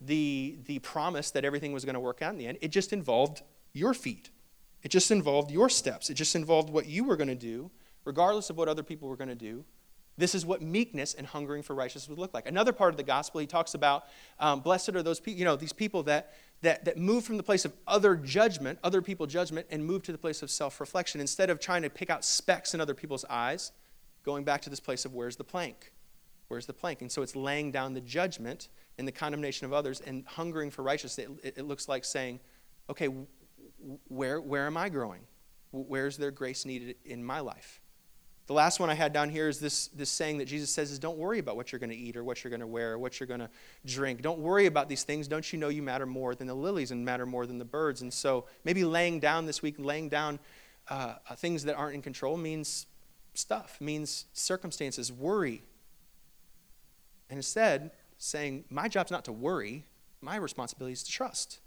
the, 0.01 0.59
the 0.67 0.81
promise 0.81 1.31
that 1.33 1.45
everything 1.45 1.73
was 1.73 1.85
going 1.85 1.95
to 1.95 2.01
work 2.01 2.23
out 2.23 2.33
in 2.33 2.39
the 2.39 2.47
end. 2.47 2.59
It 2.61 2.69
just 2.69 2.93
involved 2.93 3.43
your 3.73 3.95
feet. 3.95 4.31
It 4.83 4.89
just 4.89 5.11
involved 5.11 5.51
your 5.51 5.69
steps. 5.69 6.11
It 6.11 6.15
just 6.15 6.35
involved 6.35 6.71
what 6.71 6.87
you 6.87 7.05
were 7.05 7.17
going 7.17 7.29
to 7.29 7.35
do 7.35 7.71
regardless 8.05 8.49
of 8.49 8.57
what 8.57 8.69
other 8.69 8.83
people 8.83 9.09
were 9.09 9.17
going 9.17 9.29
to 9.29 9.35
do 9.35 9.65
this 10.19 10.35
is 10.35 10.45
what 10.45 10.61
meekness 10.61 11.15
and 11.15 11.27
hungering 11.27 11.63
for 11.63 11.75
righteousness 11.75 12.09
would 12.09 12.19
look 12.19 12.35
like. 12.35 12.47
Another 12.47 12.73
part 12.73 12.93
of 12.93 12.97
the 12.97 13.05
gospel, 13.05 13.41
he 13.41 13.47
talks 13.47 13.75
about 13.75 14.05
um, 14.41 14.61
blessed 14.61 14.91
are 14.91 15.03
those 15.03 15.21
people, 15.21 15.39
you 15.39 15.45
know, 15.45 15.55
these 15.55 15.73
people 15.73 16.03
that, 16.03 16.35
that, 16.63 16.85
that 16.85 16.99
move 16.99 17.25
from 17.25 17.37
the 17.37 17.43
place 17.43 17.65
of 17.65 17.73
other 17.87 18.17
judgment, 18.17 18.81
other 18.83 19.01
people 19.01 19.27
judgment, 19.27 19.67
and 19.71 19.85
move 19.85 20.03
to 20.03 20.13
the 20.13 20.19
place 20.19 20.43
of 20.43 20.51
self 20.51 20.81
reflection. 20.81 21.21
Instead 21.21 21.51
of 21.51 21.61
trying 21.61 21.83
to 21.83 21.91
pick 21.91 22.11
out 22.11 22.25
specks 22.25 22.75
in 22.75 22.81
other 22.81 22.95
people's 22.95 23.25
eyes, 23.31 23.71
going 24.25 24.43
back 24.43 24.61
to 24.63 24.71
this 24.71 24.81
place 24.81 25.05
of 25.05 25.15
where's 25.15 25.37
the 25.37 25.45
plank? 25.45 25.93
Where's 26.49 26.67
the 26.67 26.73
plank? 26.73 27.01
And 27.01 27.13
so 27.13 27.23
it's 27.23 27.37
laying 27.37 27.71
down 27.71 27.95
the 27.95 28.01
judgment 28.01 28.69
and 28.99 29.07
the 29.07 29.13
condemnation 29.13 29.67
of 29.67 29.73
others 29.73 30.01
and 30.01 30.25
hungering 30.27 30.71
for 30.71 30.83
righteousness. 30.83 31.29
It, 31.45 31.59
it, 31.59 31.65
looks 31.67 31.89
like 31.89 32.05
saying, 32.05 32.41
okay, 32.91 33.09
where, 34.09 34.41
where 34.41 34.67
am 34.67 34.77
I 34.77 34.89
growing? 34.89 35.21
Where's 35.71 36.17
there 36.17 36.31
grace 36.31 36.65
needed 36.65 36.97
in 37.05 37.23
my 37.23 37.41
life? 37.41 37.81
The 38.49 38.55
last 38.55 38.81
one 38.81 38.89
I 38.89 38.95
had 38.95 39.13
down 39.13 39.29
here 39.29 39.47
is 39.47 39.61
this, 39.61 39.89
this 39.89 40.09
saying 40.09 40.39
that 40.39 40.47
Jesus 40.47 40.71
says 40.71 40.91
is 40.91 40.99
don't 40.99 41.19
worry 41.19 41.39
about 41.39 41.55
what 41.55 41.71
you're 41.71 41.79
going 41.79 41.91
to 41.91 41.97
eat 41.97 42.17
or 42.17 42.25
what 42.25 42.43
you're 42.43 42.49
going 42.49 42.61
to 42.61 42.67
wear 42.67 42.95
or 42.95 42.99
what 42.99 43.21
you're 43.21 43.27
going 43.27 43.41
to 43.41 43.51
drink. 43.85 44.23
Don't 44.23 44.39
worry 44.39 44.65
about 44.65 44.89
these 44.89 45.05
things. 45.05 45.29
Don't 45.29 45.53
you 45.53 45.59
know 45.59 45.69
you 45.69 45.83
matter 45.83 46.07
more 46.07 46.35
than 46.35 46.47
the 46.47 46.55
lilies 46.55 46.91
and 46.91 47.05
matter 47.05 47.27
more 47.27 47.45
than 47.45 47.59
the 47.59 47.67
birds? 47.67 48.01
And 48.01 48.11
so 48.11 48.47
maybe 48.65 48.85
laying 48.85 49.21
down 49.21 49.45
this 49.45 49.61
week, 49.61 49.75
laying 49.77 50.09
down 50.09 50.39
uh, 50.89 51.17
things 51.37 51.65
that 51.65 51.75
aren't 51.75 51.95
in 51.95 52.01
control 52.01 52.39
means 52.39 52.87
stuff, 53.35 53.77
means 53.83 54.25
circumstances, 54.33 55.13
worry. 55.13 55.63
And 57.29 57.39
instead, 57.39 57.91
saying, 58.17 58.65
my 58.71 58.89
job's 58.89 59.11
not 59.11 59.27
to 59.27 59.33
worry, 59.33 59.85
my 60.23 60.37
responsibility 60.37 60.95
is 60.95 61.03
to 61.03 61.13
trust. 61.13 61.61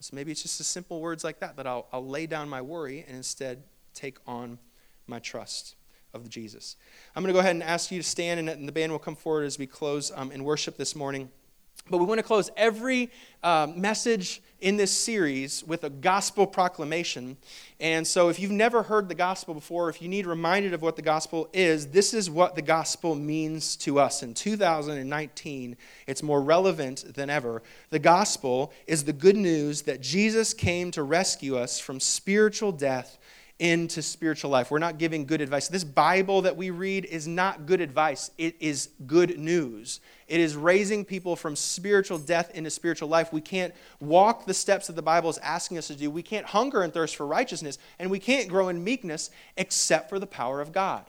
So 0.00 0.14
maybe 0.14 0.32
it's 0.32 0.42
just 0.42 0.60
as 0.60 0.66
simple 0.66 1.00
words 1.00 1.24
like 1.24 1.40
that, 1.40 1.56
that 1.56 1.66
I'll, 1.66 1.86
I'll 1.94 2.06
lay 2.06 2.26
down 2.26 2.50
my 2.50 2.60
worry 2.60 3.06
and 3.08 3.16
instead 3.16 3.62
take 3.94 4.18
on 4.26 4.58
my 5.06 5.18
trust 5.18 5.76
of 6.14 6.30
Jesus. 6.30 6.76
I'm 7.14 7.22
going 7.22 7.32
to 7.32 7.34
go 7.34 7.40
ahead 7.40 7.54
and 7.54 7.62
ask 7.62 7.90
you 7.90 8.00
to 8.00 8.08
stand, 8.08 8.48
and 8.48 8.68
the 8.68 8.72
band 8.72 8.92
will 8.92 8.98
come 8.98 9.16
forward 9.16 9.44
as 9.44 9.58
we 9.58 9.66
close 9.66 10.12
um, 10.14 10.30
in 10.32 10.44
worship 10.44 10.76
this 10.76 10.96
morning. 10.96 11.28
But 11.90 11.98
we 11.98 12.06
want 12.06 12.18
to 12.18 12.22
close 12.22 12.50
every 12.56 13.10
uh, 13.42 13.66
message 13.74 14.40
in 14.62 14.78
this 14.78 14.90
series 14.90 15.62
with 15.64 15.84
a 15.84 15.90
gospel 15.90 16.46
proclamation. 16.46 17.36
And 17.78 18.06
so, 18.06 18.30
if 18.30 18.38
you've 18.38 18.50
never 18.50 18.82
heard 18.82 19.10
the 19.10 19.14
gospel 19.14 19.52
before, 19.52 19.90
if 19.90 20.00
you 20.00 20.08
need 20.08 20.24
reminded 20.24 20.72
of 20.72 20.80
what 20.80 20.96
the 20.96 21.02
gospel 21.02 21.50
is, 21.52 21.88
this 21.88 22.14
is 22.14 22.30
what 22.30 22.54
the 22.54 22.62
gospel 22.62 23.14
means 23.14 23.76
to 23.76 23.98
us. 23.98 24.22
In 24.22 24.32
2019, 24.32 25.76
it's 26.06 26.22
more 26.22 26.40
relevant 26.40 27.12
than 27.14 27.28
ever. 27.28 27.62
The 27.90 27.98
gospel 27.98 28.72
is 28.86 29.04
the 29.04 29.12
good 29.12 29.36
news 29.36 29.82
that 29.82 30.00
Jesus 30.00 30.54
came 30.54 30.90
to 30.92 31.02
rescue 31.02 31.58
us 31.58 31.78
from 31.78 32.00
spiritual 32.00 32.72
death 32.72 33.18
into 33.58 34.02
spiritual 34.02 34.50
life. 34.50 34.70
We're 34.70 34.78
not 34.78 34.98
giving 34.98 35.26
good 35.26 35.40
advice. 35.40 35.68
This 35.68 35.84
Bible 35.84 36.42
that 36.42 36.56
we 36.56 36.70
read 36.70 37.04
is 37.04 37.28
not 37.28 37.66
good 37.66 37.80
advice, 37.80 38.30
it 38.36 38.56
is 38.60 38.90
good 39.06 39.38
news. 39.38 40.00
It 40.26 40.40
is 40.40 40.56
raising 40.56 41.04
people 41.04 41.36
from 41.36 41.54
spiritual 41.54 42.18
death 42.18 42.50
into 42.54 42.70
spiritual 42.70 43.08
life. 43.08 43.32
We 43.32 43.40
can't 43.40 43.74
walk 44.00 44.46
the 44.46 44.54
steps 44.54 44.86
that 44.88 44.96
the 44.96 45.02
Bible 45.02 45.30
is 45.30 45.38
asking 45.38 45.78
us 45.78 45.86
to 45.88 45.94
do. 45.94 46.10
We 46.10 46.22
can't 46.22 46.46
hunger 46.46 46.82
and 46.82 46.92
thirst 46.92 47.14
for 47.14 47.26
righteousness, 47.26 47.78
and 47.98 48.10
we 48.10 48.18
can't 48.18 48.48
grow 48.48 48.68
in 48.68 48.82
meekness 48.82 49.30
except 49.56 50.08
for 50.08 50.18
the 50.18 50.26
power 50.26 50.60
of 50.60 50.72
God. 50.72 51.04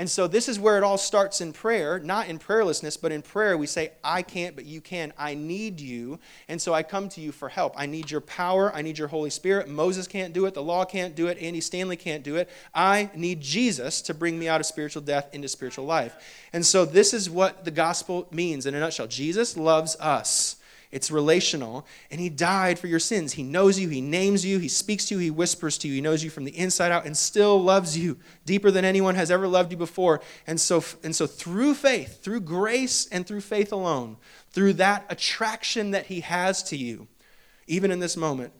And 0.00 0.10
so 0.10 0.26
this 0.26 0.48
is 0.48 0.58
where 0.58 0.78
it 0.78 0.82
all 0.82 0.96
starts 0.96 1.42
in 1.42 1.52
prayer, 1.52 1.98
not 1.98 2.26
in 2.26 2.38
prayerlessness, 2.38 2.98
but 2.98 3.12
in 3.12 3.20
prayer 3.20 3.58
we 3.58 3.66
say, 3.66 3.92
I 4.02 4.22
can't, 4.22 4.56
but 4.56 4.64
you 4.64 4.80
can. 4.80 5.12
I 5.18 5.34
need 5.34 5.78
you. 5.78 6.18
And 6.48 6.60
so 6.60 6.72
I 6.72 6.82
come 6.82 7.10
to 7.10 7.20
you 7.20 7.32
for 7.32 7.50
help. 7.50 7.74
I 7.76 7.84
need 7.84 8.10
your 8.10 8.22
power. 8.22 8.74
I 8.74 8.80
need 8.80 8.96
your 8.96 9.08
Holy 9.08 9.28
Spirit. 9.28 9.68
Moses 9.68 10.06
can't 10.06 10.32
do 10.32 10.46
it. 10.46 10.54
The 10.54 10.62
law 10.62 10.86
can't 10.86 11.14
do 11.14 11.26
it. 11.26 11.36
Andy 11.36 11.60
Stanley 11.60 11.96
can't 11.96 12.24
do 12.24 12.36
it. 12.36 12.48
I 12.74 13.10
need 13.14 13.42
Jesus 13.42 14.00
to 14.00 14.14
bring 14.14 14.38
me 14.38 14.48
out 14.48 14.58
of 14.58 14.64
spiritual 14.64 15.02
death 15.02 15.28
into 15.34 15.48
spiritual 15.48 15.84
life. 15.84 16.16
And 16.54 16.64
so 16.64 16.86
this 16.86 17.12
is 17.12 17.28
what 17.28 17.66
the 17.66 17.70
gospel 17.70 18.26
means 18.30 18.64
in 18.64 18.74
a 18.74 18.80
nutshell. 18.80 19.06
Jesus 19.06 19.54
loves 19.54 19.96
us. 19.96 20.56
It's 20.92 21.10
relational. 21.10 21.86
And 22.10 22.20
He 22.20 22.28
died 22.28 22.78
for 22.78 22.86
your 22.86 22.98
sins. 22.98 23.32
He 23.32 23.42
knows 23.42 23.78
you, 23.78 23.88
He 23.88 24.00
names 24.00 24.44
you, 24.44 24.58
He 24.58 24.68
speaks 24.68 25.04
to 25.06 25.14
you, 25.14 25.20
He 25.20 25.30
whispers 25.30 25.78
to 25.78 25.88
you, 25.88 25.94
He 25.94 26.00
knows 26.00 26.24
you 26.24 26.30
from 26.30 26.44
the 26.44 26.56
inside 26.56 26.92
out 26.92 27.06
and 27.06 27.16
still 27.16 27.62
loves 27.62 27.96
you 27.96 28.18
deeper 28.44 28.70
than 28.70 28.84
anyone 28.84 29.14
has 29.14 29.30
ever 29.30 29.46
loved 29.46 29.70
you 29.70 29.78
before. 29.78 30.20
And 30.46 30.60
so, 30.60 30.84
and 31.02 31.14
so 31.14 31.26
through 31.26 31.74
faith, 31.74 32.22
through 32.22 32.40
grace 32.40 33.06
and 33.06 33.26
through 33.26 33.42
faith 33.42 33.72
alone, 33.72 34.16
through 34.50 34.74
that 34.74 35.06
attraction 35.08 35.92
that 35.92 36.06
He 36.06 36.20
has 36.20 36.62
to 36.64 36.76
you, 36.76 37.06
even 37.66 37.90
in 37.90 38.00
this 38.00 38.16
moment, 38.16 38.52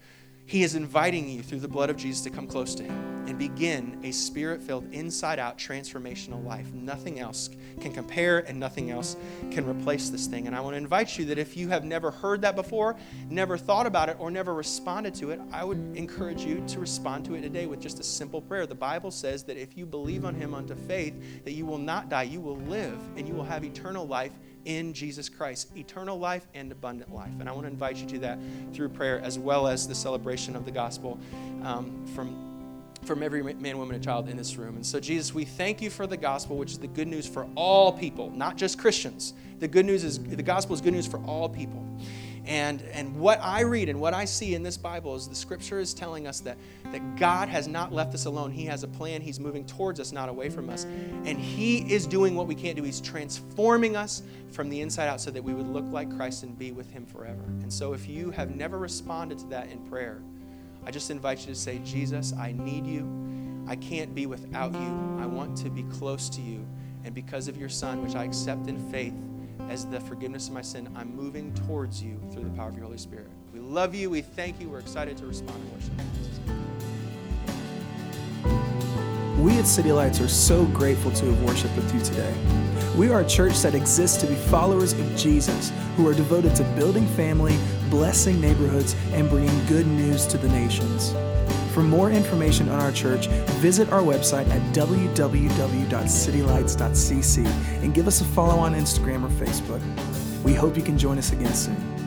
he 0.50 0.64
is 0.64 0.74
inviting 0.74 1.28
you 1.28 1.44
through 1.44 1.60
the 1.60 1.68
blood 1.68 1.90
of 1.90 1.96
Jesus 1.96 2.22
to 2.22 2.30
come 2.30 2.48
close 2.48 2.74
to 2.74 2.82
Him 2.82 3.24
and 3.28 3.38
begin 3.38 4.00
a 4.02 4.10
spirit 4.10 4.60
filled, 4.60 4.92
inside 4.92 5.38
out, 5.38 5.56
transformational 5.56 6.44
life. 6.44 6.72
Nothing 6.72 7.20
else 7.20 7.50
can 7.80 7.92
compare 7.92 8.40
and 8.40 8.58
nothing 8.58 8.90
else 8.90 9.16
can 9.52 9.64
replace 9.64 10.10
this 10.10 10.26
thing. 10.26 10.48
And 10.48 10.56
I 10.56 10.60
want 10.60 10.74
to 10.74 10.78
invite 10.78 11.16
you 11.16 11.24
that 11.26 11.38
if 11.38 11.56
you 11.56 11.68
have 11.68 11.84
never 11.84 12.10
heard 12.10 12.42
that 12.42 12.56
before, 12.56 12.96
never 13.28 13.56
thought 13.56 13.86
about 13.86 14.08
it, 14.08 14.16
or 14.18 14.28
never 14.28 14.52
responded 14.52 15.14
to 15.14 15.30
it, 15.30 15.40
I 15.52 15.62
would 15.62 15.78
encourage 15.94 16.42
you 16.42 16.64
to 16.66 16.80
respond 16.80 17.26
to 17.26 17.36
it 17.36 17.42
today 17.42 17.66
with 17.66 17.78
just 17.78 18.00
a 18.00 18.02
simple 18.02 18.42
prayer. 18.42 18.66
The 18.66 18.74
Bible 18.74 19.12
says 19.12 19.44
that 19.44 19.56
if 19.56 19.78
you 19.78 19.86
believe 19.86 20.24
on 20.24 20.34
Him 20.34 20.52
unto 20.52 20.74
faith, 20.74 21.44
that 21.44 21.52
you 21.52 21.64
will 21.64 21.78
not 21.78 22.08
die, 22.08 22.24
you 22.24 22.40
will 22.40 22.56
live, 22.56 22.98
and 23.16 23.28
you 23.28 23.34
will 23.34 23.44
have 23.44 23.62
eternal 23.62 24.04
life 24.04 24.32
in 24.64 24.92
Jesus 24.92 25.28
Christ, 25.28 25.76
eternal 25.76 26.18
life 26.18 26.46
and 26.54 26.70
abundant 26.70 27.12
life. 27.14 27.32
And 27.40 27.48
I 27.48 27.52
want 27.52 27.66
to 27.66 27.70
invite 27.70 27.96
you 27.96 28.06
to 28.08 28.18
that 28.20 28.38
through 28.72 28.90
prayer 28.90 29.20
as 29.20 29.38
well 29.38 29.66
as 29.66 29.88
the 29.88 29.94
celebration 29.94 30.56
of 30.56 30.64
the 30.64 30.70
gospel 30.70 31.18
um, 31.62 32.06
from 32.14 32.50
from 33.04 33.22
every 33.22 33.42
man, 33.42 33.78
woman, 33.78 33.94
and 33.94 34.04
child 34.04 34.28
in 34.28 34.36
this 34.36 34.56
room. 34.56 34.76
And 34.76 34.84
so, 34.84 35.00
Jesus, 35.00 35.32
we 35.32 35.44
thank 35.44 35.80
you 35.80 35.88
for 35.88 36.06
the 36.06 36.16
gospel, 36.16 36.56
which 36.56 36.72
is 36.72 36.78
the 36.78 36.86
good 36.86 37.08
news 37.08 37.26
for 37.26 37.48
all 37.54 37.92
people, 37.92 38.30
not 38.30 38.56
just 38.56 38.78
Christians. 38.78 39.32
The 39.58 39.68
good 39.68 39.86
news 39.86 40.04
is 40.04 40.22
the 40.22 40.42
gospel 40.42 40.74
is 40.74 40.80
good 40.80 40.92
news 40.92 41.06
for 41.06 41.18
all 41.24 41.48
people. 41.48 41.82
And, 42.50 42.82
and 42.92 43.14
what 43.14 43.38
I 43.40 43.60
read 43.60 43.88
and 43.88 44.00
what 44.00 44.12
I 44.12 44.24
see 44.24 44.56
in 44.56 44.64
this 44.64 44.76
Bible 44.76 45.14
is 45.14 45.28
the 45.28 45.36
scripture 45.36 45.78
is 45.78 45.94
telling 45.94 46.26
us 46.26 46.40
that, 46.40 46.58
that 46.90 47.14
God 47.14 47.48
has 47.48 47.68
not 47.68 47.92
left 47.92 48.12
us 48.12 48.24
alone. 48.24 48.50
He 48.50 48.64
has 48.64 48.82
a 48.82 48.88
plan. 48.88 49.20
He's 49.20 49.38
moving 49.38 49.64
towards 49.64 50.00
us, 50.00 50.10
not 50.10 50.28
away 50.28 50.50
from 50.50 50.68
us. 50.68 50.82
And 50.82 51.38
He 51.38 51.78
is 51.94 52.08
doing 52.08 52.34
what 52.34 52.48
we 52.48 52.56
can't 52.56 52.76
do. 52.76 52.82
He's 52.82 53.00
transforming 53.00 53.94
us 53.94 54.24
from 54.50 54.68
the 54.68 54.80
inside 54.80 55.06
out 55.06 55.20
so 55.20 55.30
that 55.30 55.44
we 55.44 55.54
would 55.54 55.68
look 55.68 55.84
like 55.92 56.12
Christ 56.16 56.42
and 56.42 56.58
be 56.58 56.72
with 56.72 56.90
Him 56.90 57.06
forever. 57.06 57.44
And 57.62 57.72
so 57.72 57.92
if 57.92 58.08
you 58.08 58.32
have 58.32 58.52
never 58.52 58.78
responded 58.78 59.38
to 59.38 59.46
that 59.46 59.70
in 59.70 59.78
prayer, 59.88 60.20
I 60.84 60.90
just 60.90 61.12
invite 61.12 61.42
you 61.42 61.46
to 61.46 61.54
say, 61.54 61.78
Jesus, 61.84 62.32
I 62.32 62.50
need 62.50 62.84
you. 62.84 63.08
I 63.68 63.76
can't 63.76 64.12
be 64.12 64.26
without 64.26 64.72
you. 64.72 65.18
I 65.20 65.26
want 65.26 65.56
to 65.58 65.70
be 65.70 65.84
close 65.84 66.28
to 66.30 66.40
you. 66.40 66.66
And 67.04 67.14
because 67.14 67.46
of 67.46 67.56
your 67.56 67.68
Son, 67.68 68.02
which 68.02 68.16
I 68.16 68.24
accept 68.24 68.66
in 68.66 68.90
faith, 68.90 69.14
as 69.70 69.86
the 69.86 70.00
forgiveness 70.00 70.48
of 70.48 70.54
my 70.54 70.62
sin, 70.62 70.88
I'm 70.96 71.14
moving 71.14 71.54
towards 71.54 72.02
you 72.02 72.20
through 72.32 72.42
the 72.42 72.50
power 72.50 72.68
of 72.68 72.74
your 72.74 72.84
Holy 72.84 72.98
Spirit. 72.98 73.28
We 73.54 73.60
love 73.60 73.94
you. 73.94 74.10
We 74.10 74.20
thank 74.20 74.60
you. 74.60 74.68
We're 74.68 74.80
excited 74.80 75.16
to 75.18 75.26
respond 75.26 75.62
and 75.62 75.72
worship. 75.72 75.92
We 79.38 79.56
at 79.58 79.66
City 79.68 79.92
Lights 79.92 80.20
are 80.20 80.26
so 80.28 80.64
grateful 80.66 81.12
to 81.12 81.26
have 81.26 81.42
worshiped 81.44 81.76
with 81.76 81.94
you 81.94 82.00
today. 82.00 82.34
We 82.98 83.10
are 83.10 83.20
a 83.20 83.26
church 83.26 83.60
that 83.60 83.76
exists 83.76 84.20
to 84.22 84.26
be 84.26 84.34
followers 84.34 84.92
of 84.92 85.16
Jesus 85.16 85.70
who 85.96 86.06
are 86.08 86.14
devoted 86.14 86.56
to 86.56 86.64
building 86.74 87.06
family, 87.06 87.56
blessing 87.90 88.40
neighborhoods, 88.40 88.96
and 89.12 89.30
bringing 89.30 89.66
good 89.66 89.86
news 89.86 90.26
to 90.26 90.36
the 90.36 90.48
nations. 90.48 91.14
For 91.72 91.82
more 91.82 92.10
information 92.10 92.68
on 92.68 92.78
our 92.80 92.92
church, 92.92 93.28
visit 93.60 93.90
our 93.92 94.02
website 94.02 94.48
at 94.48 94.60
www.citylights.cc 94.74 97.46
and 97.82 97.94
give 97.94 98.08
us 98.08 98.20
a 98.20 98.24
follow 98.24 98.58
on 98.58 98.74
Instagram 98.74 99.24
or 99.24 99.28
Facebook. 99.28 99.80
We 100.42 100.54
hope 100.54 100.76
you 100.76 100.82
can 100.82 100.98
join 100.98 101.18
us 101.18 101.32
again 101.32 101.54
soon. 101.54 101.99